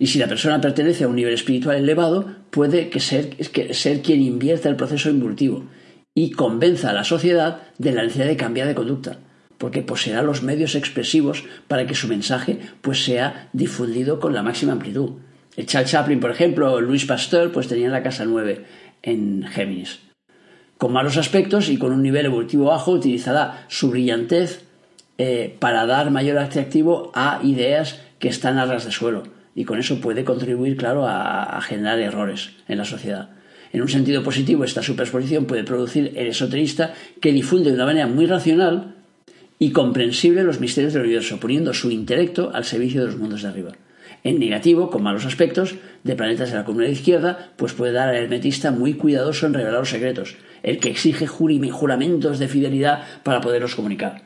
y 0.00 0.06
si 0.06 0.18
la 0.18 0.28
persona 0.28 0.62
pertenece 0.62 1.04
a 1.04 1.08
un 1.08 1.14
nivel 1.14 1.34
espiritual 1.34 1.76
elevado, 1.76 2.24
puede 2.48 2.88
que 2.88 3.00
ser, 3.00 3.36
que 3.36 3.74
ser 3.74 4.00
quien 4.00 4.22
invierta 4.22 4.70
el 4.70 4.76
proceso 4.76 5.10
involutivo 5.10 5.66
y 6.14 6.30
convenza 6.30 6.88
a 6.88 6.94
la 6.94 7.04
sociedad 7.04 7.60
de 7.76 7.92
la 7.92 8.02
necesidad 8.02 8.26
de 8.26 8.38
cambiar 8.38 8.66
de 8.66 8.74
conducta, 8.74 9.18
porque 9.58 9.82
poseerá 9.82 10.22
los 10.22 10.42
medios 10.42 10.74
expresivos 10.74 11.44
para 11.68 11.86
que 11.86 11.94
su 11.94 12.08
mensaje 12.08 12.58
pues, 12.80 13.04
sea 13.04 13.50
difundido 13.52 14.20
con 14.20 14.32
la 14.32 14.42
máxima 14.42 14.72
amplitud. 14.72 15.10
El 15.54 15.66
Charles 15.66 15.90
Chaplin, 15.90 16.18
por 16.18 16.30
ejemplo, 16.30 16.72
o 16.72 16.80
Luis 16.80 17.04
Pasteur, 17.04 17.52
pues 17.52 17.68
tenían 17.68 17.92
la 17.92 18.02
casa 18.02 18.24
9 18.24 18.64
en 19.02 19.44
Géminis. 19.48 20.00
Con 20.78 20.94
malos 20.94 21.18
aspectos 21.18 21.68
y 21.68 21.76
con 21.76 21.92
un 21.92 22.02
nivel 22.02 22.24
evolutivo 22.24 22.64
bajo, 22.66 22.92
utilizará 22.92 23.66
su 23.68 23.90
brillantez 23.90 24.64
eh, 25.18 25.54
para 25.58 25.84
dar 25.84 26.10
mayor 26.10 26.38
atractivo 26.38 27.12
a 27.14 27.40
ideas 27.42 28.00
que 28.18 28.28
están 28.28 28.56
a 28.56 28.64
ras 28.64 28.86
de 28.86 28.92
suelo. 28.92 29.39
Y 29.54 29.64
con 29.64 29.78
eso 29.78 30.00
puede 30.00 30.24
contribuir, 30.24 30.76
claro, 30.76 31.06
a, 31.06 31.60
generar 31.62 31.98
errores 31.98 32.50
en 32.68 32.78
la 32.78 32.84
sociedad. 32.84 33.30
En 33.72 33.82
un 33.82 33.88
sentido 33.88 34.22
positivo, 34.22 34.64
esta 34.64 34.82
superexposición 34.82 35.46
puede 35.46 35.64
producir 35.64 36.12
el 36.16 36.28
esoterista 36.28 36.94
que 37.20 37.32
difunde 37.32 37.70
de 37.70 37.76
una 37.76 37.86
manera 37.86 38.06
muy 38.06 38.26
racional 38.26 38.96
y 39.58 39.72
comprensible 39.72 40.42
los 40.42 40.60
misterios 40.60 40.92
del 40.92 41.02
universo, 41.02 41.38
poniendo 41.38 41.74
su 41.74 41.90
intelecto 41.90 42.50
al 42.54 42.64
servicio 42.64 43.00
de 43.00 43.06
los 43.08 43.16
mundos 43.16 43.42
de 43.42 43.48
arriba. 43.48 43.72
En 44.22 44.38
negativo, 44.38 44.90
con 44.90 45.02
malos 45.02 45.24
aspectos, 45.24 45.76
de 46.04 46.14
planetas 46.14 46.50
de 46.50 46.56
la 46.56 46.64
comunidad 46.64 46.92
izquierda, 46.92 47.52
pues 47.56 47.72
puede 47.72 47.92
dar 47.92 48.08
al 48.08 48.16
hermetista 48.16 48.70
muy 48.70 48.94
cuidadoso 48.94 49.46
en 49.46 49.54
revelar 49.54 49.80
los 49.80 49.90
secretos, 49.90 50.36
el 50.62 50.78
que 50.78 50.90
exige 50.90 51.26
juramentos 51.26 52.38
de 52.38 52.48
fidelidad 52.48 53.02
para 53.22 53.40
poderlos 53.40 53.74
comunicar. 53.74 54.22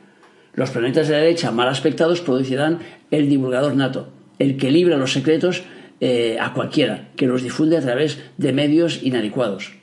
Los 0.53 0.71
planetas 0.71 1.07
de 1.07 1.13
la 1.13 1.19
derecha 1.19 1.51
mal 1.51 1.67
aspectados 1.67 2.21
producirán 2.21 2.79
el 3.11 3.29
divulgador 3.29 3.75
nato, 3.75 4.13
el 4.39 4.57
que 4.57 4.71
libra 4.71 4.97
los 4.97 5.13
secretos 5.13 5.63
eh, 6.01 6.37
a 6.39 6.53
cualquiera, 6.53 7.09
que 7.15 7.27
los 7.27 7.41
difunde 7.41 7.77
a 7.77 7.81
través 7.81 8.19
de 8.37 8.51
medios 8.53 9.01
inadecuados. 9.01 9.73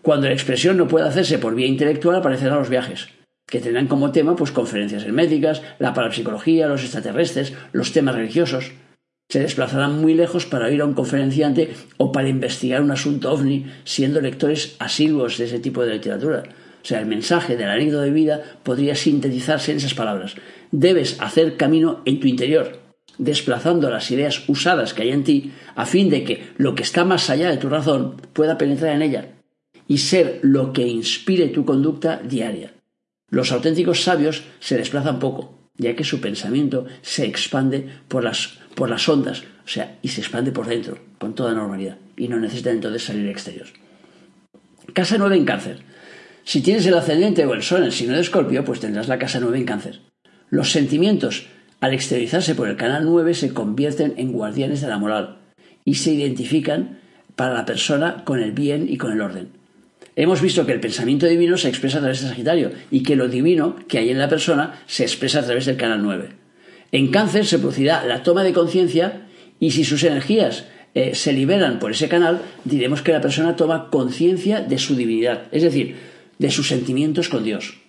Cuando 0.00 0.26
la 0.26 0.32
expresión 0.32 0.76
no 0.76 0.88
pueda 0.88 1.08
hacerse 1.08 1.38
por 1.38 1.54
vía 1.54 1.66
intelectual, 1.66 2.16
aparecerán 2.16 2.58
los 2.58 2.68
viajes, 2.68 3.08
que 3.46 3.60
tendrán 3.60 3.86
como 3.86 4.12
tema 4.12 4.34
pues, 4.34 4.50
conferencias 4.50 5.04
herméticas, 5.04 5.62
la 5.78 5.94
parapsicología, 5.94 6.66
los 6.66 6.82
extraterrestres, 6.82 7.52
los 7.72 7.92
temas 7.92 8.16
religiosos. 8.16 8.72
Se 9.28 9.40
desplazarán 9.40 10.00
muy 10.00 10.14
lejos 10.14 10.46
para 10.46 10.70
ir 10.70 10.80
a 10.80 10.86
un 10.86 10.94
conferenciante 10.94 11.72
o 11.98 12.12
para 12.12 12.28
investigar 12.28 12.82
un 12.82 12.90
asunto 12.90 13.30
ovni, 13.32 13.66
siendo 13.84 14.20
lectores 14.20 14.76
asiduos 14.78 15.38
de 15.38 15.44
ese 15.44 15.60
tipo 15.60 15.84
de 15.84 15.92
literatura. 15.92 16.42
O 16.82 16.84
sea, 16.84 16.98
el 16.98 17.06
mensaje 17.06 17.56
de 17.56 17.64
la 17.64 17.74
anécdota 17.74 18.02
de 18.02 18.10
vida 18.10 18.42
podría 18.64 18.96
sintetizarse 18.96 19.70
en 19.70 19.78
esas 19.78 19.94
palabras. 19.94 20.34
Debes 20.72 21.20
hacer 21.20 21.56
camino 21.56 22.02
en 22.04 22.18
tu 22.18 22.26
interior, 22.26 22.81
desplazando 23.18 23.90
las 23.90 24.10
ideas 24.10 24.44
usadas 24.48 24.94
que 24.94 25.02
hay 25.02 25.10
en 25.10 25.24
ti, 25.24 25.52
a 25.74 25.86
fin 25.86 26.10
de 26.10 26.24
que 26.24 26.50
lo 26.56 26.74
que 26.74 26.82
está 26.82 27.04
más 27.04 27.30
allá 27.30 27.50
de 27.50 27.56
tu 27.56 27.68
razón 27.68 28.16
pueda 28.32 28.58
penetrar 28.58 28.94
en 28.94 29.02
ella 29.02 29.28
y 29.88 29.98
ser 29.98 30.40
lo 30.42 30.72
que 30.72 30.86
inspire 30.86 31.48
tu 31.48 31.64
conducta 31.64 32.18
diaria. 32.18 32.72
Los 33.30 33.52
auténticos 33.52 34.02
sabios 34.02 34.42
se 34.60 34.76
desplazan 34.76 35.18
poco, 35.18 35.54
ya 35.76 35.94
que 35.96 36.04
su 36.04 36.20
pensamiento 36.20 36.86
se 37.00 37.24
expande 37.24 37.88
por 38.08 38.24
las, 38.24 38.58
por 38.74 38.90
las 38.90 39.08
ondas, 39.08 39.42
o 39.64 39.68
sea, 39.68 39.98
y 40.02 40.08
se 40.08 40.20
expande 40.20 40.52
por 40.52 40.66
dentro, 40.66 40.98
con 41.18 41.34
toda 41.34 41.54
normalidad, 41.54 41.96
y 42.16 42.28
no 42.28 42.38
necesita 42.38 42.70
entonces 42.70 43.04
salir 43.04 43.28
exterior. 43.28 43.66
Casa 44.92 45.16
9 45.18 45.36
en 45.36 45.44
cáncer. 45.44 45.78
Si 46.44 46.60
tienes 46.60 46.84
el 46.86 46.94
ascendente 46.94 47.46
o 47.46 47.54
el 47.54 47.62
sol 47.62 47.78
en 47.78 47.84
el 47.84 47.92
signo 47.92 48.14
de 48.14 48.20
Escorpio, 48.20 48.64
pues 48.64 48.80
tendrás 48.80 49.08
la 49.08 49.18
casa 49.18 49.40
9 49.40 49.58
en 49.58 49.64
cáncer. 49.64 50.00
Los 50.50 50.72
sentimientos, 50.72 51.46
al 51.82 51.94
exteriorizarse 51.94 52.54
por 52.54 52.68
el 52.68 52.76
canal 52.76 53.04
9, 53.04 53.34
se 53.34 53.52
convierten 53.52 54.14
en 54.16 54.30
guardianes 54.30 54.80
de 54.82 54.86
la 54.86 54.98
moral 54.98 55.38
y 55.84 55.96
se 55.96 56.12
identifican 56.12 57.00
para 57.34 57.54
la 57.54 57.66
persona 57.66 58.22
con 58.24 58.38
el 58.38 58.52
bien 58.52 58.86
y 58.88 58.98
con 58.98 59.10
el 59.10 59.20
orden. 59.20 59.48
Hemos 60.14 60.40
visto 60.40 60.64
que 60.64 60.70
el 60.70 60.78
pensamiento 60.78 61.26
divino 61.26 61.56
se 61.56 61.68
expresa 61.68 61.98
a 61.98 62.02
través 62.02 62.22
de 62.22 62.28
Sagitario 62.28 62.70
y 62.92 63.02
que 63.02 63.16
lo 63.16 63.26
divino 63.26 63.74
que 63.88 63.98
hay 63.98 64.10
en 64.10 64.20
la 64.20 64.28
persona 64.28 64.80
se 64.86 65.02
expresa 65.02 65.40
a 65.40 65.44
través 65.44 65.66
del 65.66 65.76
canal 65.76 66.04
9. 66.04 66.28
En 66.92 67.10
cáncer 67.10 67.46
se 67.46 67.58
producirá 67.58 68.06
la 68.06 68.22
toma 68.22 68.44
de 68.44 68.52
conciencia 68.52 69.26
y 69.58 69.72
si 69.72 69.82
sus 69.82 70.04
energías 70.04 70.66
eh, 70.94 71.16
se 71.16 71.32
liberan 71.32 71.80
por 71.80 71.90
ese 71.90 72.08
canal, 72.08 72.42
diremos 72.64 73.02
que 73.02 73.10
la 73.10 73.20
persona 73.20 73.56
toma 73.56 73.90
conciencia 73.90 74.60
de 74.60 74.78
su 74.78 74.94
divinidad. 74.94 75.48
Es 75.50 75.64
decir, 75.64 75.96
de 76.38 76.50
sus 76.52 76.68
sentimientos 76.68 77.28
con 77.28 77.42
Dios. 77.42 77.81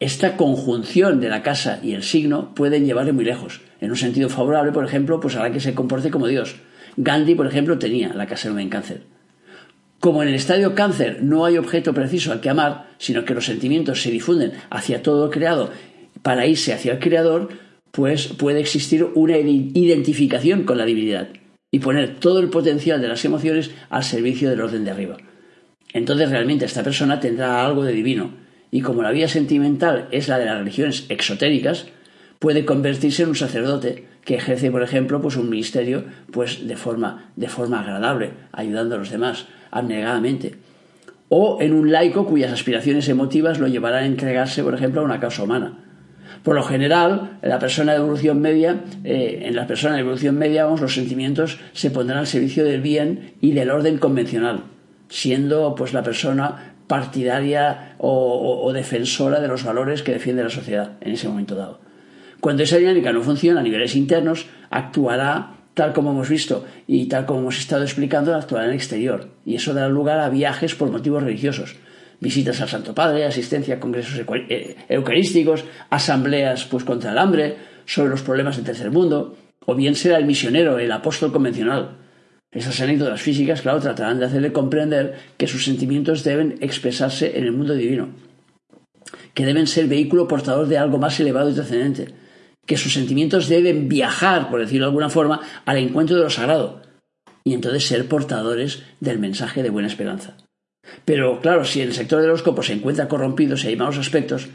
Esta 0.00 0.36
conjunción 0.36 1.20
de 1.20 1.28
la 1.28 1.42
casa 1.42 1.80
y 1.82 1.92
el 1.92 2.02
signo 2.02 2.54
pueden 2.54 2.84
llevarle 2.84 3.12
muy 3.12 3.24
lejos. 3.24 3.60
En 3.80 3.90
un 3.90 3.96
sentido 3.96 4.28
favorable, 4.28 4.72
por 4.72 4.84
ejemplo, 4.84 5.20
pues 5.20 5.36
hará 5.36 5.52
que 5.52 5.60
se 5.60 5.74
comporte 5.74 6.10
como 6.10 6.26
Dios. 6.26 6.56
Gandhi, 6.96 7.34
por 7.34 7.46
ejemplo, 7.46 7.78
tenía 7.78 8.12
la 8.12 8.26
casa 8.26 8.48
en 8.48 8.68
cáncer. 8.68 9.02
Como 10.00 10.22
en 10.22 10.28
el 10.28 10.34
estadio 10.34 10.74
cáncer 10.74 11.22
no 11.22 11.44
hay 11.44 11.56
objeto 11.56 11.94
preciso 11.94 12.32
al 12.32 12.40
que 12.40 12.50
amar, 12.50 12.90
sino 12.98 13.24
que 13.24 13.34
los 13.34 13.46
sentimientos 13.46 14.02
se 14.02 14.10
difunden 14.10 14.52
hacia 14.70 15.02
todo 15.02 15.26
lo 15.26 15.30
creado 15.30 15.70
para 16.22 16.46
irse 16.46 16.72
hacia 16.72 16.92
el 16.92 16.98
creador, 16.98 17.48
pues 17.90 18.28
puede 18.28 18.60
existir 18.60 19.06
una 19.14 19.38
identificación 19.38 20.64
con 20.64 20.78
la 20.78 20.84
divinidad 20.84 21.28
y 21.70 21.78
poner 21.78 22.16
todo 22.16 22.40
el 22.40 22.50
potencial 22.50 23.00
de 23.00 23.08
las 23.08 23.24
emociones 23.24 23.70
al 23.88 24.04
servicio 24.04 24.50
del 24.50 24.60
orden 24.60 24.84
de 24.84 24.90
arriba 24.90 25.16
entonces 25.94 26.28
realmente 26.28 26.66
esta 26.66 26.82
persona 26.82 27.18
tendrá 27.20 27.64
algo 27.64 27.84
de 27.84 27.92
divino. 27.92 28.32
Y 28.74 28.80
como 28.80 29.04
la 29.04 29.12
vía 29.12 29.28
sentimental 29.28 30.08
es 30.10 30.26
la 30.26 30.36
de 30.36 30.46
las 30.46 30.58
religiones 30.58 31.06
exotéricas, 31.08 31.86
puede 32.40 32.64
convertirse 32.64 33.22
en 33.22 33.28
un 33.28 33.36
sacerdote 33.36 34.08
que 34.24 34.34
ejerce, 34.34 34.68
por 34.72 34.82
ejemplo, 34.82 35.22
pues 35.22 35.36
un 35.36 35.48
ministerio 35.48 36.02
pues 36.32 36.66
de 36.66 36.76
forma, 36.76 37.30
de 37.36 37.48
forma 37.48 37.78
agradable, 37.78 38.32
ayudando 38.50 38.96
a 38.96 38.98
los 38.98 39.10
demás, 39.10 39.46
abnegadamente. 39.70 40.56
O 41.28 41.58
en 41.60 41.72
un 41.72 41.92
laico 41.92 42.26
cuyas 42.26 42.50
aspiraciones 42.50 43.08
emotivas 43.08 43.60
lo 43.60 43.68
llevarán 43.68 44.02
a 44.02 44.06
entregarse, 44.06 44.64
por 44.64 44.74
ejemplo, 44.74 45.02
a 45.02 45.04
una 45.04 45.20
causa 45.20 45.44
humana. 45.44 45.78
Por 46.42 46.56
lo 46.56 46.64
general, 46.64 47.38
en 47.42 47.50
la 47.50 47.60
persona 47.60 47.92
de 47.92 47.98
evolución 47.98 48.40
media, 48.40 48.80
eh, 49.04 49.42
en 49.44 49.54
la 49.54 49.68
persona 49.68 49.94
de 49.94 50.00
evolución 50.00 50.36
media, 50.36 50.64
vamos, 50.64 50.80
los 50.80 50.94
sentimientos 50.94 51.60
se 51.74 51.92
pondrán 51.92 52.18
al 52.18 52.26
servicio 52.26 52.64
del 52.64 52.80
bien 52.80 53.34
y 53.40 53.52
del 53.52 53.70
orden 53.70 53.98
convencional 53.98 54.64
siendo 55.08 55.74
pues 55.74 55.92
la 55.92 56.02
persona 56.02 56.73
partidaria 56.86 57.96
o, 57.98 58.70
defensora 58.72 59.40
de 59.40 59.48
los 59.48 59.64
valores 59.64 60.02
que 60.02 60.12
defiende 60.12 60.42
la 60.42 60.50
sociedad 60.50 60.92
en 61.00 61.12
ese 61.12 61.28
momento 61.28 61.54
dado. 61.54 61.80
Cuando 62.40 62.62
esa 62.62 62.76
dinámica 62.76 63.12
no 63.12 63.22
funciona 63.22 63.60
a 63.60 63.62
niveles 63.62 63.96
internos, 63.96 64.46
actuará 64.70 65.54
tal 65.72 65.92
como 65.92 66.10
hemos 66.10 66.28
visto 66.28 66.64
y 66.86 67.06
tal 67.06 67.26
como 67.26 67.40
hemos 67.40 67.58
estado 67.58 67.82
explicando, 67.82 68.34
actuará 68.34 68.64
en 68.64 68.70
el 68.70 68.76
exterior. 68.76 69.30
Y 69.44 69.56
eso 69.56 69.74
dará 69.74 69.88
lugar 69.88 70.20
a 70.20 70.28
viajes 70.28 70.74
por 70.74 70.90
motivos 70.90 71.22
religiosos. 71.22 71.76
Visitas 72.20 72.60
al 72.60 72.68
Santo 72.68 72.94
Padre, 72.94 73.24
asistencia 73.24 73.76
a 73.76 73.80
congresos 73.80 74.20
eh, 74.48 74.76
eucarísticos, 74.88 75.64
asambleas 75.90 76.64
pues 76.64 76.84
contra 76.84 77.12
el 77.12 77.18
hambre, 77.18 77.56
sobre 77.86 78.10
los 78.10 78.22
problemas 78.22 78.56
del 78.56 78.64
tercer 78.64 78.90
mundo, 78.90 79.36
o 79.66 79.74
bien 79.74 79.94
será 79.94 80.18
el 80.18 80.26
misionero, 80.26 80.78
el 80.78 80.92
apóstol 80.92 81.32
convencional, 81.32 82.03
esas 82.54 82.80
anécdotas 82.80 83.20
físicas, 83.20 83.62
claro, 83.62 83.80
tratarán 83.80 84.20
de 84.20 84.26
hacerle 84.26 84.52
comprender 84.52 85.14
que 85.36 85.48
sus 85.48 85.64
sentimientos 85.64 86.22
deben 86.22 86.56
expresarse 86.60 87.36
en 87.36 87.44
el 87.44 87.52
mundo 87.52 87.74
divino, 87.74 88.10
que 89.34 89.44
deben 89.44 89.66
ser 89.66 89.88
vehículo 89.88 90.28
portador 90.28 90.68
de 90.68 90.78
algo 90.78 90.98
más 90.98 91.18
elevado 91.18 91.50
y 91.50 91.54
trascendente, 91.54 92.14
que 92.64 92.76
sus 92.76 92.94
sentimientos 92.94 93.48
deben 93.48 93.88
viajar, 93.88 94.48
por 94.50 94.60
decirlo 94.60 94.86
de 94.86 94.90
alguna 94.90 95.10
forma, 95.10 95.40
al 95.66 95.78
encuentro 95.78 96.16
de 96.16 96.22
lo 96.22 96.30
sagrado, 96.30 96.82
y 97.42 97.52
entonces 97.52 97.86
ser 97.86 98.08
portadores 98.08 98.84
del 99.00 99.18
mensaje 99.18 99.62
de 99.62 99.70
buena 99.70 99.88
esperanza. 99.88 100.36
Pero 101.04 101.40
claro, 101.40 101.64
si 101.64 101.80
el 101.80 101.92
sector 101.92 102.22
de 102.22 102.28
los 102.28 102.42
copos 102.42 102.66
se 102.66 102.74
encuentra 102.74 103.08
corrompido, 103.08 103.56
si 103.56 103.68
hay 103.68 103.76
malos 103.76 103.98
aspectos, 103.98 104.48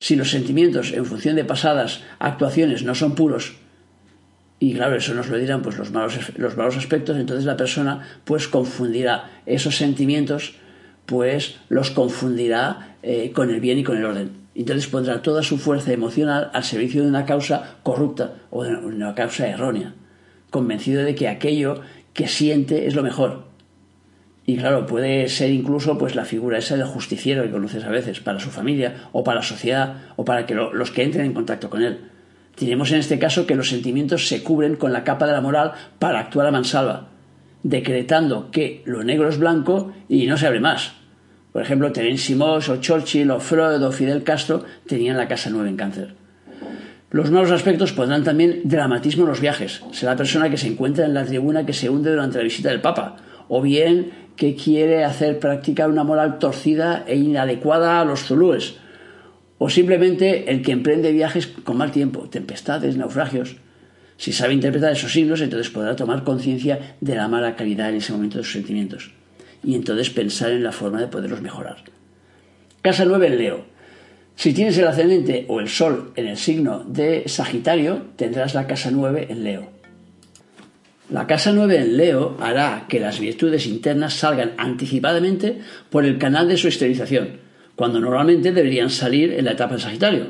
si 0.00 0.16
los 0.16 0.30
sentimientos 0.30 0.92
en 0.92 1.06
función 1.06 1.36
de 1.36 1.44
pasadas 1.44 2.02
actuaciones 2.18 2.82
no 2.82 2.94
son 2.94 3.14
puros, 3.14 3.56
y 4.62 4.74
claro, 4.74 4.94
eso 4.94 5.12
nos 5.12 5.28
lo 5.28 5.38
dirán 5.38 5.60
pues 5.60 5.76
los 5.76 5.90
malos, 5.90 6.16
los 6.36 6.56
malos 6.56 6.76
aspectos, 6.76 7.16
entonces 7.16 7.44
la 7.44 7.56
persona 7.56 8.00
pues 8.22 8.46
confundirá 8.46 9.28
esos 9.44 9.76
sentimientos, 9.76 10.54
pues 11.04 11.56
los 11.68 11.90
confundirá 11.90 12.94
eh, 13.02 13.32
con 13.32 13.50
el 13.50 13.58
bien 13.58 13.78
y 13.80 13.82
con 13.82 13.96
el 13.96 14.04
orden. 14.04 14.30
Entonces 14.54 14.86
pondrá 14.86 15.20
toda 15.20 15.42
su 15.42 15.58
fuerza 15.58 15.92
emocional 15.92 16.48
al 16.54 16.62
servicio 16.62 17.02
de 17.02 17.08
una 17.08 17.26
causa 17.26 17.78
corrupta 17.82 18.34
o 18.50 18.62
de 18.62 18.76
una 18.76 19.16
causa 19.16 19.48
errónea, 19.48 19.94
convencido 20.50 21.02
de 21.02 21.16
que 21.16 21.26
aquello 21.26 21.80
que 22.12 22.28
siente 22.28 22.86
es 22.86 22.94
lo 22.94 23.02
mejor. 23.02 23.46
Y 24.46 24.58
claro, 24.58 24.86
puede 24.86 25.28
ser 25.28 25.50
incluso 25.50 25.98
pues 25.98 26.14
la 26.14 26.24
figura 26.24 26.58
esa 26.58 26.76
del 26.76 26.86
justiciero 26.86 27.42
que 27.42 27.50
conoces 27.50 27.82
a 27.82 27.90
veces 27.90 28.20
para 28.20 28.38
su 28.38 28.50
familia 28.50 29.08
o 29.10 29.24
para 29.24 29.40
la 29.40 29.44
sociedad 29.44 30.02
o 30.14 30.24
para 30.24 30.46
que 30.46 30.54
los 30.54 30.92
que 30.92 31.02
entren 31.02 31.26
en 31.26 31.34
contacto 31.34 31.68
con 31.68 31.82
él. 31.82 32.11
Diremos 32.58 32.92
en 32.92 32.98
este 32.98 33.18
caso 33.18 33.46
que 33.46 33.54
los 33.54 33.68
sentimientos 33.68 34.28
se 34.28 34.42
cubren 34.42 34.76
con 34.76 34.92
la 34.92 35.04
capa 35.04 35.26
de 35.26 35.32
la 35.32 35.40
moral 35.40 35.72
para 35.98 36.20
actuar 36.20 36.46
a 36.46 36.50
mansalva, 36.50 37.08
decretando 37.62 38.50
que 38.50 38.82
lo 38.84 39.02
negro 39.04 39.28
es 39.28 39.38
blanco 39.38 39.92
y 40.08 40.26
no 40.26 40.36
se 40.36 40.46
abre 40.46 40.60
más. 40.60 40.92
Por 41.52 41.62
ejemplo, 41.62 41.92
Terence 41.92 42.24
Simos 42.24 42.68
o 42.68 42.76
Churchill 42.76 43.30
o 43.30 43.40
Freud 43.40 43.82
o 43.82 43.92
Fidel 43.92 44.22
Castro 44.22 44.64
tenían 44.86 45.16
la 45.16 45.28
casa 45.28 45.50
9 45.50 45.68
en 45.68 45.76
cáncer. 45.76 46.14
Los 47.10 47.30
malos 47.30 47.50
aspectos 47.50 47.92
pondrán 47.92 48.24
también 48.24 48.62
dramatismo 48.64 49.24
en 49.24 49.28
los 49.28 49.40
viajes. 49.40 49.82
Será 49.92 50.12
la 50.12 50.16
persona 50.16 50.48
que 50.48 50.56
se 50.56 50.68
encuentra 50.68 51.04
en 51.04 51.12
la 51.12 51.26
tribuna 51.26 51.66
que 51.66 51.74
se 51.74 51.90
hunde 51.90 52.10
durante 52.10 52.38
la 52.38 52.44
visita 52.44 52.70
del 52.70 52.80
Papa, 52.80 53.16
o 53.48 53.60
bien 53.60 54.12
que 54.34 54.56
quiere 54.56 55.04
hacer 55.04 55.38
practicar 55.38 55.90
una 55.90 56.04
moral 56.04 56.38
torcida 56.38 57.04
e 57.06 57.16
inadecuada 57.16 58.00
a 58.00 58.04
los 58.06 58.24
zulúes, 58.24 58.76
o 59.64 59.70
simplemente 59.70 60.50
el 60.50 60.60
que 60.60 60.72
emprende 60.72 61.12
viajes 61.12 61.46
con 61.46 61.76
mal 61.76 61.92
tiempo, 61.92 62.28
tempestades, 62.28 62.96
naufragios. 62.96 63.54
Si 64.16 64.32
sabe 64.32 64.54
interpretar 64.54 64.90
esos 64.90 65.12
signos, 65.12 65.40
entonces 65.40 65.70
podrá 65.70 65.94
tomar 65.94 66.24
conciencia 66.24 66.96
de 67.00 67.14
la 67.14 67.28
mala 67.28 67.54
calidad 67.54 67.90
en 67.90 67.98
ese 67.98 68.10
momento 68.10 68.38
de 68.38 68.44
sus 68.44 68.54
sentimientos 68.54 69.12
y 69.62 69.76
entonces 69.76 70.10
pensar 70.10 70.50
en 70.50 70.64
la 70.64 70.72
forma 70.72 71.00
de 71.00 71.06
poderlos 71.06 71.42
mejorar. 71.42 71.76
Casa 72.80 73.04
9 73.04 73.24
en 73.28 73.38
Leo. 73.38 73.64
Si 74.34 74.52
tienes 74.52 74.76
el 74.78 74.88
ascendente 74.88 75.46
o 75.46 75.60
el 75.60 75.68
sol 75.68 76.12
en 76.16 76.26
el 76.26 76.38
signo 76.38 76.82
de 76.82 77.28
Sagitario, 77.28 78.06
tendrás 78.16 78.54
la 78.54 78.66
casa 78.66 78.90
9 78.90 79.28
en 79.30 79.44
Leo. 79.44 79.70
La 81.08 81.28
casa 81.28 81.52
9 81.52 81.76
en 81.76 81.96
Leo 81.96 82.36
hará 82.40 82.86
que 82.88 82.98
las 82.98 83.20
virtudes 83.20 83.68
internas 83.68 84.14
salgan 84.14 84.54
anticipadamente 84.56 85.60
por 85.88 86.04
el 86.04 86.18
canal 86.18 86.48
de 86.48 86.56
su 86.56 86.66
exteriorización, 86.66 87.41
cuando 87.76 88.00
normalmente 88.00 88.52
deberían 88.52 88.90
salir 88.90 89.32
en 89.32 89.44
la 89.44 89.52
etapa 89.52 89.74
de 89.74 89.80
Sagitario. 89.80 90.26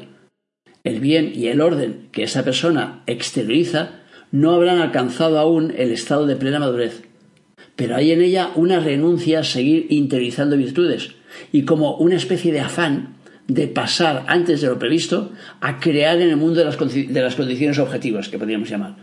El 0.85 1.00
bien 1.00 1.33
y 1.35 1.48
el 1.48 1.61
orden 1.61 2.09
que 2.12 2.24
esa 2.24 2.44
persona 2.44 3.02
exterioriza 3.07 4.00
no 4.31 4.52
habrán 4.52 4.81
alcanzado 4.81 5.38
aún 5.38 5.72
el 5.76 5.92
estado 5.92 6.26
de 6.26 6.37
plena 6.37 6.59
madurez 6.59 7.02
pero 7.76 7.96
hay 7.96 8.12
en 8.12 8.22
ella 8.22 8.50
una 8.55 8.81
renuncia 8.81 9.40
a 9.40 9.44
seguir 9.44 9.87
interiorizando 9.90 10.57
virtudes 10.57 11.12
y 11.50 11.64
como 11.64 11.96
una 11.96 12.16
especie 12.16 12.52
de 12.52 12.61
afán 12.61 13.16
de 13.48 13.66
pasar 13.66 14.24
antes 14.28 14.61
de 14.61 14.68
lo 14.68 14.78
previsto 14.78 15.33
a 15.61 15.81
crear 15.81 16.20
en 16.20 16.31
el 16.31 16.37
mundo 16.37 16.61
de 16.61 16.64
las, 16.64 16.76
condiciones 17.37 17.78
objetivas, 17.78 18.28
que 18.28 18.38
podríamos 18.38 18.68
llamar. 18.68 18.96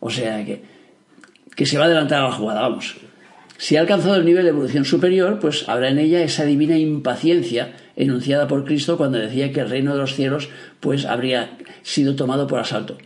O 0.00 0.10
sea 0.10 0.44
que, 0.44 0.62
que 1.54 1.66
se 1.66 1.76
va 1.76 1.84
a 1.84 1.86
adelantar 1.86 2.20
a 2.20 2.28
la 2.28 2.32
jugada, 2.32 2.62
vamos. 2.62 2.96
Si 3.58 3.76
ha 3.76 3.80
alcanzado 3.80 4.16
el 4.16 4.24
nivel 4.24 4.44
de 4.44 4.50
evolución 4.50 4.84
superior, 4.84 5.38
pues 5.40 5.68
habrá 5.68 5.88
en 5.88 5.98
ella 5.98 6.22
esa 6.22 6.44
divina 6.44 6.76
impaciencia 6.76 7.72
enunciada 7.96 8.46
por 8.46 8.64
Cristo 8.64 8.96
cuando 8.98 9.18
decía 9.18 9.52
que 9.52 9.60
el 9.60 9.70
reino 9.70 9.92
de 9.94 10.00
los 10.00 10.14
cielos 10.14 10.50
pues 10.80 11.06
habría 11.06 11.56
sido 11.82 12.16
tomado 12.16 12.46
por 12.46 12.58
asalto. 12.58 12.98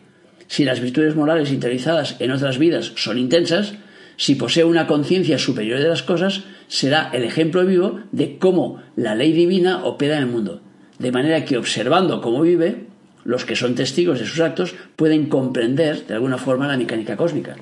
Si 0.49 0.65
las 0.65 0.81
virtudes 0.81 1.15
morales 1.15 1.53
interiorizadas 1.53 2.17
en 2.19 2.33
otras 2.33 2.59
vidas 2.59 2.93
son 2.97 3.19
intensas, 3.19 3.75
si 4.17 4.35
posee 4.35 4.65
una 4.65 4.87
conciencia 4.87 5.39
superior 5.39 5.79
de 5.79 5.89
las 5.89 6.03
cosas, 6.03 6.43
será 6.67 7.11
el 7.13 7.23
ejemplo 7.23 7.65
vivo 7.65 8.01
de 8.11 8.37
cómo 8.39 8.83
la 8.97 9.15
ley 9.15 9.33
divina 9.33 9.85
opera 9.85 10.17
en 10.17 10.25
el 10.25 10.29
mundo. 10.29 10.61
De 10.99 11.13
manera 11.13 11.45
que 11.45 11.57
observando 11.57 12.21
cómo 12.21 12.43
vive, 12.43 12.87
los 13.25 13.45
que 13.45 13.57
son 13.57 13.75
testigos 13.75 14.19
de 14.19 14.27
sus 14.27 14.41
actos 14.41 14.75
pueden 14.97 15.27
comprender 15.27 16.07
de 16.07 16.15
alguna 16.15 16.37
forma 16.37 16.67
la 16.67 16.77
mecánica 16.77 17.17
cósmica. 17.17 17.57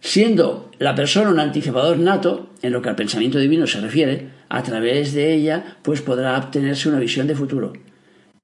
Siendo 0.00 0.70
la 0.78 0.94
persona 0.94 1.30
un 1.30 1.40
anticipador 1.40 1.98
nato, 1.98 2.50
en 2.62 2.72
lo 2.72 2.82
que 2.82 2.88
al 2.88 2.96
pensamiento 2.96 3.38
divino 3.38 3.66
se 3.66 3.80
refiere, 3.80 4.28
a 4.48 4.62
través 4.62 5.12
de 5.12 5.34
ella 5.34 5.76
pues 5.82 6.00
podrá 6.00 6.38
obtenerse 6.38 6.88
una 6.88 6.98
visión 6.98 7.26
de 7.26 7.34
futuro. 7.34 7.72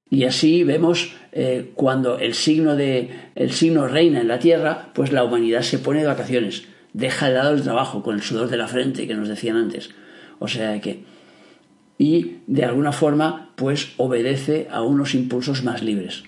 Y 0.09 0.23
así 0.23 0.63
vemos 0.63 1.13
eh, 1.33 1.71
cuando 1.75 2.19
el 2.19 2.33
signo, 2.33 2.75
de, 2.75 3.09
el 3.35 3.51
signo 3.51 3.87
reina 3.87 4.21
en 4.21 4.27
la 4.27 4.39
tierra, 4.39 4.89
pues 4.93 5.11
la 5.11 5.23
humanidad 5.23 5.63
se 5.63 5.79
pone 5.79 6.01
de 6.01 6.07
vacaciones 6.07 6.63
deja 6.97 7.27
de 7.27 7.35
lado 7.35 7.53
el 7.53 7.61
trabajo 7.61 8.01
con 8.01 8.15
el 8.15 8.23
sudor 8.23 8.49
de 8.49 8.57
la 8.57 8.67
frente 8.67 9.07
que 9.07 9.13
nos 9.13 9.27
decían 9.27 9.55
antes. 9.55 9.91
O 10.39 10.47
sea 10.47 10.81
que 10.81 11.03
y 11.99 12.37
de 12.47 12.65
alguna 12.65 12.91
forma 12.91 13.51
pues 13.55 13.93
obedece 13.97 14.67
a 14.71 14.81
unos 14.81 15.13
impulsos 15.13 15.63
más 15.63 15.83
libres. 15.83 16.23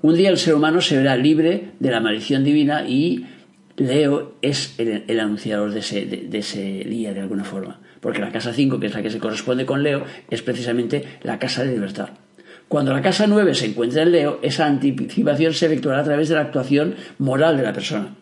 Un 0.00 0.14
día 0.14 0.30
el 0.30 0.38
ser 0.38 0.54
humano 0.54 0.80
se 0.80 0.96
verá 0.96 1.16
libre 1.16 1.72
de 1.78 1.90
la 1.90 2.00
maldición 2.00 2.42
divina 2.42 2.88
y 2.88 3.26
Leo 3.78 4.34
es 4.42 4.74
el, 4.78 5.20
anunciador 5.20 5.72
de 5.72 5.80
ese, 5.80 6.04
de, 6.04 6.38
ese, 6.38 6.60
día 6.84 7.14
de 7.14 7.20
alguna 7.20 7.44
forma, 7.44 7.80
porque 8.00 8.20
la 8.20 8.32
casa 8.32 8.52
5, 8.52 8.80
que 8.80 8.86
es 8.86 8.94
la 8.94 9.02
que 9.02 9.10
se 9.10 9.18
corresponde 9.18 9.66
con 9.66 9.82
Leo, 9.82 10.04
es 10.30 10.42
precisamente 10.42 11.04
la 11.22 11.38
casa 11.38 11.64
de 11.64 11.72
libertad. 11.72 12.10
Cuando 12.66 12.92
la 12.92 13.00
casa 13.00 13.26
9 13.26 13.54
se 13.54 13.66
encuentra 13.66 14.02
en 14.02 14.12
Leo, 14.12 14.40
esa 14.42 14.66
anticipación 14.66 15.54
se 15.54 15.66
efectuará 15.66 16.00
a 16.00 16.04
través 16.04 16.28
de 16.28 16.34
la 16.34 16.42
actuación 16.42 16.96
moral 17.18 17.56
de 17.56 17.62
la 17.62 17.72
persona. 17.72 18.16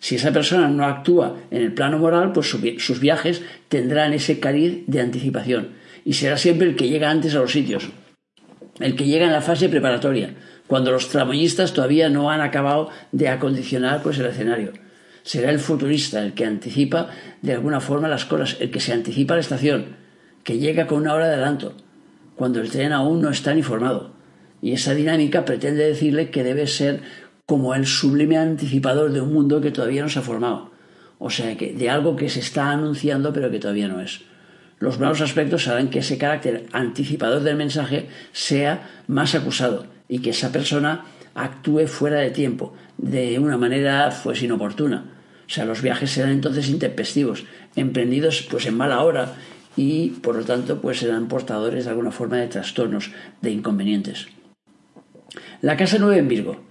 Si 0.00 0.16
esa 0.16 0.32
persona 0.32 0.68
no 0.68 0.84
actúa 0.84 1.36
en 1.50 1.62
el 1.62 1.72
plano 1.72 1.98
moral, 1.98 2.32
pues 2.32 2.48
sus 2.78 3.00
viajes 3.00 3.42
tendrán 3.68 4.12
ese 4.12 4.40
cariz 4.40 4.84
de 4.86 5.00
anticipación 5.00 5.68
y 6.04 6.14
será 6.14 6.36
siempre 6.36 6.68
el 6.68 6.76
que 6.76 6.88
llega 6.88 7.10
antes 7.10 7.34
a 7.34 7.38
los 7.38 7.52
sitios, 7.52 7.88
el 8.80 8.96
que 8.96 9.06
llega 9.06 9.26
en 9.26 9.32
la 9.32 9.40
fase 9.40 9.68
preparatoria, 9.68 10.34
cuando 10.66 10.90
los 10.90 11.08
tramoyistas 11.08 11.72
todavía 11.72 12.08
no 12.08 12.30
han 12.30 12.40
acabado 12.40 12.90
de 13.12 13.28
acondicionar 13.28 14.02
pues, 14.02 14.18
el 14.18 14.26
escenario. 14.26 14.72
Será 15.24 15.50
el 15.50 15.58
futurista 15.58 16.22
el 16.22 16.34
que 16.34 16.44
anticipa 16.44 17.08
de 17.40 17.54
alguna 17.54 17.80
forma 17.80 18.08
las 18.08 18.26
cosas, 18.26 18.58
el 18.60 18.70
que 18.70 18.78
se 18.78 18.92
anticipa 18.92 19.32
a 19.32 19.38
la 19.38 19.40
estación, 19.40 19.96
que 20.44 20.58
llega 20.58 20.86
con 20.86 20.98
una 20.98 21.14
hora 21.14 21.28
de 21.28 21.34
adelanto, 21.36 21.74
cuando 22.36 22.60
el 22.60 22.70
tren 22.70 22.92
aún 22.92 23.22
no 23.22 23.30
está 23.30 23.54
ni 23.54 23.62
formado. 23.62 24.12
Y 24.60 24.72
esa 24.72 24.94
dinámica 24.94 25.46
pretende 25.46 25.86
decirle 25.86 26.28
que 26.28 26.44
debe 26.44 26.66
ser 26.66 27.00
como 27.46 27.74
el 27.74 27.86
sublime 27.86 28.36
anticipador 28.36 29.12
de 29.12 29.22
un 29.22 29.32
mundo 29.32 29.62
que 29.62 29.70
todavía 29.70 30.02
no 30.02 30.10
se 30.10 30.18
ha 30.18 30.22
formado. 30.22 30.72
O 31.18 31.30
sea, 31.30 31.56
que 31.56 31.72
de 31.72 31.88
algo 31.88 32.16
que 32.16 32.28
se 32.28 32.40
está 32.40 32.70
anunciando 32.70 33.32
pero 33.32 33.50
que 33.50 33.58
todavía 33.58 33.88
no 33.88 34.00
es. 34.00 34.20
Los 34.78 35.00
malos 35.00 35.22
aspectos 35.22 35.68
harán 35.68 35.88
que 35.88 36.00
ese 36.00 36.18
carácter 36.18 36.66
anticipador 36.72 37.42
del 37.42 37.56
mensaje 37.56 38.08
sea 38.32 38.90
más 39.06 39.34
acusado 39.34 39.86
y 40.06 40.18
que 40.18 40.30
esa 40.30 40.52
persona 40.52 41.06
actúe 41.34 41.86
fuera 41.86 42.18
de 42.18 42.30
tiempo, 42.30 42.74
de 42.98 43.38
una 43.38 43.56
manera 43.56 44.14
pues 44.22 44.42
inoportuna. 44.42 45.13
O 45.46 45.50
sea, 45.50 45.64
los 45.64 45.82
viajes 45.82 46.10
serán 46.10 46.32
entonces 46.32 46.68
intempestivos, 46.68 47.44
emprendidos 47.76 48.46
pues 48.50 48.66
en 48.66 48.76
mala 48.76 49.02
hora 49.02 49.34
y 49.76 50.10
por 50.10 50.36
lo 50.36 50.44
tanto 50.44 50.80
pues 50.80 50.98
serán 50.98 51.28
portadores 51.28 51.84
de 51.84 51.90
alguna 51.90 52.10
forma 52.10 52.38
de 52.38 52.48
trastornos, 52.48 53.10
de 53.40 53.50
inconvenientes. 53.50 54.28
La 55.60 55.76
casa 55.76 55.96
9 55.98 56.18
en 56.18 56.28
Virgo. 56.28 56.64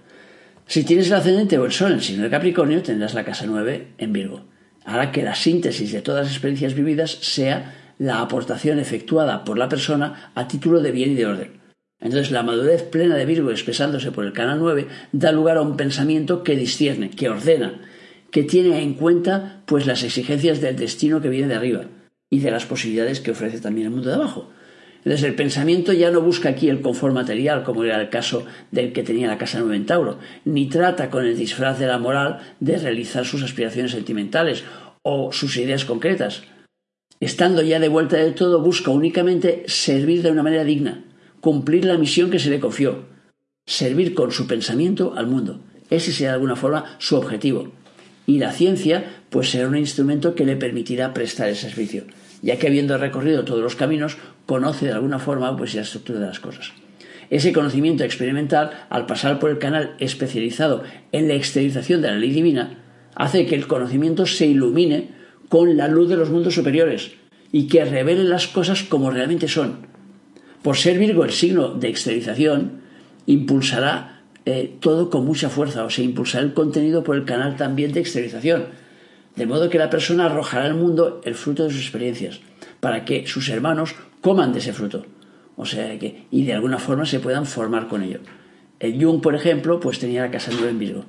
Si 0.66 0.84
tienes 0.84 1.08
el 1.08 1.14
ascendente 1.14 1.58
o 1.58 1.66
el 1.66 1.72
sol 1.72 1.92
en 1.92 2.00
signo 2.00 2.24
de 2.24 2.30
Capricornio, 2.30 2.82
tendrás 2.82 3.14
la 3.14 3.24
casa 3.24 3.44
9 3.46 3.88
en 3.98 4.12
Virgo. 4.12 4.44
Hará 4.84 5.12
que 5.12 5.22
la 5.22 5.34
síntesis 5.34 5.92
de 5.92 6.02
todas 6.02 6.24
las 6.26 6.32
experiencias 6.32 6.74
vividas 6.74 7.10
sea 7.10 7.74
la 7.98 8.20
aportación 8.20 8.78
efectuada 8.78 9.44
por 9.44 9.58
la 9.58 9.68
persona 9.68 10.32
a 10.34 10.48
título 10.48 10.80
de 10.80 10.90
bien 10.90 11.12
y 11.12 11.14
de 11.14 11.26
orden. 11.26 11.60
Entonces, 12.00 12.30
la 12.30 12.42
madurez 12.42 12.82
plena 12.82 13.16
de 13.16 13.24
Virgo 13.24 13.50
expresándose 13.50 14.12
por 14.12 14.24
el 14.24 14.32
canal 14.32 14.58
9 14.58 14.88
da 15.12 15.32
lugar 15.32 15.56
a 15.56 15.62
un 15.62 15.76
pensamiento 15.76 16.42
que 16.42 16.56
discierne, 16.56 17.10
que 17.10 17.28
ordena, 17.28 17.80
que 18.34 18.42
tiene 18.42 18.82
en 18.82 18.94
cuenta 18.94 19.62
pues 19.64 19.86
las 19.86 20.02
exigencias 20.02 20.60
del 20.60 20.74
destino 20.74 21.20
que 21.20 21.28
viene 21.28 21.46
de 21.46 21.54
arriba 21.54 21.84
y 22.28 22.40
de 22.40 22.50
las 22.50 22.66
posibilidades 22.66 23.20
que 23.20 23.30
ofrece 23.30 23.60
también 23.60 23.86
el 23.86 23.92
mundo 23.92 24.08
de 24.08 24.16
abajo. 24.16 24.50
Entonces 24.96 25.22
el 25.22 25.36
pensamiento 25.36 25.92
ya 25.92 26.10
no 26.10 26.20
busca 26.20 26.48
aquí 26.48 26.68
el 26.68 26.80
confort 26.80 27.14
material, 27.14 27.62
como 27.62 27.84
era 27.84 28.00
el 28.00 28.08
caso 28.08 28.44
del 28.72 28.92
que 28.92 29.04
tenía 29.04 29.28
la 29.28 29.38
casa 29.38 29.60
nueva 29.60 29.76
en 29.76 29.86
Tauro, 29.86 30.18
ni 30.44 30.68
trata 30.68 31.10
con 31.10 31.24
el 31.24 31.36
disfraz 31.36 31.78
de 31.78 31.86
la 31.86 31.98
moral 31.98 32.40
de 32.58 32.76
realizar 32.76 33.24
sus 33.24 33.44
aspiraciones 33.44 33.92
sentimentales 33.92 34.64
o 35.02 35.30
sus 35.30 35.56
ideas 35.56 35.84
concretas. 35.84 36.42
Estando 37.20 37.62
ya 37.62 37.78
de 37.78 37.86
vuelta 37.86 38.16
del 38.16 38.34
todo, 38.34 38.60
busca 38.60 38.90
únicamente 38.90 39.62
servir 39.68 40.22
de 40.22 40.32
una 40.32 40.42
manera 40.42 40.64
digna, 40.64 41.04
cumplir 41.40 41.84
la 41.84 41.98
misión 41.98 42.32
que 42.32 42.40
se 42.40 42.50
le 42.50 42.58
confió, 42.58 43.04
servir 43.64 44.12
con 44.12 44.32
su 44.32 44.48
pensamiento 44.48 45.14
al 45.16 45.28
mundo. 45.28 45.60
Ese 45.88 46.10
será 46.10 46.30
de 46.30 46.34
alguna 46.34 46.56
forma 46.56 46.96
su 46.98 47.14
objetivo. 47.14 47.83
Y 48.26 48.38
la 48.38 48.52
ciencia, 48.52 49.04
pues 49.30 49.50
será 49.50 49.68
un 49.68 49.76
instrumento 49.76 50.34
que 50.34 50.44
le 50.44 50.56
permitirá 50.56 51.12
prestar 51.12 51.48
ese 51.48 51.68
servicio 51.68 52.04
ya 52.44 52.58
que 52.58 52.66
habiendo 52.66 52.98
recorrido 52.98 53.46
todos 53.46 53.62
los 53.62 53.74
caminos, 53.74 54.18
conoce 54.44 54.84
de 54.84 54.92
alguna 54.92 55.18
forma 55.18 55.56
pues, 55.56 55.74
la 55.74 55.80
estructura 55.80 56.20
de 56.20 56.26
las 56.26 56.40
cosas. 56.40 56.72
Ese 57.30 57.54
conocimiento 57.54 58.04
experimental, 58.04 58.70
al 58.90 59.06
pasar 59.06 59.38
por 59.38 59.48
el 59.48 59.58
canal 59.58 59.94
especializado 59.98 60.82
en 61.10 61.26
la 61.26 61.34
exteriorización 61.34 62.02
de 62.02 62.08
la 62.08 62.16
ley 62.16 62.32
divina, 62.32 62.82
hace 63.14 63.46
que 63.46 63.54
el 63.54 63.66
conocimiento 63.66 64.26
se 64.26 64.44
ilumine 64.44 65.08
con 65.48 65.78
la 65.78 65.88
luz 65.88 66.10
de 66.10 66.18
los 66.18 66.28
mundos 66.28 66.54
superiores 66.54 67.12
y 67.50 67.66
que 67.66 67.82
revele 67.86 68.24
las 68.24 68.46
cosas 68.46 68.82
como 68.82 69.10
realmente 69.10 69.48
son. 69.48 69.86
Por 70.60 70.76
ser 70.76 70.98
Virgo 70.98 71.24
el 71.24 71.32
signo 71.32 71.70
de 71.70 71.88
exteriorización, 71.88 72.82
impulsará 73.24 74.13
eh, 74.46 74.76
todo 74.80 75.10
con 75.10 75.24
mucha 75.24 75.48
fuerza, 75.48 75.84
o 75.84 75.90
sea, 75.90 76.04
impulsará 76.04 76.44
el 76.44 76.54
contenido 76.54 77.02
por 77.02 77.16
el 77.16 77.24
canal 77.24 77.56
también 77.56 77.92
de 77.92 78.00
exteriorización 78.00 78.66
de 79.36 79.46
modo 79.46 79.68
que 79.68 79.78
la 79.78 79.90
persona 79.90 80.26
arrojará 80.26 80.64
al 80.64 80.74
mundo 80.74 81.20
el 81.24 81.34
fruto 81.34 81.64
de 81.64 81.70
sus 81.70 81.82
experiencias, 81.82 82.40
para 82.80 83.04
que 83.04 83.26
sus 83.26 83.48
hermanos 83.48 83.94
coman 84.20 84.52
de 84.52 84.60
ese 84.60 84.72
fruto. 84.72 85.06
O 85.56 85.66
sea 85.66 85.98
que, 85.98 86.26
y 86.30 86.44
de 86.44 86.54
alguna 86.54 86.78
forma 86.78 87.06
se 87.06 87.20
puedan 87.20 87.46
formar 87.46 87.88
con 87.88 88.02
ello. 88.02 88.20
El 88.80 89.02
Jung, 89.02 89.20
por 89.20 89.34
ejemplo, 89.34 89.80
pues 89.80 89.98
tenía 89.98 90.22
la 90.22 90.30
casa 90.30 90.52
nueva 90.52 90.70
en 90.70 90.78
Virgo. 90.78 91.04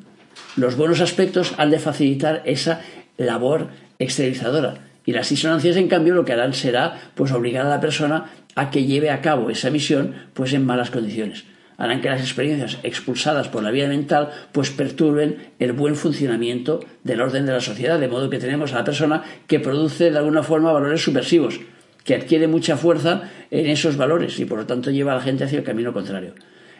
Los 0.55 0.75
buenos 0.75 1.01
aspectos 1.01 1.53
han 1.57 1.71
de 1.71 1.79
facilitar 1.79 2.41
esa 2.45 2.81
labor 3.17 3.69
exteriorizadora. 3.99 4.75
Y 5.05 5.11
las 5.11 5.29
disonancias, 5.29 5.75
en 5.77 5.87
cambio, 5.87 6.15
lo 6.15 6.25
que 6.25 6.33
harán 6.33 6.53
será 6.53 7.11
pues 7.15 7.31
obligar 7.31 7.65
a 7.65 7.69
la 7.69 7.79
persona 7.79 8.25
a 8.55 8.71
que 8.71 8.85
lleve 8.85 9.11
a 9.11 9.21
cabo 9.21 9.49
esa 9.49 9.69
misión 9.69 10.15
pues 10.33 10.53
en 10.53 10.65
malas 10.65 10.89
condiciones. 10.89 11.45
Harán 11.77 12.01
que 12.01 12.09
las 12.09 12.21
experiencias 12.21 12.79
expulsadas 12.83 13.47
por 13.49 13.63
la 13.63 13.71
vía 13.71 13.87
mental 13.87 14.31
pues 14.51 14.69
perturben 14.69 15.51
el 15.59 15.73
buen 15.73 15.95
funcionamiento 15.95 16.79
del 17.03 17.21
orden 17.21 17.45
de 17.45 17.53
la 17.53 17.61
sociedad, 17.61 17.99
de 17.99 18.07
modo 18.07 18.29
que 18.29 18.39
tenemos 18.39 18.73
a 18.73 18.77
la 18.77 18.83
persona 18.83 19.23
que 19.47 19.59
produce 19.59 20.11
de 20.11 20.17
alguna 20.17 20.43
forma 20.43 20.71
valores 20.71 21.03
subversivos, 21.03 21.59
que 22.03 22.15
adquiere 22.15 22.47
mucha 22.47 22.77
fuerza 22.77 23.29
en 23.51 23.67
esos 23.67 23.97
valores 23.97 24.39
y 24.39 24.45
por 24.45 24.59
lo 24.59 24.65
tanto 24.65 24.91
lleva 24.91 25.11
a 25.11 25.15
la 25.15 25.21
gente 25.21 25.43
hacia 25.43 25.59
el 25.59 25.65
camino 25.65 25.91
contrario. 25.91 26.33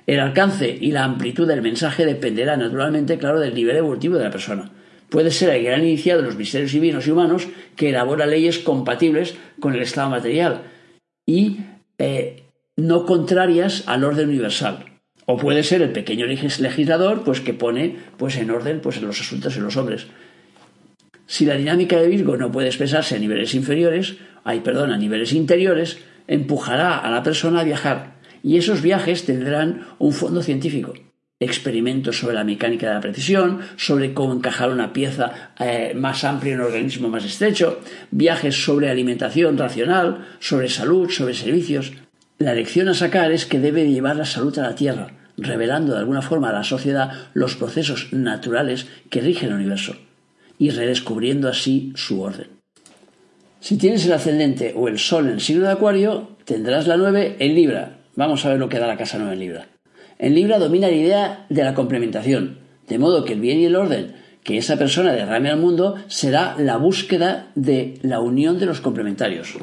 El 0.08 0.20
alcance 0.20 0.78
y 0.80 0.92
la 0.92 1.04
amplitud 1.04 1.48
del 1.48 1.64
mensaje 1.64 2.06
dependerá 2.06 2.56
naturalmente, 2.58 3.18
claro, 3.18 3.40
del 3.40 3.56
nivel 3.56 3.78
evolutivo 3.78 4.18
de 4.18 4.24
la 4.24 4.32
persona. 4.32 4.72
Puede 5.10 5.32
ser 5.32 5.50
el 5.50 5.64
gran 5.64 5.82
iniciado 5.82 6.22
de 6.22 6.28
los 6.28 6.38
misterios 6.38 6.72
divinos 6.72 7.08
y 7.08 7.12
humanos 7.12 7.48
que 7.76 7.90
elabora 7.90 8.26
leyes 8.26 8.60
compatibles 8.60 9.36
con 9.60 9.74
el 9.74 9.82
estado 9.82 10.10
material 10.10 10.64
y 11.26 11.60
eh, 11.98 12.45
no 12.76 13.06
contrarias 13.06 13.84
al 13.88 14.04
orden 14.04 14.30
universal. 14.30 14.86
O 15.26 15.38
puede 15.38 15.64
ser 15.64 15.82
el 15.82 15.92
pequeño 15.92 16.26
legislador 16.28 17.24
pues, 17.24 17.42
que 17.42 17.54
pone 17.54 17.98
pues, 18.18 18.38
en 18.38 18.52
orden 18.52 18.80
pues, 18.82 19.02
los 19.02 19.20
asuntos 19.20 19.56
de 19.56 19.62
los 19.62 19.76
hombres. 19.78 20.08
Si 21.28 21.46
la 21.46 21.56
dinámica 21.56 22.00
de 22.00 22.08
Virgo 22.08 22.38
no 22.38 22.52
puede 22.52 22.68
expresarse 22.68 23.16
a 23.16 23.20
niveles 23.20 23.56
inferiores, 23.56 24.18
ay, 24.44 24.60
perdón, 24.60 24.92
a 24.92 24.98
niveles 24.98 25.34
interiores, 25.34 25.98
empujará 26.28 27.00
a 27.00 27.10
la 27.10 27.24
persona 27.24 27.62
a 27.62 27.64
viajar 27.64 28.16
y 28.46 28.58
esos 28.58 28.84
viajes 28.84 29.26
tendrán 29.26 29.88
un 29.98 30.14
fondo 30.14 30.44
científico. 30.44 30.94
Experimentos 31.40 32.20
sobre 32.20 32.36
la 32.36 32.44
mecánica 32.44 32.88
de 32.88 32.94
la 32.94 33.02
precisión, 33.02 33.60
sobre 33.76 34.14
cómo 34.14 34.34
encajar 34.34 34.70
una 34.70 34.94
pieza 34.94 35.54
eh, 35.60 35.94
más 35.96 36.24
amplia 36.24 36.54
en 36.54 36.60
un 36.60 36.68
organismo 36.68 37.10
más 37.10 37.26
estrecho, 37.26 37.82
viajes 38.12 38.64
sobre 38.64 38.90
alimentación 38.90 39.58
racional, 39.58 40.28
sobre 40.40 40.70
salud, 40.70 41.10
sobre 41.10 41.34
servicios. 41.34 41.94
La 42.38 42.54
lección 42.54 42.89
a 42.89 42.93
sacar 42.93 43.32
es 43.32 43.45
que 43.45 43.60
debe 43.60 43.89
llevar 43.89 44.15
la 44.15 44.26
salud 44.26 44.58
a 44.60 44.63
la 44.63 44.76
Tierra, 44.76 45.13
revelando 45.38 45.93
de 45.93 46.00
alguna 46.00 46.21
forma 46.21 46.50
a 46.50 46.54
la 46.54 46.63
sociedad 46.63 47.12
los 47.34 47.56
procesos 47.56 48.12
naturales 48.12 48.88
que 49.10 49.21
rigen 49.21 49.50
el 49.50 49.56
universo 49.56 49.95
y 50.58 50.69
redescubriendo 50.69 51.50
así 51.50 51.93
su 51.95 52.21
orden. 52.21 52.48
Si 53.60 53.78
tienes 53.78 54.06
el 54.06 54.13
ascendente 54.13 54.74
o 54.76 54.88
el 54.88 55.00
Sol 55.00 55.28
en 55.28 55.34
el 55.34 55.41
signo 55.41 55.63
de 55.63 55.71
Acuario, 55.71 56.38
tendrás 56.45 56.88
la 56.88 56.98
9 56.98 57.38
en 57.39 57.56
Libra, 57.56 57.98
Vamos 58.15 58.45
a 58.45 58.50
ver 58.50 58.60
lo 58.60 58.69
que 58.69 58.80
da 58.80 58.88
la 58.88 58.98
casa 58.98 59.17
nueva 59.17 59.34
en 59.34 59.39
Libra. 59.39 59.67
En 60.19 60.36
Libra 60.36 60.58
domina 60.58 60.88
la 60.88 60.95
idea 60.95 61.45
de 61.50 61.63
la 61.63 61.74
complementación, 61.74 62.60
de 62.88 62.98
modo 62.98 63.26
que 63.26 63.34
el 63.34 63.41
bien 63.41 63.60
y 63.60 63.65
el 63.65 63.76
orden 63.76 64.15
que 64.43 64.58
esa 64.58 64.78
persona 64.78 65.12
derrame 65.12 65.50
al 65.50 65.60
mundo 65.60 65.95
será 66.08 66.56
la 66.58 66.78
búsqueda 66.78 67.48
de 67.56 68.00
la 68.04 68.21
unión 68.21 68.60
de 68.60 68.67
los 68.67 68.80
complementarios. 68.80 69.56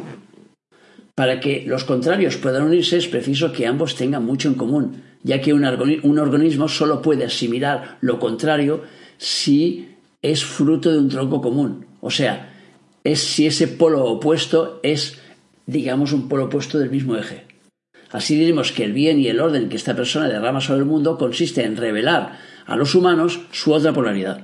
Para 1.14 1.40
que 1.40 1.64
los 1.66 1.85
contrarios 1.85 2.37
puedan 2.37 2.62
unirse 2.62 2.96
es 2.96 3.07
preciso 3.07 3.53
que 3.53 3.66
ambos 3.66 3.96
tengan 3.96 4.25
mucho 4.25 4.48
en 4.48 4.55
común, 4.55 5.03
ya 5.22 5.40
que 5.40 5.53
un, 5.53 5.64
organismo 5.64 6.68
solo 6.68 7.03
puede 7.03 7.25
asimilar 7.25 7.98
lo 8.01 8.18
contrario 8.18 8.83
si 9.18 9.88
es 10.22 10.44
fruto 10.44 10.90
de 10.90 10.98
un 10.98 11.09
tronco 11.09 11.42
común. 11.42 11.87
O 12.01 12.11
sea, 12.11 12.51
es 13.05 13.20
si 13.20 13.46
ese 13.46 13.68
polo 13.68 14.05
opuesto 14.05 14.81
es, 14.83 15.18
digamos, 15.66 16.12
un 16.12 16.29
polo 16.29 16.46
opuesto 16.46 16.79
del 16.79 16.90
mismo 16.90 17.16
eje. 17.16 17.44
Así 18.11 18.37
diremos 18.37 18.72
que 18.72 18.85
el 18.85 18.92
bien 18.92 19.20
y 19.20 19.29
el 19.29 19.40
orden 19.40 19.68
que 19.68 19.77
esta 19.77 19.96
persona 19.96 20.29
derrama 20.29 20.61
sobre 20.61 20.81
el 20.81 20.87
mundo 20.87 21.18
consiste 21.18 21.64
en 21.64 21.77
revelar 21.77 22.38
a 22.66 22.77
los 22.77 22.94
humanos 22.94 23.40
su 23.51 23.72
otra 23.72 23.92
polaridad. 23.92 24.42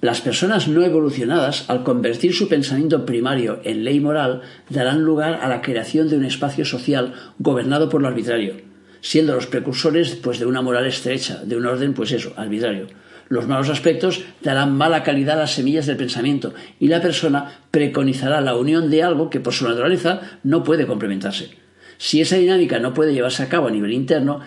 Las 0.00 0.20
personas 0.20 0.68
no 0.68 0.84
evolucionadas, 0.84 1.68
al 1.68 1.82
convertir 1.82 2.32
su 2.32 2.48
pensamiento 2.48 3.04
primario 3.04 3.58
en 3.64 3.82
ley 3.82 3.98
moral, 3.98 4.42
darán 4.70 5.02
lugar 5.02 5.40
a 5.42 5.48
la 5.48 5.60
creación 5.60 6.08
de 6.08 6.16
un 6.16 6.24
espacio 6.24 6.64
social 6.64 7.14
gobernado 7.40 7.88
por 7.88 8.00
lo 8.00 8.06
arbitrario, 8.06 8.54
siendo 9.00 9.34
los 9.34 9.48
precursores 9.48 10.14
pues, 10.14 10.38
de 10.38 10.46
una 10.46 10.62
moral 10.62 10.86
estrecha, 10.86 11.42
de 11.44 11.56
un 11.56 11.66
orden, 11.66 11.94
pues 11.94 12.12
eso, 12.12 12.32
arbitrario. 12.36 12.86
Los 13.28 13.48
malos 13.48 13.70
aspectos 13.70 14.24
darán 14.40 14.76
mala 14.76 15.02
calidad 15.02 15.36
a 15.36 15.40
las 15.40 15.54
semillas 15.54 15.86
del 15.86 15.96
pensamiento 15.96 16.54
y 16.78 16.86
la 16.86 17.02
persona 17.02 17.58
preconizará 17.72 18.40
la 18.40 18.54
unión 18.54 18.90
de 18.90 19.02
algo 19.02 19.30
que 19.30 19.40
por 19.40 19.52
su 19.52 19.68
naturaleza 19.68 20.20
no 20.44 20.62
puede 20.62 20.86
complementarse. 20.86 21.50
Si 21.98 22.20
esa 22.20 22.36
dinámica 22.36 22.78
no 22.78 22.94
puede 22.94 23.12
llevarse 23.12 23.42
a 23.42 23.48
cabo 23.48 23.66
a 23.66 23.72
nivel 23.72 23.92
interno, 23.92 24.40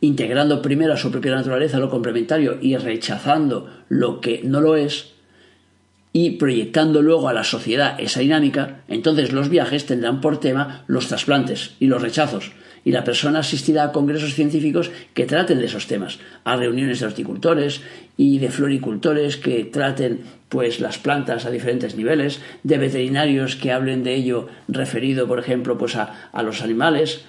integrando 0.00 0.62
primero 0.62 0.92
a 0.92 0.96
su 0.96 1.10
propia 1.10 1.34
naturaleza 1.34 1.78
lo 1.78 1.90
complementario 1.90 2.58
y 2.60 2.76
rechazando 2.76 3.70
lo 3.88 4.20
que 4.20 4.42
no 4.44 4.60
lo 4.60 4.76
es, 4.76 5.12
y 6.12 6.30
proyectando 6.30 7.02
luego 7.02 7.28
a 7.28 7.34
la 7.34 7.44
sociedad 7.44 8.00
esa 8.00 8.20
dinámica, 8.20 8.80
entonces 8.88 9.32
los 9.32 9.50
viajes 9.50 9.84
tendrán 9.84 10.22
por 10.22 10.40
tema 10.40 10.84
los 10.86 11.08
trasplantes 11.08 11.74
y 11.78 11.88
los 11.88 12.00
rechazos, 12.00 12.52
y 12.86 12.92
la 12.92 13.04
persona 13.04 13.40
asistirá 13.40 13.84
a 13.84 13.92
congresos 13.92 14.32
científicos 14.32 14.90
que 15.12 15.26
traten 15.26 15.58
de 15.58 15.66
esos 15.66 15.86
temas, 15.88 16.18
a 16.44 16.56
reuniones 16.56 17.00
de 17.00 17.06
horticultores 17.06 17.82
y 18.16 18.38
de 18.38 18.48
floricultores 18.48 19.36
que 19.36 19.64
traten 19.64 20.20
pues 20.48 20.80
las 20.80 20.96
plantas 20.96 21.44
a 21.44 21.50
diferentes 21.50 21.96
niveles, 21.96 22.40
de 22.62 22.78
veterinarios 22.78 23.56
que 23.56 23.72
hablen 23.72 24.02
de 24.02 24.14
ello 24.14 24.48
referido, 24.68 25.26
por 25.26 25.38
ejemplo, 25.38 25.76
pues 25.76 25.96
a, 25.96 26.30
a 26.32 26.42
los 26.42 26.62
animales. 26.62 27.22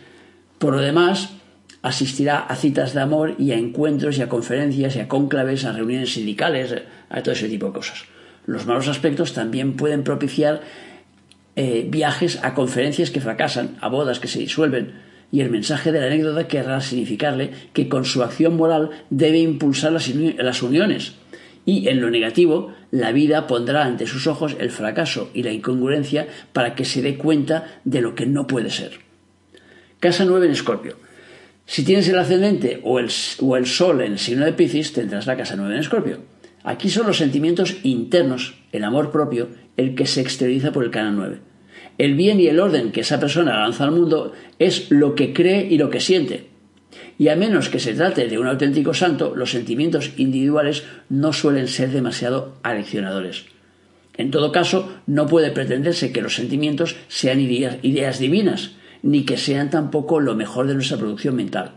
Por 0.59 0.75
lo 0.75 0.79
demás, 0.79 1.33
asistirá 1.81 2.39
a 2.39 2.55
citas 2.55 2.93
de 2.93 3.01
amor 3.01 3.35
y 3.37 3.51
a 3.51 3.57
encuentros 3.57 4.17
y 4.17 4.21
a 4.21 4.29
conferencias 4.29 4.95
y 4.95 4.99
a 4.99 5.07
cónclaves, 5.07 5.65
a 5.65 5.73
reuniones 5.73 6.13
sindicales, 6.13 6.75
a 7.09 7.21
todo 7.21 7.33
ese 7.33 7.49
tipo 7.49 7.67
de 7.67 7.73
cosas. 7.73 8.05
Los 8.45 8.65
malos 8.65 8.87
aspectos 8.87 9.33
también 9.33 9.75
pueden 9.75 10.03
propiciar 10.03 10.61
eh, 11.55 11.85
viajes 11.89 12.39
a 12.43 12.53
conferencias 12.53 13.11
que 13.11 13.21
fracasan, 13.21 13.77
a 13.81 13.89
bodas 13.89 14.19
que 14.19 14.27
se 14.27 14.39
disuelven, 14.39 14.93
y 15.31 15.41
el 15.41 15.49
mensaje 15.49 15.91
de 15.91 15.99
la 15.99 16.05
anécdota 16.05 16.47
querrá 16.47 16.79
significarle 16.79 17.51
que 17.73 17.89
con 17.89 18.05
su 18.05 18.23
acción 18.23 18.55
moral 18.55 18.91
debe 19.09 19.39
impulsar 19.39 19.91
las, 19.91 20.07
las 20.07 20.63
uniones, 20.63 21.15
y 21.65 21.89
en 21.89 21.99
lo 21.99 22.09
negativo, 22.09 22.73
la 22.91 23.11
vida 23.11 23.45
pondrá 23.45 23.83
ante 23.83 24.07
sus 24.07 24.25
ojos 24.27 24.55
el 24.57 24.71
fracaso 24.71 25.29
y 25.33 25.43
la 25.43 25.51
incongruencia 25.51 26.27
para 26.53 26.75
que 26.75 26.85
se 26.85 27.01
dé 27.01 27.17
cuenta 27.17 27.81
de 27.83 27.99
lo 27.99 28.15
que 28.15 28.25
no 28.25 28.47
puede 28.47 28.69
ser. 28.69 28.99
Casa 29.99 30.23
9 30.23 30.45
en 30.45 30.51
Escorpio. 30.53 31.06
Si 31.67 31.83
tienes 31.83 32.07
el 32.07 32.17
ascendente 32.17 32.79
o 32.83 32.97
el, 32.97 33.09
o 33.41 33.57
el 33.57 33.65
sol 33.65 34.01
en 34.01 34.13
el 34.13 34.19
signo 34.19 34.45
de 34.45 34.53
Piscis, 34.53 34.93
tendrás 34.93 35.27
la 35.27 35.35
casa 35.35 35.57
9 35.57 35.73
en 35.75 35.81
Escorpio. 35.81 36.19
Aquí 36.63 36.89
son 36.89 37.07
los 37.07 37.17
sentimientos 37.17 37.75
internos, 37.83 38.55
el 38.71 38.85
amor 38.85 39.11
propio, 39.11 39.49
el 39.75 39.93
que 39.93 40.05
se 40.05 40.21
exterioriza 40.21 40.71
por 40.71 40.85
el 40.85 40.91
canal 40.91 41.17
9. 41.17 41.39
El 41.97 42.15
bien 42.15 42.39
y 42.39 42.47
el 42.47 42.61
orden 42.61 42.93
que 42.93 43.01
esa 43.01 43.19
persona 43.19 43.59
lanza 43.59 43.83
al 43.83 43.91
mundo 43.91 44.31
es 44.59 44.89
lo 44.91 45.13
que 45.13 45.33
cree 45.33 45.67
y 45.69 45.77
lo 45.77 45.89
que 45.89 45.99
siente. 45.99 46.47
Y 47.19 47.27
a 47.27 47.35
menos 47.35 47.67
que 47.67 47.79
se 47.79 47.93
trate 47.93 48.27
de 48.27 48.39
un 48.39 48.47
auténtico 48.47 48.93
santo, 48.93 49.35
los 49.35 49.51
sentimientos 49.51 50.11
individuales 50.15 50.85
no 51.09 51.33
suelen 51.33 51.67
ser 51.67 51.91
demasiado 51.91 52.55
aleccionadores. 52.63 53.45
En 54.15 54.31
todo 54.31 54.53
caso, 54.53 54.95
no 55.05 55.27
puede 55.27 55.51
pretenderse 55.51 56.13
que 56.13 56.21
los 56.21 56.35
sentimientos 56.35 56.95
sean 57.09 57.41
ideas, 57.41 58.19
divinas, 58.19 58.71
ni 59.03 59.25
que 59.25 59.37
sean 59.37 59.69
tampoco 59.69 60.19
lo 60.19 60.35
mejor 60.35 60.67
de 60.67 60.73
nuestra 60.73 60.97
producción 60.97 61.35
mental. 61.35 61.75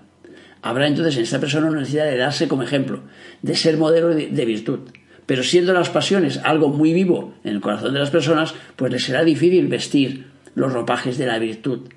Habrá 0.63 0.87
entonces 0.87 1.17
en 1.17 1.23
esta 1.23 1.41
persona 1.41 1.69
una 1.69 1.81
necesidad 1.81 2.05
de 2.05 2.17
darse 2.17 2.49
como 2.49 2.63
ejemplo, 2.63 3.03
de 3.43 3.57
ser 3.57 3.77
modelo 3.77 4.09
de, 4.09 4.45
virtud. 4.45 4.81
Pero 5.27 5.43
siendo 5.43 5.73
las 5.73 5.91
pasiones 5.91 6.39
algo 6.45 6.69
muy 6.69 6.93
vivo 6.93 7.35
en 7.45 7.55
el 7.55 7.61
corazón 7.61 7.95
de 7.95 8.01
las 8.01 8.11
personas, 8.11 8.55
pues 8.77 8.93
les 8.93 9.05
será 9.05 9.25
difícil 9.25 9.69
vestir 9.69 10.27
los 10.55 10.73
ropajes 10.73 11.17
de 11.19 11.27
la 11.27 11.39
virtud. 11.39 11.89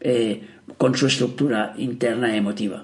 Eh, 0.00 0.42
con 0.76 0.94
su 0.94 1.06
estructura 1.06 1.74
interna 1.78 2.36
emotiva. 2.36 2.82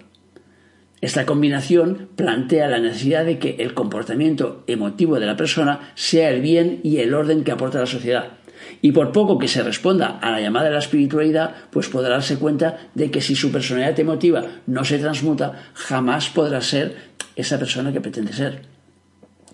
Esta 1.01 1.27
combinación 1.27 2.09
plantea 2.17 2.69
la 2.69 2.79
necesidad 2.79 3.25
de 3.25 3.39
que 3.39 3.57
el 3.59 3.75
comportamiento 3.75 4.65
emotivo 4.67 5.21
de 5.21 5.27
la 5.27 5.37
persona 5.37 5.93
sea 5.95 6.31
el 6.31 6.41
bien 6.41 6.81
y 6.83 6.99
el 6.99 7.13
orden 7.13 7.45
que 7.45 7.53
aporta 7.53 7.81
la 7.81 7.87
sociedad. 7.87 8.39
Y 8.83 8.93
por 8.93 9.13
poco 9.13 9.39
que 9.39 9.49
se 9.49 9.63
responda 9.63 10.19
a 10.21 10.31
la 10.31 10.41
llamada 10.41 10.67
de 10.67 10.73
la 10.73 10.79
espiritualidad, 10.79 11.55
pues 11.71 11.89
podrá 11.89 12.11
darse 12.11 12.39
cuenta 12.39 12.89
de 12.95 13.11
que 13.11 13.21
si 13.21 13.35
su 13.35 13.51
personalidad 13.51 13.99
emotiva 13.99 14.45
no 14.67 14.85
se 14.85 14.99
transmuta, 14.99 15.71
jamás 15.75 16.29
podrá 16.29 16.61
ser 16.61 16.97
esa 17.37 17.59
persona 17.59 17.93
que 17.93 18.01
pretende 18.01 18.33
ser. 18.33 18.63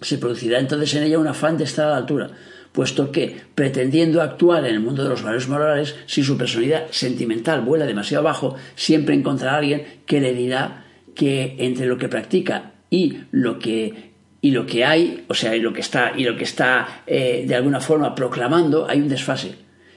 Se 0.00 0.18
producirá 0.18 0.58
entonces 0.58 0.94
en 0.94 1.04
ella 1.04 1.18
un 1.18 1.28
afán 1.28 1.58
de 1.58 1.64
estar 1.64 1.86
a 1.86 1.90
la 1.90 1.96
altura, 1.98 2.30
puesto 2.72 3.10
que, 3.10 3.40
pretendiendo 3.54 4.22
actuar 4.22 4.64
en 4.64 4.74
el 4.74 4.80
mundo 4.80 5.02
de 5.02 5.10
los 5.10 5.22
valores 5.22 5.48
morales, 5.48 5.96
si 6.06 6.22
su 6.22 6.38
personalidad 6.38 6.86
sentimental 6.90 7.60
vuela 7.60 7.86
demasiado 7.86 8.24
bajo, 8.24 8.56
siempre 8.76 9.14
encontrará 9.14 9.54
a 9.54 9.58
alguien 9.58 9.84
que 10.06 10.20
le 10.20 10.34
dirá 10.34 10.84
que 11.14 11.56
entre 11.58 11.86
lo 11.86 11.98
que 11.98 12.08
practica 12.08 12.72
y 12.90 13.18
lo 13.30 13.58
que 13.58 14.09
y 14.40 14.52
lo 14.52 14.66
que 14.66 14.84
hay, 14.84 15.24
o 15.28 15.34
sea, 15.34 15.54
y 15.54 15.60
lo 15.60 15.72
que 15.72 15.80
está 15.80 16.12
y 16.16 16.24
lo 16.24 16.36
que 16.36 16.44
está 16.44 17.02
eh, 17.06 17.44
de 17.46 17.54
alguna 17.54 17.80
forma 17.80 18.14
proclamando, 18.14 18.86
hay 18.88 19.00
un 19.00 19.08
desfase 19.08 19.54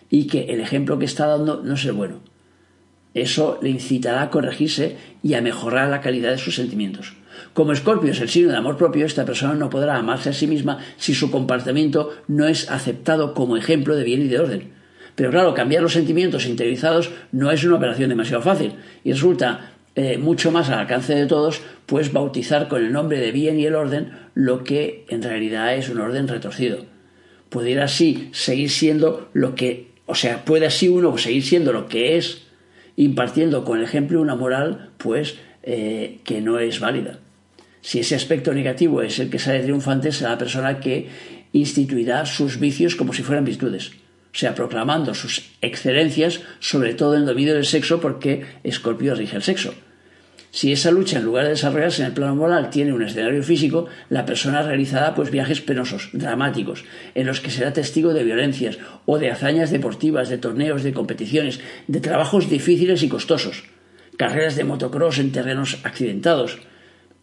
y 0.10 0.28
que 0.28 0.46
el 0.46 0.60
ejemplo 0.60 1.00
que 1.00 1.06
está 1.06 1.28
dando 1.28 1.62
no 1.64 1.76
es 1.76 1.86
el 1.86 1.94
bueno. 1.94 2.22
Eso 3.14 3.60
le 3.62 3.70
incitará 3.70 4.24
a 4.24 4.30
corregirse 4.30 4.98
y 5.22 5.36
a 5.36 5.42
mejorar 5.42 5.90
la 5.90 6.02
calidad 6.02 6.32
de 6.32 6.38
sus 6.38 6.56
sentimientos. 6.56 7.14
Como 7.54 7.72
Escorpio 7.72 8.12
es 8.12 8.22
el 8.22 8.30
signo 8.30 8.50
del 8.50 8.58
amor 8.58 8.78
propio, 8.78 9.06
esta 9.06 9.26
persona 9.26 9.54
no 9.54 9.70
podrá 9.70 9.96
amarse 9.96 10.30
a 10.30 10.34
sí 10.34 10.48
misma 10.48 10.80
si 10.98 11.14
su 11.14 11.30
comportamiento 11.30 12.12
no 12.28 12.48
es 12.48 12.70
aceptado 12.70 13.34
como 13.34 13.58
ejemplo 13.58 13.96
de 13.96 14.04
bien 14.04 14.22
y 14.22 14.28
de 14.28 14.40
orden. 14.40 14.72
Pero 15.16 15.30
claro, 15.30 15.54
cambiar 15.54 15.84
los 15.84 15.94
sentimientos 15.94 16.48
interiorizados 16.48 17.12
no 17.32 17.52
es 17.52 17.64
una 17.64 17.76
operación 17.76 18.10
demasiado 18.10 18.42
fácil 18.42 18.74
y 19.04 19.12
resulta 19.12 19.73
eh, 19.96 20.18
mucho 20.18 20.52
más 20.52 20.70
al 20.70 20.80
alcance 20.80 21.14
de 21.14 21.28
todos, 21.28 21.62
pues 21.86 22.12
bautizar 22.12 22.68
con 22.68 22.84
el 22.84 22.92
nombre 22.92 23.20
de 23.20 23.32
bien 23.32 23.60
y 23.60 23.66
el 23.66 23.76
orden 23.76 24.12
lo 24.34 24.64
que 24.64 25.06
en 25.10 25.22
realidad 25.22 25.76
es 25.76 25.90
un 25.90 26.00
orden 26.00 26.28
retorcido. 26.28 26.86
Pudiera 27.50 27.86
así 27.86 28.30
seguir 28.32 28.72
siendo 28.72 29.30
lo 29.34 29.54
que, 29.54 29.92
o 30.08 30.16
sea, 30.16 30.46
puede 30.46 30.66
así 30.66 30.90
uno 30.90 31.16
seguir 31.20 31.44
siendo 31.44 31.74
lo 31.74 31.88
que 31.88 32.18
es, 32.18 32.44
impartiendo 32.96 33.64
con 33.64 33.78
el 33.78 33.84
ejemplo 33.84 34.20
una 34.20 34.36
moral, 34.36 34.90
pues, 34.98 35.36
eh, 35.62 36.20
que 36.24 36.42
no 36.42 36.58
es 36.58 36.80
válida. 36.80 37.20
Si 37.82 38.00
ese 38.00 38.16
aspecto 38.16 38.54
negativo 38.54 39.04
es 39.04 39.20
el 39.20 39.30
que 39.30 39.38
sale 39.38 39.62
triunfante, 39.62 40.12
será 40.12 40.32
la 40.32 40.38
persona 40.40 40.80
que 40.80 41.10
instituirá 41.52 42.26
sus 42.26 42.60
vicios 42.60 42.96
como 42.96 43.14
si 43.14 43.22
fueran 43.22 43.46
virtudes 43.46 43.92
o 44.34 44.38
sea, 44.38 44.56
proclamando 44.56 45.14
sus 45.14 45.52
excelencias, 45.62 46.42
sobre 46.60 46.96
todo 46.96 47.14
en 47.14 47.22
el 47.22 47.28
dominio 47.28 47.54
del 47.54 47.66
sexo, 47.66 48.02
porque 48.02 48.44
Escorpio 48.64 49.14
rige 49.14 49.36
el 49.36 49.44
sexo. 49.44 49.76
Si 50.54 50.72
esa 50.72 50.92
lucha, 50.92 51.18
en 51.18 51.26
lugar 51.26 51.46
de 51.46 51.50
desarrollarse 51.50 52.04
en 52.04 52.10
el 52.10 52.14
plano 52.14 52.36
moral, 52.36 52.70
tiene 52.70 52.94
un 52.94 53.02
escenario 53.02 53.42
físico, 53.42 53.88
la 54.10 54.24
persona 54.24 54.62
realizará 54.62 55.16
pues 55.16 55.32
viajes 55.32 55.62
penosos, 55.62 56.10
dramáticos, 56.14 56.86
en 57.16 57.26
los 57.26 57.42
que 57.42 57.50
será 57.50 57.74
testigo 57.74 58.14
de 58.14 58.24
violencias 58.24 58.78
o 59.08 59.18
de 59.18 59.32
hazañas 59.32 59.72
deportivas, 59.72 60.30
de 60.30 60.38
torneos, 60.38 60.84
de 60.84 60.94
competiciones, 60.94 61.60
de 61.88 62.00
trabajos 62.02 62.52
difíciles 62.52 63.02
y 63.02 63.10
costosos, 63.10 63.64
carreras 64.16 64.56
de 64.56 64.64
motocross 64.64 65.18
en 65.18 65.32
terrenos 65.32 65.80
accidentados. 65.84 66.60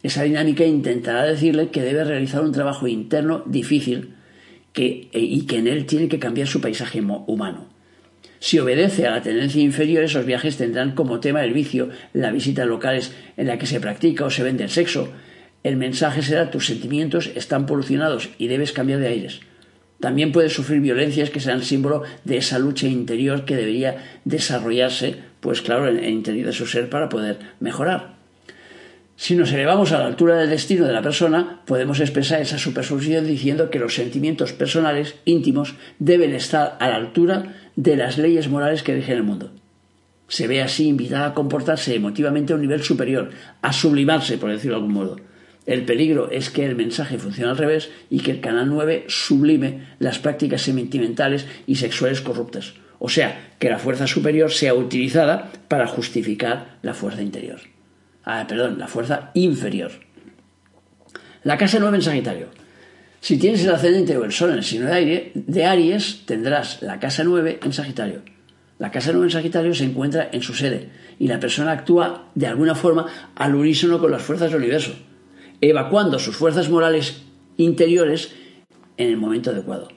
Esa 0.03 0.23
dinámica 0.23 0.65
intentará 0.65 1.23
decirle 1.23 1.69
que 1.69 1.83
debe 1.83 2.03
realizar 2.03 2.41
un 2.41 2.51
trabajo 2.51 2.85
interno 2.85 3.43
difícil, 3.45 4.13
que, 4.73 5.09
y 5.13 5.45
que 5.45 5.59
en 5.59 5.69
él 5.69 5.85
tiene 5.85 6.09
que 6.09 6.19
cambiar 6.19 6.49
su 6.49 6.59
paisaje 6.59 6.99
humano. 6.99 7.70
Si 8.41 8.57
obedece 8.57 9.05
a 9.05 9.11
la 9.11 9.21
tendencia 9.21 9.61
inferior, 9.61 10.03
esos 10.03 10.25
viajes 10.25 10.57
tendrán 10.57 10.95
como 10.95 11.19
tema 11.19 11.43
el 11.43 11.53
vicio, 11.53 11.89
la 12.11 12.31
visita 12.31 12.63
a 12.63 12.65
locales 12.65 13.13
en 13.37 13.45
la 13.45 13.59
que 13.59 13.67
se 13.67 13.79
practica 13.79 14.25
o 14.25 14.31
se 14.31 14.41
vende 14.41 14.63
el 14.63 14.71
sexo. 14.71 15.13
El 15.63 15.77
mensaje 15.77 16.23
será 16.23 16.49
tus 16.49 16.65
sentimientos 16.65 17.29
están 17.35 17.67
polucionados 17.67 18.29
y 18.39 18.47
debes 18.47 18.71
cambiar 18.71 18.99
de 18.99 19.09
aires. 19.09 19.41
También 19.99 20.31
puedes 20.31 20.53
sufrir 20.53 20.81
violencias 20.81 21.29
que 21.29 21.39
serán 21.39 21.61
símbolo 21.61 22.01
de 22.23 22.37
esa 22.37 22.57
lucha 22.57 22.87
interior 22.87 23.45
que 23.45 23.55
debería 23.55 24.19
desarrollarse, 24.25 25.17
pues 25.39 25.61
claro, 25.61 25.87
en 25.87 25.99
el 25.99 26.09
interior 26.09 26.47
de 26.47 26.53
su 26.53 26.65
ser 26.65 26.89
para 26.89 27.09
poder 27.09 27.37
mejorar. 27.59 28.20
Si 29.21 29.35
nos 29.35 29.53
elevamos 29.53 29.91
a 29.91 29.99
la 29.99 30.07
altura 30.07 30.37
del 30.37 30.49
destino 30.49 30.87
de 30.87 30.93
la 30.93 31.03
persona, 31.03 31.61
podemos 31.67 31.99
expresar 31.99 32.41
esa 32.41 32.57
superposición 32.57 33.27
diciendo 33.27 33.69
que 33.69 33.77
los 33.77 33.93
sentimientos 33.93 34.51
personales, 34.51 35.13
íntimos, 35.25 35.75
deben 35.99 36.33
estar 36.33 36.75
a 36.79 36.89
la 36.89 36.95
altura 36.95 37.53
de 37.75 37.97
las 37.97 38.17
leyes 38.17 38.49
morales 38.49 38.81
que 38.81 38.95
rigen 38.95 39.17
el 39.17 39.23
mundo. 39.23 39.51
Se 40.27 40.47
ve 40.47 40.63
así 40.63 40.87
invitada 40.87 41.27
a 41.27 41.33
comportarse 41.35 41.93
emotivamente 41.93 42.51
a 42.51 42.55
un 42.55 42.63
nivel 42.63 42.81
superior, 42.81 43.29
a 43.61 43.71
sublimarse, 43.71 44.39
por 44.39 44.49
decirlo 44.49 44.77
de 44.77 44.81
algún 44.81 44.95
modo. 44.95 45.17
El 45.67 45.85
peligro 45.85 46.31
es 46.31 46.49
que 46.49 46.65
el 46.65 46.75
mensaje 46.75 47.19
funcione 47.19 47.51
al 47.51 47.59
revés 47.59 47.91
y 48.09 48.21
que 48.21 48.31
el 48.31 48.41
Canal 48.41 48.69
9 48.69 49.05
sublime 49.07 49.89
las 49.99 50.17
prácticas 50.17 50.63
sentimentales 50.63 51.45
y 51.67 51.75
sexuales 51.75 52.21
corruptas. 52.21 52.73
O 52.97 53.07
sea, 53.07 53.51
que 53.59 53.69
la 53.69 53.77
fuerza 53.77 54.07
superior 54.07 54.51
sea 54.51 54.73
utilizada 54.73 55.51
para 55.67 55.85
justificar 55.85 56.79
la 56.81 56.95
fuerza 56.95 57.21
interior 57.21 57.70
ah, 58.25 58.45
perdón, 58.47 58.77
la 58.77 58.87
fuerza 58.87 59.31
inferior. 59.33 59.91
La 61.43 61.57
casa 61.57 61.79
9 61.79 61.97
en 61.97 62.03
Sagitario. 62.03 62.47
Si 63.19 63.37
tienes 63.37 63.63
el 63.63 63.71
ascendente 63.71 64.17
o 64.17 64.25
el 64.25 64.31
sol 64.31 64.51
en 64.51 64.57
el 64.57 64.63
signo 64.63 64.87
de, 64.87 65.31
de 65.33 65.65
Aries, 65.65 66.25
tendrás 66.25 66.81
la 66.81 66.99
casa 66.99 67.23
9 67.23 67.59
en 67.63 67.73
Sagitario. 67.73 68.21
La 68.79 68.91
casa 68.91 69.11
9 69.11 69.27
en 69.27 69.31
Sagitario 69.31 69.75
se 69.75 69.83
encuentra 69.83 70.29
en 70.31 70.41
su 70.41 70.53
sede 70.53 70.89
y 71.19 71.27
la 71.27 71.39
persona 71.39 71.71
actúa 71.71 72.29
de 72.33 72.47
alguna 72.47 72.73
forma 72.73 73.05
al 73.35 73.53
unísono 73.53 73.99
con 73.99 74.11
las 74.11 74.23
fuerzas 74.23 74.49
del 74.49 74.61
universo, 74.61 74.93
evacuando 75.61 76.17
sus 76.17 76.35
fuerzas 76.35 76.69
morales 76.69 77.21
interiores 77.57 78.33
en 78.97 79.09
el 79.09 79.17
momento 79.17 79.51
adecuado. 79.51 79.89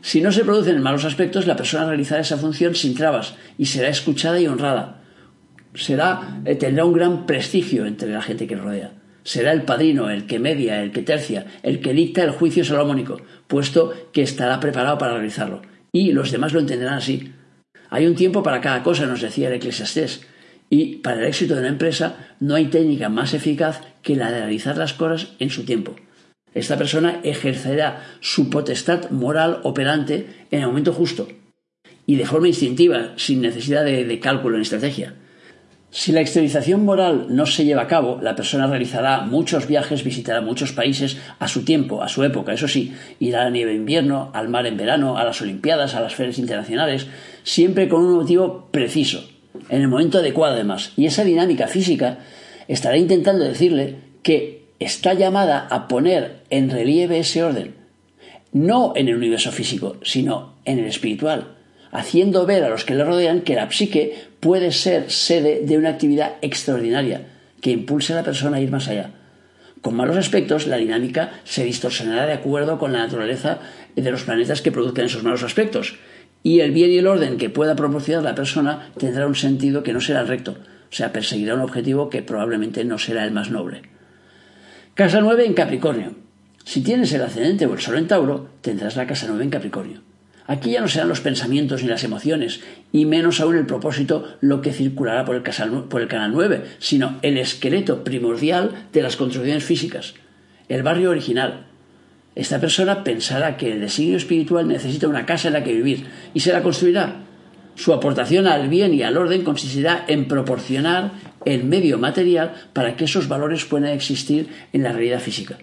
Si 0.00 0.20
no 0.20 0.32
se 0.32 0.44
producen 0.44 0.82
malos 0.82 1.04
aspectos, 1.04 1.46
la 1.46 1.56
persona 1.56 1.86
realizará 1.86 2.20
esa 2.20 2.36
función 2.36 2.74
sin 2.74 2.94
trabas 2.94 3.34
y 3.56 3.66
será 3.66 3.88
escuchada 3.88 4.40
y 4.40 4.46
honrada, 4.46 5.02
será, 5.74 6.40
eh, 6.44 6.54
tendrá 6.54 6.84
un 6.84 6.92
gran 6.92 7.26
prestigio 7.26 7.86
entre 7.86 8.12
la 8.12 8.22
gente 8.22 8.46
que 8.46 8.56
rodea. 8.56 8.92
Será 9.22 9.52
el 9.52 9.62
padrino, 9.62 10.10
el 10.10 10.26
que 10.26 10.38
media, 10.38 10.82
el 10.82 10.92
que 10.92 11.02
tercia, 11.02 11.46
el 11.62 11.80
que 11.80 11.92
dicta 11.92 12.22
el 12.22 12.30
juicio 12.30 12.64
salomónico, 12.64 13.20
puesto 13.46 13.92
que 14.12 14.22
estará 14.22 14.60
preparado 14.60 14.98
para 14.98 15.14
realizarlo. 15.14 15.62
Y 15.92 16.12
los 16.12 16.30
demás 16.30 16.52
lo 16.52 16.60
entenderán 16.60 16.94
así. 16.94 17.32
Hay 17.90 18.06
un 18.06 18.16
tiempo 18.16 18.42
para 18.42 18.60
cada 18.60 18.82
cosa, 18.82 19.06
nos 19.06 19.22
decía 19.22 19.48
el 19.48 19.54
eclesiastés. 19.54 20.26
Y 20.68 20.96
para 20.96 21.20
el 21.20 21.26
éxito 21.26 21.54
de 21.54 21.60
una 21.60 21.68
empresa 21.68 22.34
no 22.40 22.54
hay 22.54 22.66
técnica 22.66 23.08
más 23.08 23.32
eficaz 23.34 23.80
que 24.02 24.16
la 24.16 24.30
de 24.30 24.40
realizar 24.40 24.76
las 24.76 24.92
cosas 24.92 25.32
en 25.38 25.50
su 25.50 25.64
tiempo. 25.64 25.94
Esta 26.52 26.76
persona 26.76 27.20
ejercerá 27.22 28.04
su 28.20 28.50
potestad 28.50 29.10
moral 29.10 29.60
operante 29.64 30.46
en 30.50 30.60
el 30.60 30.66
momento 30.66 30.92
justo 30.92 31.28
y 32.06 32.16
de 32.16 32.26
forma 32.26 32.48
instintiva, 32.48 33.14
sin 33.16 33.40
necesidad 33.40 33.84
de 33.84 34.20
cálculo 34.20 34.56
en 34.56 34.62
estrategia. 34.62 35.14
Si 35.96 36.10
la 36.10 36.22
exteriorización 36.22 36.84
moral 36.84 37.26
no 37.28 37.46
se 37.46 37.64
lleva 37.64 37.82
a 37.82 37.86
cabo, 37.86 38.18
la 38.20 38.34
persona 38.34 38.66
realizará 38.66 39.20
muchos 39.20 39.68
viajes, 39.68 40.02
visitará 40.02 40.40
muchos 40.40 40.72
países 40.72 41.18
a 41.38 41.46
su 41.46 41.64
tiempo, 41.64 42.02
a 42.02 42.08
su 42.08 42.24
época, 42.24 42.52
eso 42.52 42.66
sí, 42.66 42.92
irá 43.20 43.42
a 43.42 43.44
la 43.44 43.50
nieve 43.50 43.70
en 43.70 43.76
invierno, 43.76 44.32
al 44.34 44.48
mar 44.48 44.66
en 44.66 44.76
verano, 44.76 45.16
a 45.16 45.22
las 45.22 45.40
Olimpiadas, 45.40 45.94
a 45.94 46.00
las 46.00 46.16
ferias 46.16 46.40
internacionales, 46.40 47.06
siempre 47.44 47.88
con 47.88 48.04
un 48.04 48.16
motivo 48.16 48.66
preciso, 48.72 49.24
en 49.68 49.82
el 49.82 49.86
momento 49.86 50.18
adecuado 50.18 50.54
además. 50.54 50.92
Y 50.96 51.06
esa 51.06 51.22
dinámica 51.22 51.68
física 51.68 52.18
estará 52.66 52.96
intentando 52.96 53.44
decirle 53.44 53.94
que 54.24 54.64
está 54.80 55.14
llamada 55.14 55.68
a 55.70 55.86
poner 55.86 56.40
en 56.50 56.70
relieve 56.70 57.20
ese 57.20 57.44
orden, 57.44 57.76
no 58.50 58.94
en 58.96 59.06
el 59.06 59.14
universo 59.14 59.52
físico, 59.52 59.98
sino 60.02 60.54
en 60.64 60.80
el 60.80 60.86
espiritual, 60.86 61.53
haciendo 61.94 62.44
ver 62.44 62.64
a 62.64 62.68
los 62.68 62.84
que 62.84 62.96
le 62.96 63.04
rodean 63.04 63.42
que 63.42 63.54
la 63.54 63.70
psique 63.70 64.26
puede 64.40 64.72
ser 64.72 65.12
sede 65.12 65.60
de 65.64 65.78
una 65.78 65.90
actividad 65.90 66.34
extraordinaria 66.42 67.28
que 67.60 67.70
impulse 67.70 68.12
a 68.12 68.16
la 68.16 68.24
persona 68.24 68.56
a 68.56 68.60
ir 68.60 68.70
más 68.70 68.88
allá. 68.88 69.12
Con 69.80 69.94
malos 69.94 70.16
aspectos, 70.16 70.66
la 70.66 70.76
dinámica 70.76 71.30
se 71.44 71.64
distorsionará 71.64 72.26
de 72.26 72.32
acuerdo 72.32 72.80
con 72.80 72.92
la 72.92 72.98
naturaleza 72.98 73.60
de 73.94 74.10
los 74.10 74.24
planetas 74.24 74.60
que 74.60 74.72
produzcan 74.72 75.04
esos 75.04 75.22
malos 75.22 75.44
aspectos, 75.44 75.94
y 76.42 76.60
el 76.60 76.72
bien 76.72 76.90
y 76.90 76.98
el 76.98 77.06
orden 77.06 77.38
que 77.38 77.48
pueda 77.48 77.76
proporcionar 77.76 78.24
la 78.24 78.34
persona 78.34 78.90
tendrá 78.98 79.28
un 79.28 79.36
sentido 79.36 79.84
que 79.84 79.92
no 79.92 80.00
será 80.00 80.22
el 80.22 80.28
recto, 80.28 80.56
o 80.90 80.94
sea, 80.94 81.12
perseguirá 81.12 81.54
un 81.54 81.60
objetivo 81.60 82.10
que 82.10 82.22
probablemente 82.22 82.84
no 82.84 82.98
será 82.98 83.24
el 83.24 83.30
más 83.30 83.52
noble. 83.52 83.82
Casa 84.94 85.20
9 85.20 85.46
en 85.46 85.54
Capricornio. 85.54 86.16
Si 86.64 86.82
tienes 86.82 87.12
el 87.12 87.22
ascendente 87.22 87.66
o 87.66 87.72
el 87.72 87.80
sol 87.80 87.98
en 87.98 88.08
Tauro, 88.08 88.48
tendrás 88.62 88.96
la 88.96 89.06
casa 89.06 89.26
9 89.28 89.44
en 89.44 89.50
Capricornio. 89.50 90.13
Aquí 90.46 90.72
ya 90.72 90.80
no 90.82 90.88
serán 90.88 91.08
los 91.08 91.20
pensamientos 91.20 91.82
ni 91.82 91.88
las 91.88 92.04
emociones, 92.04 92.60
y 92.92 93.06
menos 93.06 93.40
aún 93.40 93.56
el 93.56 93.64
propósito 93.64 94.36
lo 94.40 94.60
que 94.60 94.72
circulará 94.72 95.24
por 95.24 95.34
el, 95.34 96.08
Canal 96.08 96.32
9, 96.32 96.64
sino 96.78 97.18
el 97.22 97.38
esqueleto 97.38 98.04
primordial 98.04 98.88
de 98.92 99.02
las 99.02 99.16
construcciones 99.16 99.64
físicas, 99.64 100.14
el 100.68 100.82
barrio 100.82 101.10
original. 101.10 101.66
Esta 102.34 102.60
persona 102.60 103.04
pensará 103.04 103.56
que 103.56 103.72
el 103.72 103.80
designio 103.80 104.18
espiritual 104.18 104.68
necesita 104.68 105.08
una 105.08 105.24
casa 105.24 105.48
en 105.48 105.54
la 105.54 105.64
que 105.64 105.72
vivir 105.72 106.04
y 106.34 106.40
se 106.40 106.52
la 106.52 106.62
construirá. 106.62 107.22
Su 107.74 107.92
aportación 107.92 108.46
al 108.46 108.68
bien 108.68 108.92
y 108.92 109.02
al 109.02 109.16
orden 109.16 109.44
consistirá 109.44 110.04
en 110.08 110.28
proporcionar 110.28 111.12
el 111.44 111.64
medio 111.64 111.98
material 111.98 112.52
para 112.72 112.96
que 112.96 113.04
esos 113.04 113.28
valores 113.28 113.64
puedan 113.64 113.90
existir 113.90 114.48
en 114.72 114.82
la 114.82 114.92
realidad 114.92 115.20
física. 115.20 115.58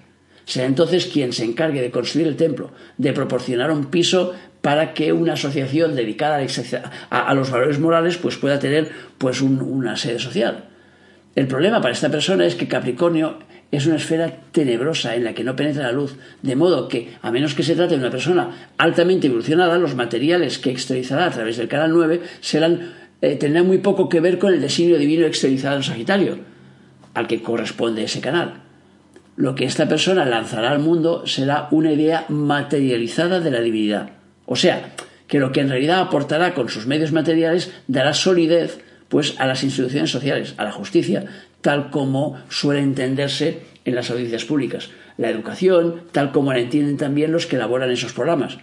Será 0.45 0.65
entonces 0.65 1.05
quien 1.05 1.33
se 1.33 1.45
encargue 1.45 1.81
de 1.81 1.91
construir 1.91 2.27
el 2.27 2.35
templo, 2.35 2.71
de 2.97 3.13
proporcionar 3.13 3.71
un 3.71 3.85
piso 3.85 4.33
para 4.61 4.93
que 4.93 5.11
una 5.11 5.33
asociación 5.33 5.95
dedicada 5.95 6.39
a, 7.09 7.33
los 7.33 7.49
valores 7.49 7.79
morales 7.79 8.17
pues 8.17 8.37
pueda 8.37 8.59
tener 8.59 8.89
pues 9.17 9.41
una 9.41 9.97
sede 9.97 10.19
social. 10.19 10.65
El 11.35 11.47
problema 11.47 11.81
para 11.81 11.93
esta 11.93 12.09
persona 12.09 12.45
es 12.45 12.55
que 12.55 12.67
Capricornio 12.67 13.39
es 13.71 13.85
una 13.85 13.95
esfera 13.95 14.31
tenebrosa 14.51 15.15
en 15.15 15.23
la 15.23 15.33
que 15.33 15.43
no 15.43 15.55
penetra 15.55 15.83
la 15.83 15.93
luz, 15.93 16.17
de 16.41 16.55
modo 16.55 16.89
que, 16.89 17.13
a 17.21 17.31
menos 17.31 17.55
que 17.55 17.63
se 17.63 17.75
trate 17.75 17.95
de 17.95 18.01
una 18.01 18.11
persona 18.11 18.69
altamente 18.77 19.27
evolucionada, 19.27 19.77
los 19.77 19.95
materiales 19.95 20.59
que 20.59 20.71
exteriorizará 20.71 21.25
a 21.25 21.31
través 21.31 21.57
del 21.57 21.69
canal 21.69 21.91
9 21.91 22.21
serán, 22.41 22.93
eh, 23.21 23.37
tendrán 23.37 23.65
muy 23.65 23.77
poco 23.77 24.09
que 24.09 24.19
ver 24.19 24.39
con 24.39 24.53
el 24.53 24.61
designio 24.61 24.99
divino 24.99 25.25
exteriorizado 25.25 25.77
en 25.77 25.83
Sagitario, 25.83 26.39
al 27.13 27.27
que 27.27 27.41
corresponde 27.41 28.03
ese 28.03 28.19
canal. 28.19 28.63
Lo 29.37 29.55
que 29.55 29.63
esta 29.63 29.87
persona 29.87 30.25
lanzará 30.25 30.71
al 30.71 30.79
mundo 30.79 31.25
será 31.25 31.69
una 31.71 31.93
idea 31.93 32.25
materializada 32.27 33.39
de 33.39 33.51
la 33.51 33.61
divinidad 33.61 34.20
o 34.45 34.55
sea, 34.55 34.93
que 35.27 35.39
lo 35.39 35.51
que 35.51 35.61
en 35.61 35.69
realidad 35.69 35.99
aportará 35.99 36.53
con 36.53 36.69
sus 36.69 36.87
medios 36.87 37.11
materiales 37.11 37.71
dará 37.87 38.13
solidez 38.13 38.81
pues 39.07 39.35
a 39.39 39.47
las 39.47 39.63
instituciones 39.63 40.09
sociales, 40.09 40.55
a 40.57 40.63
la 40.63 40.71
justicia, 40.71 41.25
tal 41.61 41.89
como 41.89 42.37
suele 42.49 42.81
entenderse 42.81 43.59
en 43.85 43.95
las 43.95 44.09
audiencias 44.09 44.45
públicas, 44.45 44.89
la 45.17 45.29
educación, 45.29 46.03
tal 46.11 46.31
como 46.31 46.53
la 46.53 46.59
entienden 46.59 46.97
también 46.97 47.31
los 47.31 47.45
que 47.45 47.55
elaboran 47.55 47.91
esos 47.91 48.13
programas. 48.13 48.57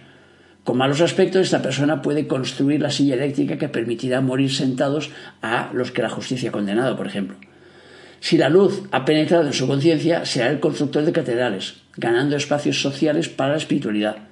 Con 0.63 0.77
malos 0.77 1.01
aspectos, 1.01 1.41
esta 1.41 1.61
persona 1.61 2.01
puede 2.01 2.27
construir 2.27 2.81
la 2.81 2.91
silla 2.91 3.15
eléctrica 3.15 3.57
que 3.57 3.69
permitirá 3.69 4.21
morir 4.21 4.51
sentados 4.51 5.09
a 5.41 5.71
los 5.73 5.91
que 5.91 6.01
la 6.01 6.09
justicia 6.09 6.49
ha 6.49 6.53
condenado, 6.53 6.95
por 6.95 7.07
ejemplo. 7.07 7.37
Si 8.19 8.37
la 8.37 8.49
luz 8.49 8.83
ha 8.91 9.05
penetrado 9.05 9.47
en 9.47 9.53
su 9.53 9.65
conciencia, 9.65 10.25
será 10.25 10.49
el 10.49 10.59
constructor 10.59 11.03
de 11.03 11.13
catedrales, 11.13 11.77
ganando 11.95 12.35
espacios 12.35 12.81
sociales 12.81 13.29
para 13.29 13.51
la 13.51 13.57
espiritualidad. 13.57 14.28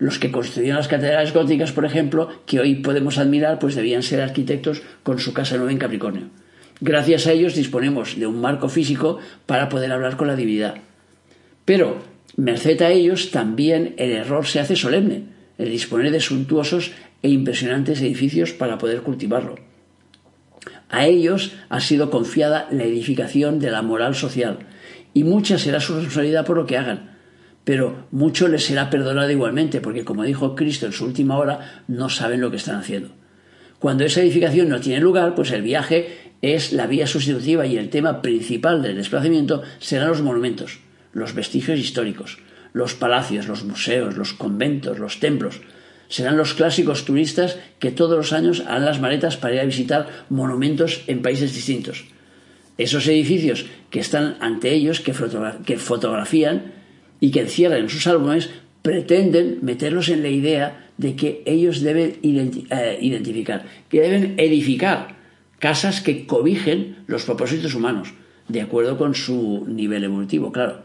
Los 0.00 0.18
que 0.18 0.32
construyeron 0.32 0.78
las 0.78 0.88
catedrales 0.88 1.34
góticas, 1.34 1.72
por 1.72 1.84
ejemplo, 1.84 2.30
que 2.46 2.58
hoy 2.58 2.76
podemos 2.76 3.18
admirar, 3.18 3.58
pues 3.58 3.74
debían 3.74 4.02
ser 4.02 4.22
arquitectos 4.22 4.82
con 5.02 5.18
su 5.18 5.34
casa 5.34 5.56
nueva 5.56 5.72
en 5.72 5.78
Capricornio. 5.78 6.30
Gracias 6.80 7.26
a 7.26 7.32
ellos 7.32 7.54
disponemos 7.54 8.18
de 8.18 8.26
un 8.26 8.40
marco 8.40 8.70
físico 8.70 9.18
para 9.44 9.68
poder 9.68 9.92
hablar 9.92 10.16
con 10.16 10.26
la 10.26 10.36
divinidad. 10.36 10.76
Pero, 11.66 11.98
merced 12.36 12.80
a 12.80 12.88
ellos, 12.88 13.30
también 13.30 13.94
el 13.98 14.12
error 14.12 14.46
se 14.46 14.58
hace 14.58 14.74
solemne, 14.74 15.24
el 15.58 15.70
disponer 15.70 16.10
de 16.10 16.20
suntuosos 16.20 16.92
e 17.22 17.28
impresionantes 17.28 18.00
edificios 18.00 18.52
para 18.52 18.78
poder 18.78 19.02
cultivarlo. 19.02 19.56
A 20.88 21.06
ellos 21.06 21.52
ha 21.68 21.80
sido 21.80 22.10
confiada 22.10 22.68
la 22.70 22.84
edificación 22.84 23.58
de 23.60 23.70
la 23.70 23.82
moral 23.82 24.14
social, 24.14 24.60
y 25.12 25.24
mucha 25.24 25.58
será 25.58 25.78
su 25.78 25.94
responsabilidad 25.94 26.46
por 26.46 26.56
lo 26.56 26.64
que 26.64 26.78
hagan, 26.78 27.09
pero 27.70 28.08
mucho 28.10 28.48
les 28.48 28.64
será 28.64 28.90
perdonado 28.90 29.30
igualmente, 29.30 29.80
porque 29.80 30.04
como 30.04 30.24
dijo 30.24 30.56
Cristo 30.56 30.86
en 30.86 30.92
su 30.92 31.04
última 31.04 31.38
hora, 31.38 31.84
no 31.86 32.08
saben 32.08 32.40
lo 32.40 32.50
que 32.50 32.56
están 32.56 32.74
haciendo. 32.74 33.10
Cuando 33.78 34.02
esa 34.02 34.22
edificación 34.22 34.68
no 34.68 34.80
tiene 34.80 34.98
lugar, 34.98 35.36
pues 35.36 35.52
el 35.52 35.62
viaje 35.62 36.32
es 36.42 36.72
la 36.72 36.88
vía 36.88 37.06
sustitutiva 37.06 37.66
y 37.66 37.76
el 37.76 37.88
tema 37.88 38.22
principal 38.22 38.82
del 38.82 38.96
desplazamiento 38.96 39.62
serán 39.78 40.08
los 40.08 40.20
monumentos, 40.20 40.80
los 41.12 41.32
vestigios 41.32 41.78
históricos, 41.78 42.38
los 42.72 42.94
palacios, 42.94 43.46
los 43.46 43.62
museos, 43.62 44.16
los 44.16 44.32
conventos, 44.32 44.98
los 44.98 45.20
templos, 45.20 45.60
serán 46.08 46.36
los 46.36 46.54
clásicos 46.54 47.04
turistas 47.04 47.56
que 47.78 47.92
todos 47.92 48.16
los 48.16 48.32
años 48.32 48.64
harán 48.66 48.84
las 48.84 49.00
maletas 49.00 49.36
para 49.36 49.54
ir 49.54 49.60
a 49.60 49.64
visitar 49.64 50.08
monumentos 50.28 51.04
en 51.06 51.22
países 51.22 51.54
distintos. 51.54 52.06
Esos 52.78 53.06
edificios 53.06 53.66
que 53.90 54.00
están 54.00 54.38
ante 54.40 54.72
ellos, 54.72 54.98
que, 54.98 55.14
fotografían 55.14 56.79
y 57.20 57.30
que 57.30 57.40
encierran 57.40 57.80
en 57.80 57.88
sus 57.88 58.06
álbumes, 58.06 58.50
pretenden 58.82 59.58
meterlos 59.62 60.08
en 60.08 60.22
la 60.22 60.28
idea 60.28 60.88
de 60.96 61.16
que 61.16 61.42
ellos 61.46 61.80
deben 61.80 62.18
eh, 62.22 62.98
identificar, 63.00 63.64
que 63.88 64.00
deben 64.00 64.34
edificar 64.38 65.16
casas 65.58 66.00
que 66.00 66.26
cobijen 66.26 66.96
los 67.06 67.24
propósitos 67.24 67.74
humanos, 67.74 68.12
de 68.48 68.62
acuerdo 68.62 68.98
con 68.98 69.14
su 69.14 69.66
nivel 69.68 70.04
evolutivo, 70.04 70.50
claro. 70.50 70.82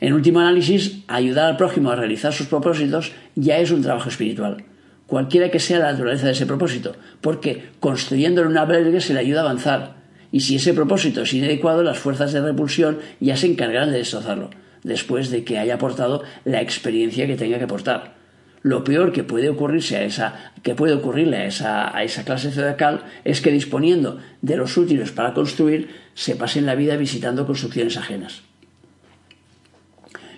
En 0.00 0.12
último 0.12 0.38
análisis, 0.40 1.02
ayudar 1.08 1.46
al 1.46 1.56
prójimo 1.56 1.90
a 1.90 1.96
realizar 1.96 2.32
sus 2.32 2.46
propósitos 2.46 3.12
ya 3.34 3.58
es 3.58 3.72
un 3.72 3.82
trabajo 3.82 4.08
espiritual, 4.08 4.64
cualquiera 5.06 5.50
que 5.50 5.58
sea 5.58 5.80
la 5.80 5.92
naturaleza 5.92 6.26
de 6.26 6.32
ese 6.32 6.46
propósito, 6.46 6.94
porque 7.20 7.64
construyéndole 7.80 8.48
un 8.48 8.58
albergue 8.58 9.00
se 9.00 9.14
le 9.14 9.20
ayuda 9.20 9.40
a 9.40 9.44
avanzar, 9.44 9.96
y 10.30 10.40
si 10.40 10.56
ese 10.56 10.74
propósito 10.74 11.22
es 11.22 11.32
inadecuado, 11.32 11.82
las 11.82 11.98
fuerzas 11.98 12.32
de 12.32 12.40
repulsión 12.40 12.98
ya 13.18 13.36
se 13.36 13.46
encargarán 13.46 13.90
de 13.90 13.98
destrozarlo, 13.98 14.50
después 14.82 15.30
de 15.30 15.44
que 15.44 15.58
haya 15.58 15.74
aportado 15.74 16.22
la 16.44 16.60
experiencia 16.60 17.26
que 17.26 17.36
tenga 17.36 17.58
que 17.58 17.64
aportar. 17.64 18.16
Lo 18.62 18.82
peor 18.82 19.12
que 19.12 19.22
puede 19.22 19.48
ocurrirse 19.48 19.96
a 19.96 20.02
esa, 20.02 20.52
que 20.62 20.74
puede 20.74 20.94
ocurrirle 20.94 21.36
a 21.36 21.46
esa, 21.46 21.96
a 21.96 22.02
esa 22.02 22.24
clase 22.24 22.50
zodiacal 22.50 23.04
es 23.24 23.40
que 23.40 23.52
disponiendo 23.52 24.18
de 24.42 24.56
los 24.56 24.76
útiles 24.76 25.12
para 25.12 25.32
construir, 25.32 25.90
se 26.14 26.34
pasen 26.34 26.66
la 26.66 26.74
vida 26.74 26.96
visitando 26.96 27.46
construcciones 27.46 27.96
ajenas. 27.96 28.42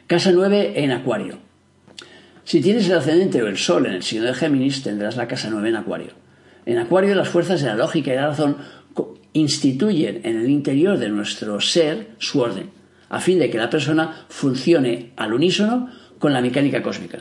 Casa 0.07 0.32
9 0.32 0.72
en 0.76 0.91
Acuario. 0.93 1.38
Si 2.45 2.61
tienes 2.61 2.88
el 2.88 2.99
ascendente 2.99 3.43
o 3.43 3.47
el 3.47 3.57
Sol 3.57 3.86
en 3.86 3.93
el 3.93 4.03
signo 4.03 4.26
de 4.26 4.34
Géminis, 4.34 4.82
tendrás 4.82 5.16
la 5.16 5.28
casa 5.28 5.49
9 5.51 5.68
en 5.68 5.76
Acuario. 5.76 6.11
En 6.66 6.78
Acuario 6.78 7.14
las 7.14 7.28
fuerzas 7.28 7.62
de 7.62 7.68
la 7.68 7.76
lógica 7.76 8.12
y 8.12 8.16
la 8.16 8.26
razón 8.26 8.57
instituyen 9.32 10.20
en 10.24 10.41
el 10.41 10.51
interior 10.51 10.99
de 10.99 11.09
nuestro 11.09 11.61
ser 11.61 12.09
su 12.18 12.41
orden, 12.41 12.70
a 13.11 13.20
fin 13.20 13.38
de 13.38 13.50
que 13.50 13.58
la 13.58 13.68
persona 13.68 14.24
funcione 14.28 15.12
al 15.16 15.34
unísono 15.34 15.90
con 16.18 16.32
la 16.32 16.40
mecánica 16.40 16.82
cósmica. 16.82 17.18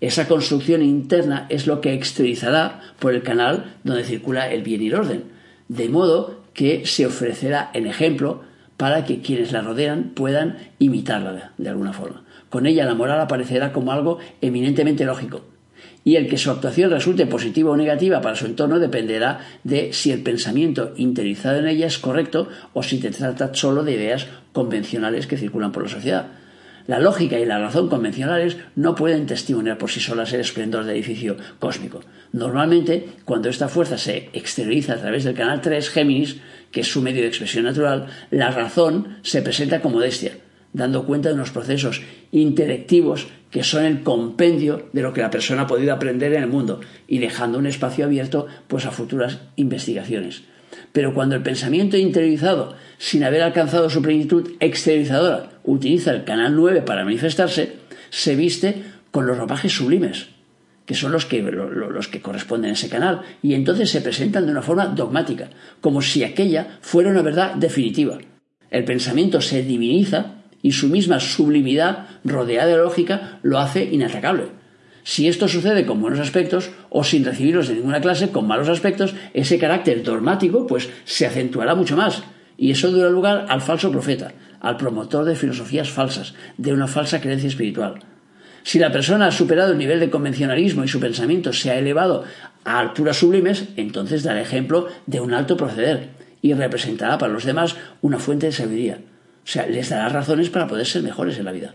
Esa 0.00 0.28
construcción 0.28 0.82
interna 0.82 1.46
es 1.48 1.66
lo 1.66 1.80
que 1.80 1.92
exteriorizará 1.92 2.80
por 2.98 3.14
el 3.14 3.22
canal 3.22 3.76
donde 3.82 4.04
circula 4.04 4.50
el 4.50 4.62
bien 4.62 4.82
y 4.82 4.88
el 4.88 4.94
orden, 4.94 5.24
de 5.68 5.88
modo 5.88 6.42
que 6.54 6.86
se 6.86 7.06
ofrecerá 7.06 7.70
el 7.74 7.86
ejemplo 7.86 8.42
para 8.76 9.04
que 9.04 9.20
quienes 9.20 9.52
la 9.52 9.62
rodean 9.62 10.12
puedan 10.14 10.58
imitarla 10.78 11.52
de 11.56 11.68
alguna 11.68 11.92
forma. 11.92 12.24
Con 12.50 12.66
ella 12.66 12.84
la 12.84 12.94
moral 12.94 13.20
aparecerá 13.20 13.72
como 13.72 13.92
algo 13.92 14.18
eminentemente 14.40 15.04
lógico. 15.04 15.42
Y 16.06 16.14
el 16.14 16.28
que 16.28 16.38
su 16.38 16.52
actuación 16.52 16.92
resulte 16.92 17.26
positiva 17.26 17.72
o 17.72 17.76
negativa 17.76 18.20
para 18.20 18.36
su 18.36 18.46
entorno 18.46 18.78
dependerá 18.78 19.40
de 19.64 19.92
si 19.92 20.12
el 20.12 20.22
pensamiento 20.22 20.92
interiorizado 20.96 21.58
en 21.58 21.66
ella 21.66 21.88
es 21.88 21.98
correcto 21.98 22.48
o 22.74 22.84
si 22.84 23.00
te 23.00 23.10
trata 23.10 23.52
solo 23.54 23.82
de 23.82 23.94
ideas 23.94 24.28
convencionales 24.52 25.26
que 25.26 25.36
circulan 25.36 25.72
por 25.72 25.82
la 25.82 25.88
sociedad. 25.88 26.26
La 26.86 27.00
lógica 27.00 27.40
y 27.40 27.44
la 27.44 27.58
razón 27.58 27.88
convencionales 27.88 28.56
no 28.76 28.94
pueden 28.94 29.26
testimoniar 29.26 29.78
por 29.78 29.90
sí 29.90 29.98
solas 29.98 30.32
el 30.32 30.42
esplendor 30.42 30.84
del 30.84 30.94
edificio 30.94 31.38
cósmico. 31.58 32.02
Normalmente, 32.30 33.08
cuando 33.24 33.48
esta 33.48 33.66
fuerza 33.66 33.98
se 33.98 34.30
exterioriza 34.32 34.92
a 34.92 34.98
través 34.98 35.24
del 35.24 35.34
canal 35.34 35.60
3 35.60 35.90
Géminis, 35.90 36.36
que 36.70 36.82
es 36.82 36.86
su 36.86 37.02
medio 37.02 37.22
de 37.22 37.28
expresión 37.28 37.64
natural, 37.64 38.06
la 38.30 38.52
razón 38.52 39.16
se 39.22 39.42
presenta 39.42 39.82
como 39.82 39.96
modestia, 39.96 40.34
dando 40.76 41.06
cuenta 41.06 41.30
de 41.30 41.34
unos 41.34 41.50
procesos 41.50 42.02
intelectivos 42.32 43.28
que 43.50 43.64
son 43.64 43.84
el 43.84 44.02
compendio 44.02 44.90
de 44.92 45.00
lo 45.00 45.14
que 45.14 45.22
la 45.22 45.30
persona 45.30 45.62
ha 45.62 45.66
podido 45.66 45.94
aprender 45.94 46.34
en 46.34 46.42
el 46.42 46.48
mundo 46.50 46.80
y 47.08 47.18
dejando 47.18 47.58
un 47.58 47.66
espacio 47.66 48.04
abierto 48.04 48.46
pues 48.68 48.84
a 48.84 48.90
futuras 48.90 49.38
investigaciones. 49.56 50.42
Pero 50.92 51.14
cuando 51.14 51.34
el 51.34 51.42
pensamiento 51.42 51.96
interiorizado, 51.96 52.74
sin 52.98 53.24
haber 53.24 53.42
alcanzado 53.42 53.88
su 53.88 54.02
plenitud 54.02 54.52
exteriorizadora, 54.60 55.48
utiliza 55.64 56.10
el 56.10 56.24
canal 56.24 56.54
9 56.54 56.82
para 56.82 57.04
manifestarse, 57.04 57.76
se 58.10 58.36
viste 58.36 58.82
con 59.10 59.26
los 59.26 59.38
ropajes 59.38 59.72
sublimes, 59.72 60.28
que 60.84 60.94
son 60.94 61.12
los 61.12 61.24
que, 61.24 61.40
los 61.40 62.08
que 62.08 62.20
corresponden 62.20 62.72
a 62.72 62.74
ese 62.74 62.90
canal, 62.90 63.22
y 63.42 63.54
entonces 63.54 63.90
se 63.90 64.02
presentan 64.02 64.44
de 64.44 64.52
una 64.52 64.62
forma 64.62 64.86
dogmática, 64.86 65.48
como 65.80 66.02
si 66.02 66.22
aquella 66.22 66.78
fuera 66.82 67.10
una 67.10 67.22
verdad 67.22 67.54
definitiva. 67.54 68.18
El 68.70 68.84
pensamiento 68.84 69.40
se 69.40 69.62
diviniza 69.62 70.42
y 70.66 70.72
su 70.72 70.88
misma 70.88 71.20
sublimidad, 71.20 72.08
rodeada 72.24 72.66
de 72.66 72.76
lógica, 72.76 73.38
lo 73.44 73.60
hace 73.60 73.84
inatacable. 73.84 74.48
Si 75.04 75.28
esto 75.28 75.46
sucede 75.46 75.86
con 75.86 76.00
buenos 76.00 76.18
aspectos 76.18 76.70
o 76.90 77.04
sin 77.04 77.24
recibirlos 77.24 77.68
de 77.68 77.76
ninguna 77.76 78.00
clase 78.00 78.30
con 78.30 78.48
malos 78.48 78.68
aspectos, 78.68 79.14
ese 79.32 79.60
carácter 79.60 80.02
dogmático 80.02 80.66
pues 80.66 80.90
se 81.04 81.24
acentuará 81.24 81.76
mucho 81.76 81.96
más 81.96 82.24
y 82.56 82.72
eso 82.72 82.90
dará 82.90 83.10
lugar 83.10 83.46
al 83.48 83.60
falso 83.60 83.92
profeta, 83.92 84.32
al 84.58 84.76
promotor 84.76 85.24
de 85.24 85.36
filosofías 85.36 85.88
falsas, 85.88 86.34
de 86.58 86.72
una 86.72 86.88
falsa 86.88 87.20
creencia 87.20 87.46
espiritual. 87.46 88.00
Si 88.64 88.80
la 88.80 88.90
persona 88.90 89.28
ha 89.28 89.30
superado 89.30 89.70
el 89.70 89.78
nivel 89.78 90.00
de 90.00 90.10
convencionalismo 90.10 90.82
y 90.82 90.88
su 90.88 90.98
pensamiento 90.98 91.52
se 91.52 91.70
ha 91.70 91.78
elevado 91.78 92.24
a 92.64 92.80
alturas 92.80 93.18
sublimes, 93.18 93.68
entonces 93.76 94.24
dará 94.24 94.40
ejemplo 94.40 94.88
de 95.06 95.20
un 95.20 95.32
alto 95.32 95.56
proceder 95.56 96.08
y 96.42 96.54
representará 96.54 97.18
para 97.18 97.32
los 97.32 97.44
demás 97.44 97.76
una 98.02 98.18
fuente 98.18 98.46
de 98.46 98.52
sabiduría. 98.52 98.98
O 99.46 99.48
sea, 99.48 99.66
les 99.66 99.90
dará 99.90 100.08
razones 100.08 100.50
para 100.50 100.66
poder 100.66 100.86
ser 100.86 101.04
mejores 101.04 101.38
en 101.38 101.44
la 101.44 101.52
vida. 101.52 101.72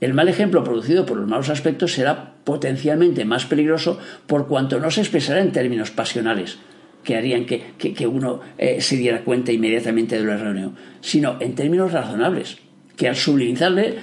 El 0.00 0.14
mal 0.14 0.28
ejemplo 0.28 0.62
producido 0.62 1.04
por 1.04 1.16
los 1.16 1.28
malos 1.28 1.48
aspectos 1.48 1.92
será 1.92 2.34
potencialmente 2.44 3.24
más 3.24 3.44
peligroso 3.44 3.98
por 4.28 4.46
cuanto 4.46 4.78
no 4.78 4.88
se 4.90 5.00
expresará 5.00 5.40
en 5.40 5.50
términos 5.50 5.90
pasionales, 5.90 6.58
que 7.02 7.16
harían 7.16 7.44
que, 7.44 8.06
uno 8.06 8.40
eh, 8.56 8.80
se 8.80 8.96
diera 8.96 9.24
cuenta 9.24 9.50
inmediatamente 9.50 10.16
de 10.16 10.22
lo 10.22 10.32
erróneo, 10.32 10.74
sino 11.00 11.38
en 11.40 11.56
términos 11.56 11.90
razonables, 11.90 12.58
que 12.96 13.08
al 13.08 13.16
sublimizarle, 13.16 13.96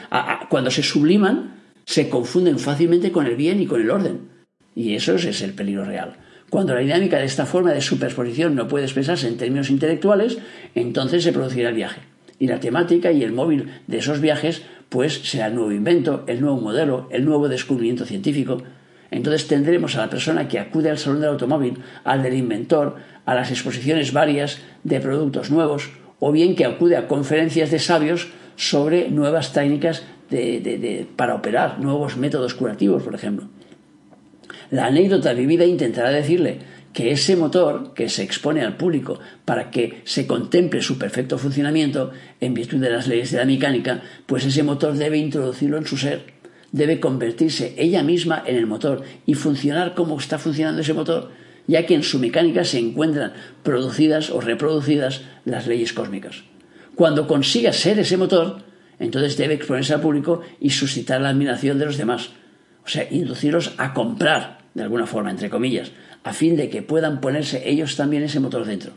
cuando 0.50 0.70
se 0.70 0.84
subliman, 0.84 1.62
se 1.86 2.10
confunden 2.10 2.60
fácilmente 2.60 3.14
con 3.14 3.26
el 3.26 3.38
bien 3.38 3.62
y 3.62 3.66
con 3.66 3.82
el 3.82 3.92
orden. 3.92 4.30
Y 4.76 4.96
eso 4.96 5.16
es 5.16 5.42
el 5.42 5.54
peligro 5.54 5.86
real. 5.86 6.18
Cuando 6.50 6.74
la 6.74 6.82
dinámica 6.82 7.18
de 7.18 7.26
esta 7.26 7.46
forma 7.46 7.72
de 7.72 7.80
superposición 7.80 8.56
no 8.56 8.68
puede 8.68 8.86
expresarse 8.86 9.28
en 9.28 9.38
términos 9.38 9.70
intelectuales, 9.70 10.38
entonces 10.76 11.24
se 11.24 11.32
producirá 11.32 11.70
el 11.70 11.76
viaje. 11.76 12.09
Y 12.40 12.48
la 12.48 12.60
temática 12.60 13.12
y 13.12 13.24
el 13.24 13.34
móvil 13.34 13.70
de 13.88 13.98
esos 13.98 14.22
viajes, 14.22 14.64
pues 14.88 15.30
será 15.30 15.48
el 15.48 15.56
nuevo 15.56 15.72
invento, 15.72 16.24
el 16.28 16.42
nuevo 16.42 16.60
modelo, 16.60 17.08
el 17.12 17.26
nuevo 17.26 17.50
descubrimiento 17.50 18.06
científico. 18.06 18.64
Entonces 19.12 19.48
tendremos 19.48 19.96
a 19.96 20.00
la 20.00 20.10
persona 20.10 20.48
que 20.48 20.60
acude 20.60 20.90
al 20.90 20.98
salón 20.98 21.22
del 21.22 21.32
automóvil, 21.32 21.80
al 22.04 22.24
del 22.24 22.36
inventor, 22.36 22.96
a 23.26 23.36
las 23.36 23.52
exposiciones 23.52 24.14
varias 24.14 24.60
de 24.84 25.00
productos 25.00 25.52
nuevos, 25.52 25.92
o 26.20 26.32
bien 26.32 26.56
que 26.56 26.66
acude 26.66 26.96
a 26.96 27.08
conferencias 27.08 27.72
de 27.72 27.80
sabios 27.80 28.30
sobre 28.56 29.10
nuevas 29.10 29.54
técnicas 29.54 30.04
para 31.16 31.36
operar 31.36 31.80
nuevos 31.80 32.18
métodos 32.18 32.54
curativos, 32.54 33.04
por 33.04 33.16
ejemplo. 33.16 33.48
La 34.70 34.86
anécdota 34.86 35.34
vivida 35.34 35.66
intentará 35.66 36.12
decirle 36.12 36.60
que 36.94 37.12
ese 37.12 37.36
motor 37.36 37.94
que 37.94 38.10
se 38.10 38.24
expone 38.24 38.62
al 38.62 38.78
público 38.78 39.20
para 39.46 39.70
que 39.70 40.02
se 40.06 40.26
contemple 40.26 40.82
su 40.82 40.98
perfecto 40.98 41.38
funcionamiento 41.38 42.12
en 42.40 42.54
virtud 42.54 42.80
de 42.80 42.90
las 42.90 43.08
leyes 43.08 43.32
de 43.32 43.38
la 43.38 43.46
mecánica, 43.46 44.02
pues 44.26 44.46
ese 44.46 44.64
motor 44.64 44.96
debe 44.96 45.18
introducirlo 45.18 45.78
en 45.78 45.86
su 45.86 45.98
ser, 45.98 46.34
debe 46.72 47.00
convertirse 47.00 47.76
ella 47.78 48.04
misma 48.04 48.44
en 48.46 48.56
el 48.56 48.68
motor 48.68 49.04
y 49.26 49.36
funcionar 49.36 49.94
como 49.94 50.18
está 50.18 50.40
funcionando 50.40 50.82
ese 50.82 50.94
motor, 50.94 51.32
ya 51.68 51.86
que 51.86 51.94
en 51.94 52.04
su 52.04 52.20
mecánica 52.20 52.64
se 52.64 52.80
encuentran 52.80 53.34
producidas 53.64 54.32
o 54.32 54.42
reproducidas 54.42 55.22
las 55.46 55.68
leyes 55.68 55.94
cósmicas. 55.94 56.44
Cuando 56.96 57.28
consiga 57.28 57.72
ser 57.72 58.00
ese 58.00 58.18
motor, 58.18 58.64
entonces 58.98 59.38
debe 59.38 59.54
exponerse 59.54 59.94
al 59.94 60.02
público 60.02 60.42
y 60.60 60.72
suscitar 60.72 61.22
la 61.22 61.30
admiración 61.30 61.80
de 61.80 61.86
los 61.86 61.98
demás, 61.98 62.32
o 62.84 62.90
sea, 62.90 63.08
inducirlos 63.10 63.74
a 63.78 63.94
comprar, 63.94 64.60
de 64.74 64.84
alguna 64.84 65.06
forma, 65.06 65.30
entre 65.32 65.50
comillas, 65.50 65.92
a 66.24 66.34
fin 66.34 66.56
de 66.56 66.70
que 66.70 66.82
puedan 66.82 67.22
ponerse 67.22 67.68
ellos 67.70 67.96
también 67.96 68.24
ese 68.24 68.40
motor 68.40 68.66
dentro. 68.66 68.94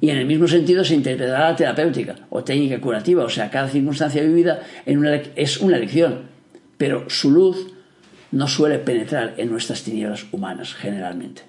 Y 0.00 0.10
en 0.10 0.18
el 0.18 0.26
mismo 0.26 0.48
sentido 0.48 0.84
se 0.84 0.94
interpretará 0.94 1.50
la 1.50 1.56
terapéutica 1.56 2.16
o 2.30 2.42
técnica 2.42 2.80
curativa, 2.80 3.24
o 3.24 3.28
sea, 3.28 3.50
cada 3.50 3.68
circunstancia 3.68 4.22
vivida 4.22 4.62
es 5.36 5.58
una 5.60 5.78
lección, 5.78 6.22
pero 6.78 7.08
su 7.10 7.30
luz 7.30 7.74
no 8.32 8.48
suele 8.48 8.78
penetrar 8.78 9.34
en 9.36 9.50
nuestras 9.50 9.82
tinieblas 9.82 10.26
humanas 10.32 10.74
generalmente. 10.74 11.42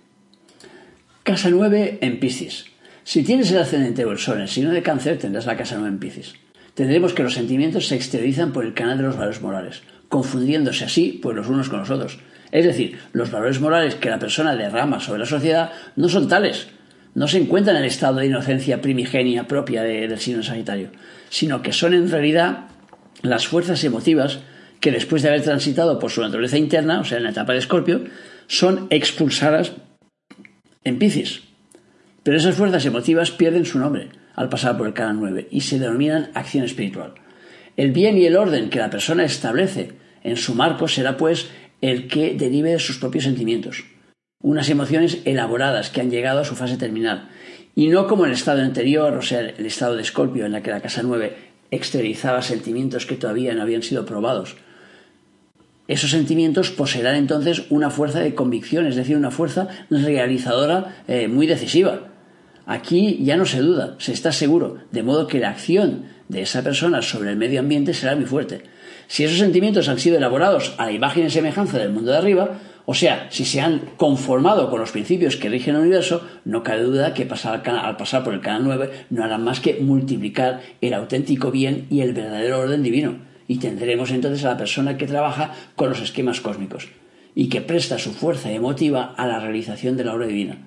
Casa 1.24 1.50
9 1.50 2.00
en 2.02 2.20
Piscis. 2.20 2.66
Si 3.04 3.24
tienes 3.24 3.52
el 3.52 3.60
ascendente 3.60 4.06
o 4.06 4.12
el 4.12 4.18
sol 4.18 4.42
en 4.42 4.48
signo 4.48 4.72
de 4.72 4.84
cáncer, 4.84 5.18
tendrás 5.18 5.46
la 5.46 5.58
casa 5.58 5.76
9 5.76 5.90
en 5.90 6.00
Piscis. 6.00 6.34
Tendremos 6.74 7.14
que 7.14 7.24
los 7.24 7.34
sentimientos 7.34 7.88
se 7.88 7.96
exteriorizan 7.96 8.54
por 8.54 8.66
el 8.66 8.74
canal 8.74 8.98
de 8.98 9.04
los 9.04 9.18
valores 9.18 9.42
morales, 9.42 9.84
confundiéndose 10.10 10.86
así 10.86 11.20
pues 11.22 11.36
los 11.36 11.48
unos 11.48 11.70
con 11.70 11.80
los 11.80 11.90
otros. 11.90 12.20
Es 12.52 12.66
decir, 12.66 13.00
los 13.14 13.32
valores 13.32 13.62
morales 13.62 13.96
que 13.96 14.10
la 14.10 14.20
persona 14.20 14.56
derrama 14.56 15.00
sobre 15.00 15.20
la 15.20 15.26
sociedad 15.26 15.72
no 15.96 16.10
son 16.10 16.28
tales, 16.28 16.68
no 17.14 17.28
se 17.28 17.38
encuentran 17.38 17.76
en 17.78 17.84
el 17.84 17.88
estado 17.88 18.18
de 18.18 18.28
inocencia 18.28 18.82
primigenia 18.82 19.48
propia 19.48 19.84
del 19.84 20.20
signo 20.20 20.44
Sagitario, 20.44 20.90
sino 21.30 21.62
que 21.62 21.74
son 21.74 21.94
en 21.94 22.10
realidad 22.10 22.66
las 23.22 23.48
fuerzas 23.48 23.84
emotivas 23.84 24.40
que 24.80 24.92
después 24.92 25.22
de 25.22 25.30
haber 25.30 25.44
transitado 25.44 26.00
por 26.00 26.12
su 26.12 26.22
naturaleza 26.22 26.58
interna, 26.58 27.00
o 27.00 27.04
sea, 27.04 27.18
en 27.18 27.24
la 27.24 27.30
etapa 27.30 27.54
de 27.54 27.60
Escorpio, 27.60 28.04
son 28.48 28.88
expulsadas 28.90 29.74
en 30.84 30.98
Piscis. 30.98 31.44
Pero 32.24 32.38
esas 32.38 32.56
fuerzas 32.56 32.86
emotivas 32.86 33.32
pierden 33.32 33.66
su 33.66 33.80
nombre 33.80 34.10
al 34.36 34.50
pasar 34.50 34.78
por 34.78 34.88
el 34.88 34.94
canal 34.94 35.18
9 35.20 35.48
y 35.52 35.62
se 35.62 35.80
denominan 35.80 36.32
acción 36.34 36.66
espiritual. 36.66 37.14
El 37.78 37.92
bien 37.92 38.18
y 38.18 38.26
el 38.26 38.36
orden 38.36 38.70
que 38.70 38.80
la 38.80 38.90
persona 38.90 39.24
establece 39.24 39.94
en 40.24 40.38
su 40.38 40.56
marco 40.56 40.88
será 40.88 41.18
pues 41.18 41.50
el 41.82 42.08
que 42.08 42.36
derive 42.36 42.72
de 42.72 42.80
sus 42.80 42.98
propios 42.98 43.26
sentimientos, 43.26 43.84
unas 44.42 44.70
emociones 44.70 45.20
elaboradas 45.26 45.90
que 45.90 46.02
han 46.02 46.12
llegado 46.12 46.40
a 46.40 46.46
su 46.46 46.56
fase 46.56 46.78
terminal, 46.78 47.30
y 47.76 47.88
no 47.88 48.08
como 48.08 48.26
el 48.26 48.32
estado 48.32 48.62
anterior, 48.62 49.14
o 49.14 49.22
sea, 49.22 49.42
el 49.42 49.66
estado 49.66 49.96
de 49.96 50.02
Escorpio, 50.02 50.46
en 50.46 50.52
la 50.52 50.62
que 50.62 50.72
la 50.72 50.82
casa 50.82 51.04
9 51.04 51.36
exteriorizaba 51.72 52.42
sentimientos 52.42 53.06
que 53.06 53.16
todavía 53.16 53.54
no 53.54 53.62
habían 53.62 53.82
sido 53.82 54.06
probados. 54.06 54.58
Esos 55.88 56.12
sentimientos 56.12 56.70
poseerán 56.70 57.16
entonces 57.16 57.64
una 57.70 57.90
fuerza 57.90 58.20
de 58.20 58.36
convicción, 58.36 58.86
es 58.88 58.96
decir, 58.96 59.18
una 59.18 59.32
fuerza 59.32 59.68
realizadora 59.90 61.04
eh, 61.08 61.28
muy 61.28 61.48
decisiva. 61.48 62.12
Aquí 62.66 63.20
ya 63.24 63.38
no 63.38 63.46
se 63.46 63.60
duda, 63.60 63.96
se 63.98 64.14
está 64.14 64.32
seguro, 64.32 64.78
de 64.92 65.04
modo 65.04 65.28
que 65.28 65.40
la 65.40 65.50
acción 65.50 66.06
de 66.30 66.44
esa 66.44 66.62
persona 66.62 67.02
sobre 67.02 67.32
el 67.32 67.38
medio 67.38 67.60
ambiente 67.60 67.94
será 67.94 68.16
muy 68.16 68.26
fuerte. 68.26 68.64
Si 69.12 69.26
esos 69.26 69.40
sentimientos 69.40 69.90
han 69.90 70.00
sido 70.00 70.16
elaborados 70.16 70.74
a 70.78 70.86
la 70.86 70.94
imagen 70.94 71.26
y 71.26 71.30
semejanza 71.30 71.78
del 71.78 71.92
mundo 71.92 72.12
de 72.12 72.18
arriba, 72.18 72.62
o 72.86 72.94
sea, 72.94 73.28
si 73.30 73.44
se 73.44 73.60
han 73.60 73.82
conformado 73.98 74.70
con 74.70 74.80
los 74.80 74.92
principios 74.92 75.36
que 75.36 75.50
rigen 75.50 75.76
el 75.76 75.82
universo, 75.82 76.26
no 76.46 76.64
cabe 76.64 76.84
duda 76.84 77.14
que 77.14 77.24
al 77.24 77.98
pasar 77.98 78.24
por 78.24 78.34
el 78.34 78.40
canal 78.40 78.64
9 78.64 79.08
no 79.10 79.26
harán 79.26 79.44
más 79.44 79.60
que 79.60 79.82
multiplicar 79.82 80.62
el 80.80 80.94
auténtico 80.94 81.52
bien 81.52 81.88
y 81.90 82.00
el 82.00 82.14
verdadero 82.14 82.60
orden 82.60 82.84
divino. 82.84 83.18
Y 83.50 83.58
tendremos 83.58 84.12
entonces 84.12 84.46
a 84.46 84.52
la 84.52 84.58
persona 84.58 84.96
que 84.96 85.08
trabaja 85.08 85.56
con 85.76 85.90
los 85.90 86.00
esquemas 86.00 86.40
cósmicos 86.40 86.88
y 87.36 87.50
que 87.50 87.60
presta 87.60 88.00
su 88.00 88.14
fuerza 88.14 88.50
emotiva 88.50 89.14
a 89.18 89.28
la 89.28 89.42
realización 89.42 89.98
de 89.98 90.06
la 90.06 90.14
obra 90.14 90.28
divina. 90.28 90.58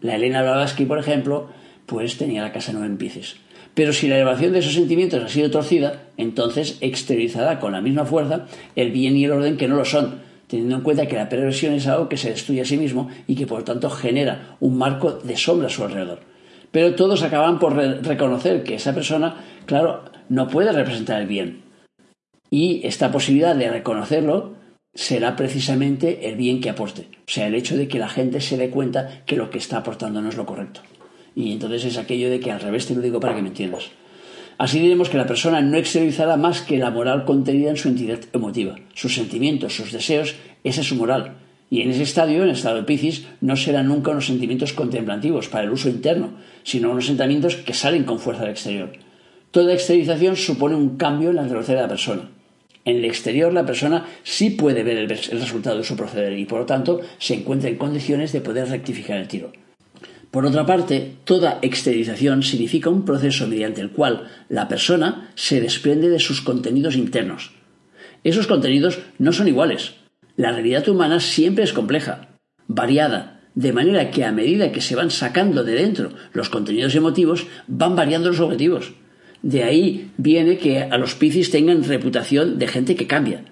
La 0.00 0.16
Elena 0.16 0.42
Blavatsky, 0.42 0.86
por 0.86 0.98
ejemplo, 0.98 1.50
pues 1.86 2.18
tenía 2.18 2.42
la 2.42 2.50
casa 2.50 2.72
9 2.72 2.84
en 2.84 2.96
Pisces. 2.96 3.36
Pero 3.74 3.92
si 3.92 4.08
la 4.08 4.16
elevación 4.16 4.52
de 4.52 4.58
esos 4.58 4.74
sentimientos 4.74 5.22
ha 5.22 5.28
sido 5.28 5.50
torcida, 5.50 6.02
entonces 6.16 6.76
exteriorizará 6.80 7.58
con 7.58 7.72
la 7.72 7.80
misma 7.80 8.04
fuerza 8.04 8.46
el 8.76 8.90
bien 8.90 9.16
y 9.16 9.24
el 9.24 9.32
orden 9.32 9.56
que 9.56 9.68
no 9.68 9.76
lo 9.76 9.84
son, 9.84 10.20
teniendo 10.46 10.76
en 10.76 10.82
cuenta 10.82 11.06
que 11.06 11.16
la 11.16 11.30
perversión 11.30 11.72
es 11.72 11.86
algo 11.86 12.08
que 12.08 12.18
se 12.18 12.30
destruye 12.30 12.60
a 12.60 12.66
sí 12.66 12.76
mismo 12.76 13.08
y 13.26 13.34
que 13.34 13.46
por 13.46 13.64
tanto 13.64 13.88
genera 13.88 14.56
un 14.60 14.76
marco 14.76 15.12
de 15.12 15.36
sombra 15.36 15.68
a 15.68 15.70
su 15.70 15.84
alrededor. 15.84 16.20
Pero 16.70 16.94
todos 16.94 17.22
acaban 17.22 17.58
por 17.58 17.74
reconocer 17.74 18.62
que 18.62 18.74
esa 18.74 18.94
persona, 18.94 19.36
claro, 19.66 20.04
no 20.28 20.48
puede 20.48 20.72
representar 20.72 21.20
el 21.20 21.26
bien. 21.26 21.62
Y 22.50 22.86
esta 22.86 23.10
posibilidad 23.10 23.56
de 23.56 23.70
reconocerlo 23.70 24.54
será 24.94 25.36
precisamente 25.36 26.28
el 26.28 26.36
bien 26.36 26.60
que 26.60 26.70
aporte. 26.70 27.08
O 27.26 27.30
sea, 27.30 27.46
el 27.46 27.54
hecho 27.54 27.76
de 27.76 27.88
que 27.88 27.98
la 27.98 28.08
gente 28.08 28.40
se 28.42 28.58
dé 28.58 28.68
cuenta 28.68 29.22
que 29.24 29.36
lo 29.36 29.48
que 29.48 29.58
está 29.58 29.78
aportando 29.78 30.20
no 30.20 30.28
es 30.28 30.36
lo 30.36 30.44
correcto. 30.44 30.82
Y 31.34 31.52
entonces 31.52 31.84
es 31.84 31.98
aquello 31.98 32.30
de 32.30 32.40
que 32.40 32.50
al 32.50 32.60
revés 32.60 32.86
te 32.86 32.94
lo 32.94 33.00
digo 33.00 33.20
para 33.20 33.34
que 33.34 33.42
me 33.42 33.48
entiendas. 33.48 33.90
Así 34.58 34.78
diremos 34.78 35.08
que 35.08 35.16
la 35.16 35.26
persona 35.26 35.60
no 35.60 35.76
exteriorizará 35.76 36.36
más 36.36 36.60
que 36.60 36.78
la 36.78 36.90
moral 36.90 37.24
contenida 37.24 37.70
en 37.70 37.76
su 37.76 37.88
entidad 37.88 38.20
emotiva, 38.32 38.76
sus 38.94 39.14
sentimientos, 39.14 39.74
sus 39.74 39.92
deseos, 39.92 40.36
esa 40.62 40.82
es 40.82 40.86
su 40.86 40.94
moral. 40.94 41.34
Y 41.70 41.80
en 41.80 41.90
ese 41.90 42.02
estadio, 42.02 42.42
en 42.42 42.50
el 42.50 42.54
estado 42.54 42.76
de 42.76 42.82
Piscis, 42.82 43.26
no 43.40 43.56
serán 43.56 43.88
nunca 43.88 44.10
unos 44.10 44.26
sentimientos 44.26 44.74
contemplativos 44.74 45.48
para 45.48 45.64
el 45.64 45.70
uso 45.70 45.88
interno, 45.88 46.34
sino 46.62 46.90
unos 46.90 47.06
sentimientos 47.06 47.56
que 47.56 47.72
salen 47.72 48.04
con 48.04 48.18
fuerza 48.18 48.42
al 48.42 48.50
exterior. 48.50 48.92
Toda 49.50 49.72
exteriorización 49.72 50.36
supone 50.36 50.76
un 50.76 50.96
cambio 50.96 51.30
en 51.30 51.36
la 51.36 51.42
naturaleza 51.42 51.72
de 51.72 51.80
la 51.80 51.88
persona. 51.88 52.30
En 52.84 52.96
el 52.96 53.04
exterior 53.04 53.52
la 53.52 53.64
persona 53.64 54.06
sí 54.22 54.50
puede 54.50 54.82
ver 54.82 54.98
el 54.98 55.08
resultado 55.08 55.78
de 55.78 55.84
su 55.84 55.96
proceder 55.96 56.38
y 56.38 56.44
por 56.44 56.60
lo 56.60 56.66
tanto 56.66 57.00
se 57.18 57.34
encuentra 57.34 57.70
en 57.70 57.76
condiciones 57.76 58.32
de 58.32 58.40
poder 58.40 58.68
rectificar 58.68 59.18
el 59.18 59.28
tiro. 59.28 59.52
Por 60.32 60.46
otra 60.46 60.64
parte, 60.64 61.18
toda 61.24 61.58
exteriorización 61.60 62.42
significa 62.42 62.88
un 62.88 63.04
proceso 63.04 63.46
mediante 63.46 63.82
el 63.82 63.90
cual 63.90 64.30
la 64.48 64.66
persona 64.66 65.30
se 65.34 65.60
desprende 65.60 66.08
de 66.08 66.18
sus 66.18 66.40
contenidos 66.40 66.96
internos. 66.96 67.52
Esos 68.24 68.46
contenidos 68.46 69.00
no 69.18 69.34
son 69.34 69.46
iguales. 69.46 69.92
La 70.36 70.50
realidad 70.50 70.88
humana 70.88 71.20
siempre 71.20 71.64
es 71.64 71.74
compleja, 71.74 72.38
variada, 72.66 73.42
de 73.54 73.74
manera 73.74 74.10
que 74.10 74.24
a 74.24 74.32
medida 74.32 74.72
que 74.72 74.80
se 74.80 74.96
van 74.96 75.10
sacando 75.10 75.64
de 75.64 75.74
dentro 75.74 76.14
los 76.32 76.48
contenidos 76.48 76.94
emotivos, 76.94 77.46
van 77.66 77.94
variando 77.94 78.30
los 78.30 78.40
objetivos. 78.40 78.94
De 79.42 79.64
ahí 79.64 80.12
viene 80.16 80.56
que 80.56 80.80
a 80.80 80.96
los 80.96 81.14
Piscis 81.14 81.50
tengan 81.50 81.84
reputación 81.84 82.58
de 82.58 82.68
gente 82.68 82.96
que 82.96 83.06
cambia, 83.06 83.44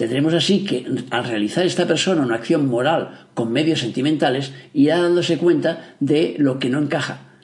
Tendremos 0.00 0.32
así 0.32 0.64
que 0.64 0.86
al 1.10 1.24
realizar 1.24 1.66
esta 1.66 1.86
persona 1.86 2.22
una 2.22 2.36
acción 2.36 2.66
moral 2.66 3.26
con 3.34 3.52
medios 3.52 3.80
sentimentales, 3.80 4.50
irá 4.72 4.96
dándose 4.96 5.36
cuenta 5.36 5.94
de 6.00 6.36
lo 6.38 6.58
que 6.58 6.70
no 6.70 6.78
encaja, 6.78 7.34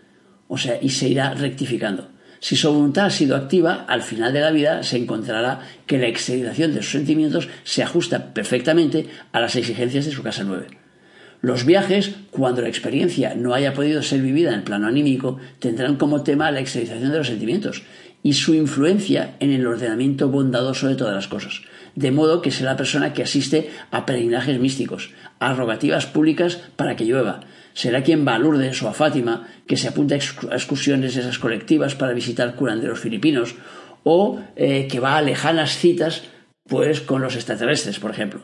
o 0.48 0.56
sea, 0.56 0.78
y 0.80 0.88
se 0.88 1.06
irá 1.06 1.34
rectificando. 1.34 2.08
Si 2.40 2.56
su 2.56 2.72
voluntad 2.72 3.04
ha 3.04 3.10
sido 3.10 3.36
activa, 3.36 3.84
al 3.86 4.00
final 4.00 4.32
de 4.32 4.40
la 4.40 4.52
vida 4.52 4.82
se 4.84 4.96
encontrará 4.96 5.60
que 5.84 5.98
la 5.98 6.06
exteriorización 6.06 6.72
de 6.72 6.82
sus 6.82 6.92
sentimientos 6.92 7.46
se 7.62 7.82
ajusta 7.82 8.32
perfectamente 8.32 9.06
a 9.32 9.40
las 9.40 9.54
exigencias 9.54 10.06
de 10.06 10.12
su 10.12 10.22
casa 10.22 10.42
nueve. 10.42 10.68
Los 11.42 11.66
viajes, 11.66 12.12
cuando 12.30 12.62
la 12.62 12.68
experiencia 12.68 13.34
no 13.34 13.52
haya 13.52 13.74
podido 13.74 14.02
ser 14.02 14.22
vivida 14.22 14.48
en 14.48 14.60
el 14.60 14.62
plano 14.62 14.86
anímico, 14.86 15.36
tendrán 15.58 15.96
como 15.96 16.22
tema 16.22 16.50
la 16.50 16.60
exteriorización 16.60 17.12
de 17.12 17.18
los 17.18 17.26
sentimientos 17.26 17.82
y 18.22 18.32
su 18.32 18.54
influencia 18.54 19.34
en 19.40 19.52
el 19.52 19.66
ordenamiento 19.66 20.30
bondadoso 20.30 20.88
de 20.88 20.96
todas 20.96 21.14
las 21.14 21.28
cosas 21.28 21.60
de 21.96 22.12
modo 22.12 22.42
que 22.42 22.52
será 22.52 22.72
la 22.72 22.76
persona 22.76 23.12
que 23.12 23.24
asiste 23.24 23.70
a 23.90 24.06
peregrinajes 24.06 24.60
místicos, 24.60 25.10
a 25.40 25.54
rogativas 25.54 26.06
públicas 26.06 26.60
para 26.76 26.94
que 26.94 27.06
llueva. 27.06 27.40
Será 27.72 28.02
quien 28.02 28.26
va 28.26 28.36
a 28.36 28.38
Lourdes 28.38 28.82
o 28.82 28.88
a 28.88 28.94
Fátima, 28.94 29.48
que 29.66 29.76
se 29.76 29.88
apunta 29.88 30.14
a 30.14 30.18
excursiones 30.54 31.16
esas 31.16 31.38
colectivas 31.38 31.94
para 31.94 32.12
visitar 32.12 32.54
curanderos 32.54 33.00
filipinos, 33.00 33.56
o 34.04 34.40
eh, 34.54 34.86
que 34.88 35.00
va 35.00 35.16
a 35.16 35.22
lejanas 35.22 35.76
citas, 35.78 36.22
pues 36.68 37.00
con 37.00 37.22
los 37.22 37.34
extraterrestres, 37.34 37.98
por 37.98 38.10
ejemplo. 38.10 38.40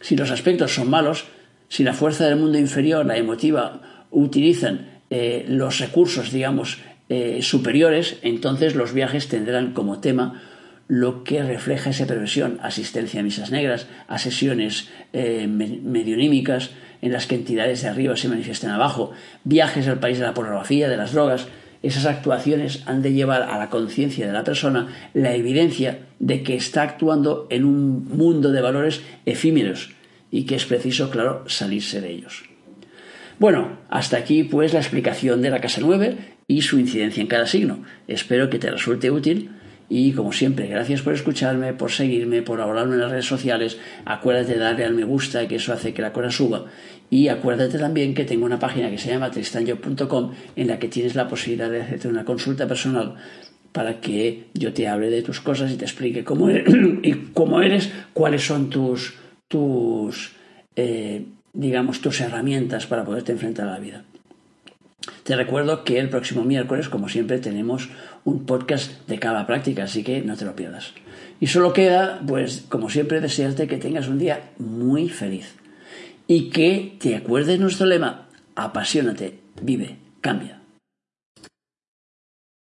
Si 0.00 0.16
los 0.16 0.30
aspectos 0.30 0.74
son 0.74 0.90
malos, 0.90 1.26
si 1.68 1.84
la 1.84 1.92
fuerza 1.92 2.26
del 2.26 2.36
mundo 2.36 2.58
inferior, 2.58 3.04
la 3.04 3.16
emotiva, 3.16 4.06
utilizan 4.10 5.02
eh, 5.10 5.44
los 5.48 5.78
recursos, 5.78 6.32
digamos, 6.32 6.78
eh, 7.10 7.40
superiores, 7.42 8.18
entonces 8.22 8.74
los 8.74 8.92
viajes 8.92 9.28
tendrán 9.28 9.72
como 9.72 10.00
tema 10.00 10.42
lo 10.88 11.22
que 11.22 11.42
refleja 11.42 11.90
esa 11.90 12.06
perversión, 12.06 12.58
asistencia 12.62 13.20
a 13.20 13.22
misas 13.22 13.50
negras, 13.50 13.86
a 14.08 14.18
sesiones 14.18 14.88
eh, 15.12 15.46
medionímicas 15.46 16.70
en 17.02 17.12
las 17.12 17.26
que 17.26 17.34
entidades 17.34 17.82
de 17.82 17.88
arriba 17.88 18.16
se 18.16 18.28
manifiestan 18.28 18.70
abajo, 18.70 19.12
viajes 19.44 19.86
al 19.86 20.00
país 20.00 20.18
de 20.18 20.24
la 20.24 20.34
pornografía, 20.34 20.88
de 20.88 20.96
las 20.96 21.12
drogas, 21.12 21.46
esas 21.82 22.06
actuaciones 22.06 22.82
han 22.86 23.02
de 23.02 23.12
llevar 23.12 23.42
a 23.42 23.58
la 23.58 23.70
conciencia 23.70 24.26
de 24.26 24.32
la 24.32 24.42
persona 24.42 24.88
la 25.14 25.34
evidencia 25.34 26.00
de 26.18 26.42
que 26.42 26.56
está 26.56 26.82
actuando 26.82 27.46
en 27.50 27.64
un 27.64 28.08
mundo 28.08 28.50
de 28.50 28.60
valores 28.60 29.02
efímeros 29.26 29.90
y 30.30 30.44
que 30.44 30.56
es 30.56 30.64
preciso, 30.64 31.10
claro, 31.10 31.44
salirse 31.46 32.00
de 32.00 32.10
ellos. 32.10 32.44
Bueno, 33.38 33.78
hasta 33.88 34.16
aquí 34.16 34.42
pues 34.42 34.72
la 34.72 34.80
explicación 34.80 35.40
de 35.40 35.50
la 35.50 35.60
casa 35.60 35.80
9 35.80 36.16
y 36.48 36.62
su 36.62 36.80
incidencia 36.80 37.20
en 37.20 37.28
cada 37.28 37.46
signo. 37.46 37.84
Espero 38.08 38.50
que 38.50 38.58
te 38.58 38.70
resulte 38.70 39.12
útil 39.12 39.50
y 39.90 40.12
como 40.12 40.32
siempre, 40.32 40.66
gracias 40.66 41.00
por 41.00 41.14
escucharme, 41.14 41.72
por 41.72 41.90
seguirme, 41.90 42.42
por 42.42 42.60
hablarme 42.60 42.94
en 42.94 43.00
las 43.00 43.10
redes 43.10 43.24
sociales. 43.24 43.78
Acuérdate 44.04 44.54
de 44.54 44.58
darle 44.58 44.84
al 44.84 44.94
me 44.94 45.04
gusta, 45.04 45.48
que 45.48 45.56
eso 45.56 45.72
hace 45.72 45.94
que 45.94 46.02
la 46.02 46.12
cosa 46.12 46.30
suba. 46.30 46.66
Y 47.08 47.28
acuérdate 47.28 47.78
también 47.78 48.14
que 48.14 48.24
tengo 48.24 48.44
una 48.44 48.58
página 48.58 48.90
que 48.90 48.98
se 48.98 49.10
llama 49.10 49.30
tristanyo.com 49.30 50.32
en 50.56 50.66
la 50.66 50.78
que 50.78 50.88
tienes 50.88 51.14
la 51.14 51.26
posibilidad 51.26 51.70
de 51.70 51.80
hacerte 51.80 52.08
una 52.08 52.26
consulta 52.26 52.68
personal 52.68 53.14
para 53.72 54.00
que 54.00 54.44
yo 54.52 54.74
te 54.74 54.88
hable 54.88 55.08
de 55.08 55.22
tus 55.22 55.40
cosas 55.40 55.72
y 55.72 55.76
te 55.76 55.86
explique 55.86 56.22
cómo 56.22 56.50
eres, 56.50 56.74
y 57.02 57.12
cómo 57.32 57.62
eres 57.62 57.90
cuáles 58.12 58.44
son 58.44 58.68
tus, 58.68 59.14
tus 59.48 60.32
eh, 60.76 61.24
digamos, 61.54 62.00
tus 62.00 62.20
herramientas 62.20 62.86
para 62.86 63.04
poderte 63.04 63.32
enfrentar 63.32 63.68
a 63.68 63.72
la 63.72 63.78
vida. 63.78 64.04
Te 65.24 65.36
recuerdo 65.36 65.84
que 65.84 65.98
el 65.98 66.08
próximo 66.08 66.44
miércoles, 66.44 66.88
como 66.88 67.08
siempre, 67.08 67.38
tenemos 67.38 67.88
un 68.28 68.44
podcast 68.44 69.08
de 69.08 69.18
cada 69.18 69.46
práctica, 69.46 69.84
así 69.84 70.04
que 70.04 70.20
no 70.20 70.36
te 70.36 70.44
lo 70.44 70.54
pierdas. 70.54 70.92
Y 71.40 71.46
solo 71.46 71.72
queda, 71.72 72.20
pues, 72.26 72.64
como 72.68 72.90
siempre, 72.90 73.20
desearte 73.20 73.66
que 73.66 73.78
tengas 73.78 74.08
un 74.08 74.18
día 74.18 74.50
muy 74.58 75.08
feliz 75.08 75.54
y 76.26 76.50
que 76.50 76.96
te 77.00 77.16
acuerdes 77.16 77.58
nuestro 77.58 77.86
lema, 77.86 78.26
apasionate, 78.54 79.38
vive, 79.62 79.96
cambia. 80.20 80.57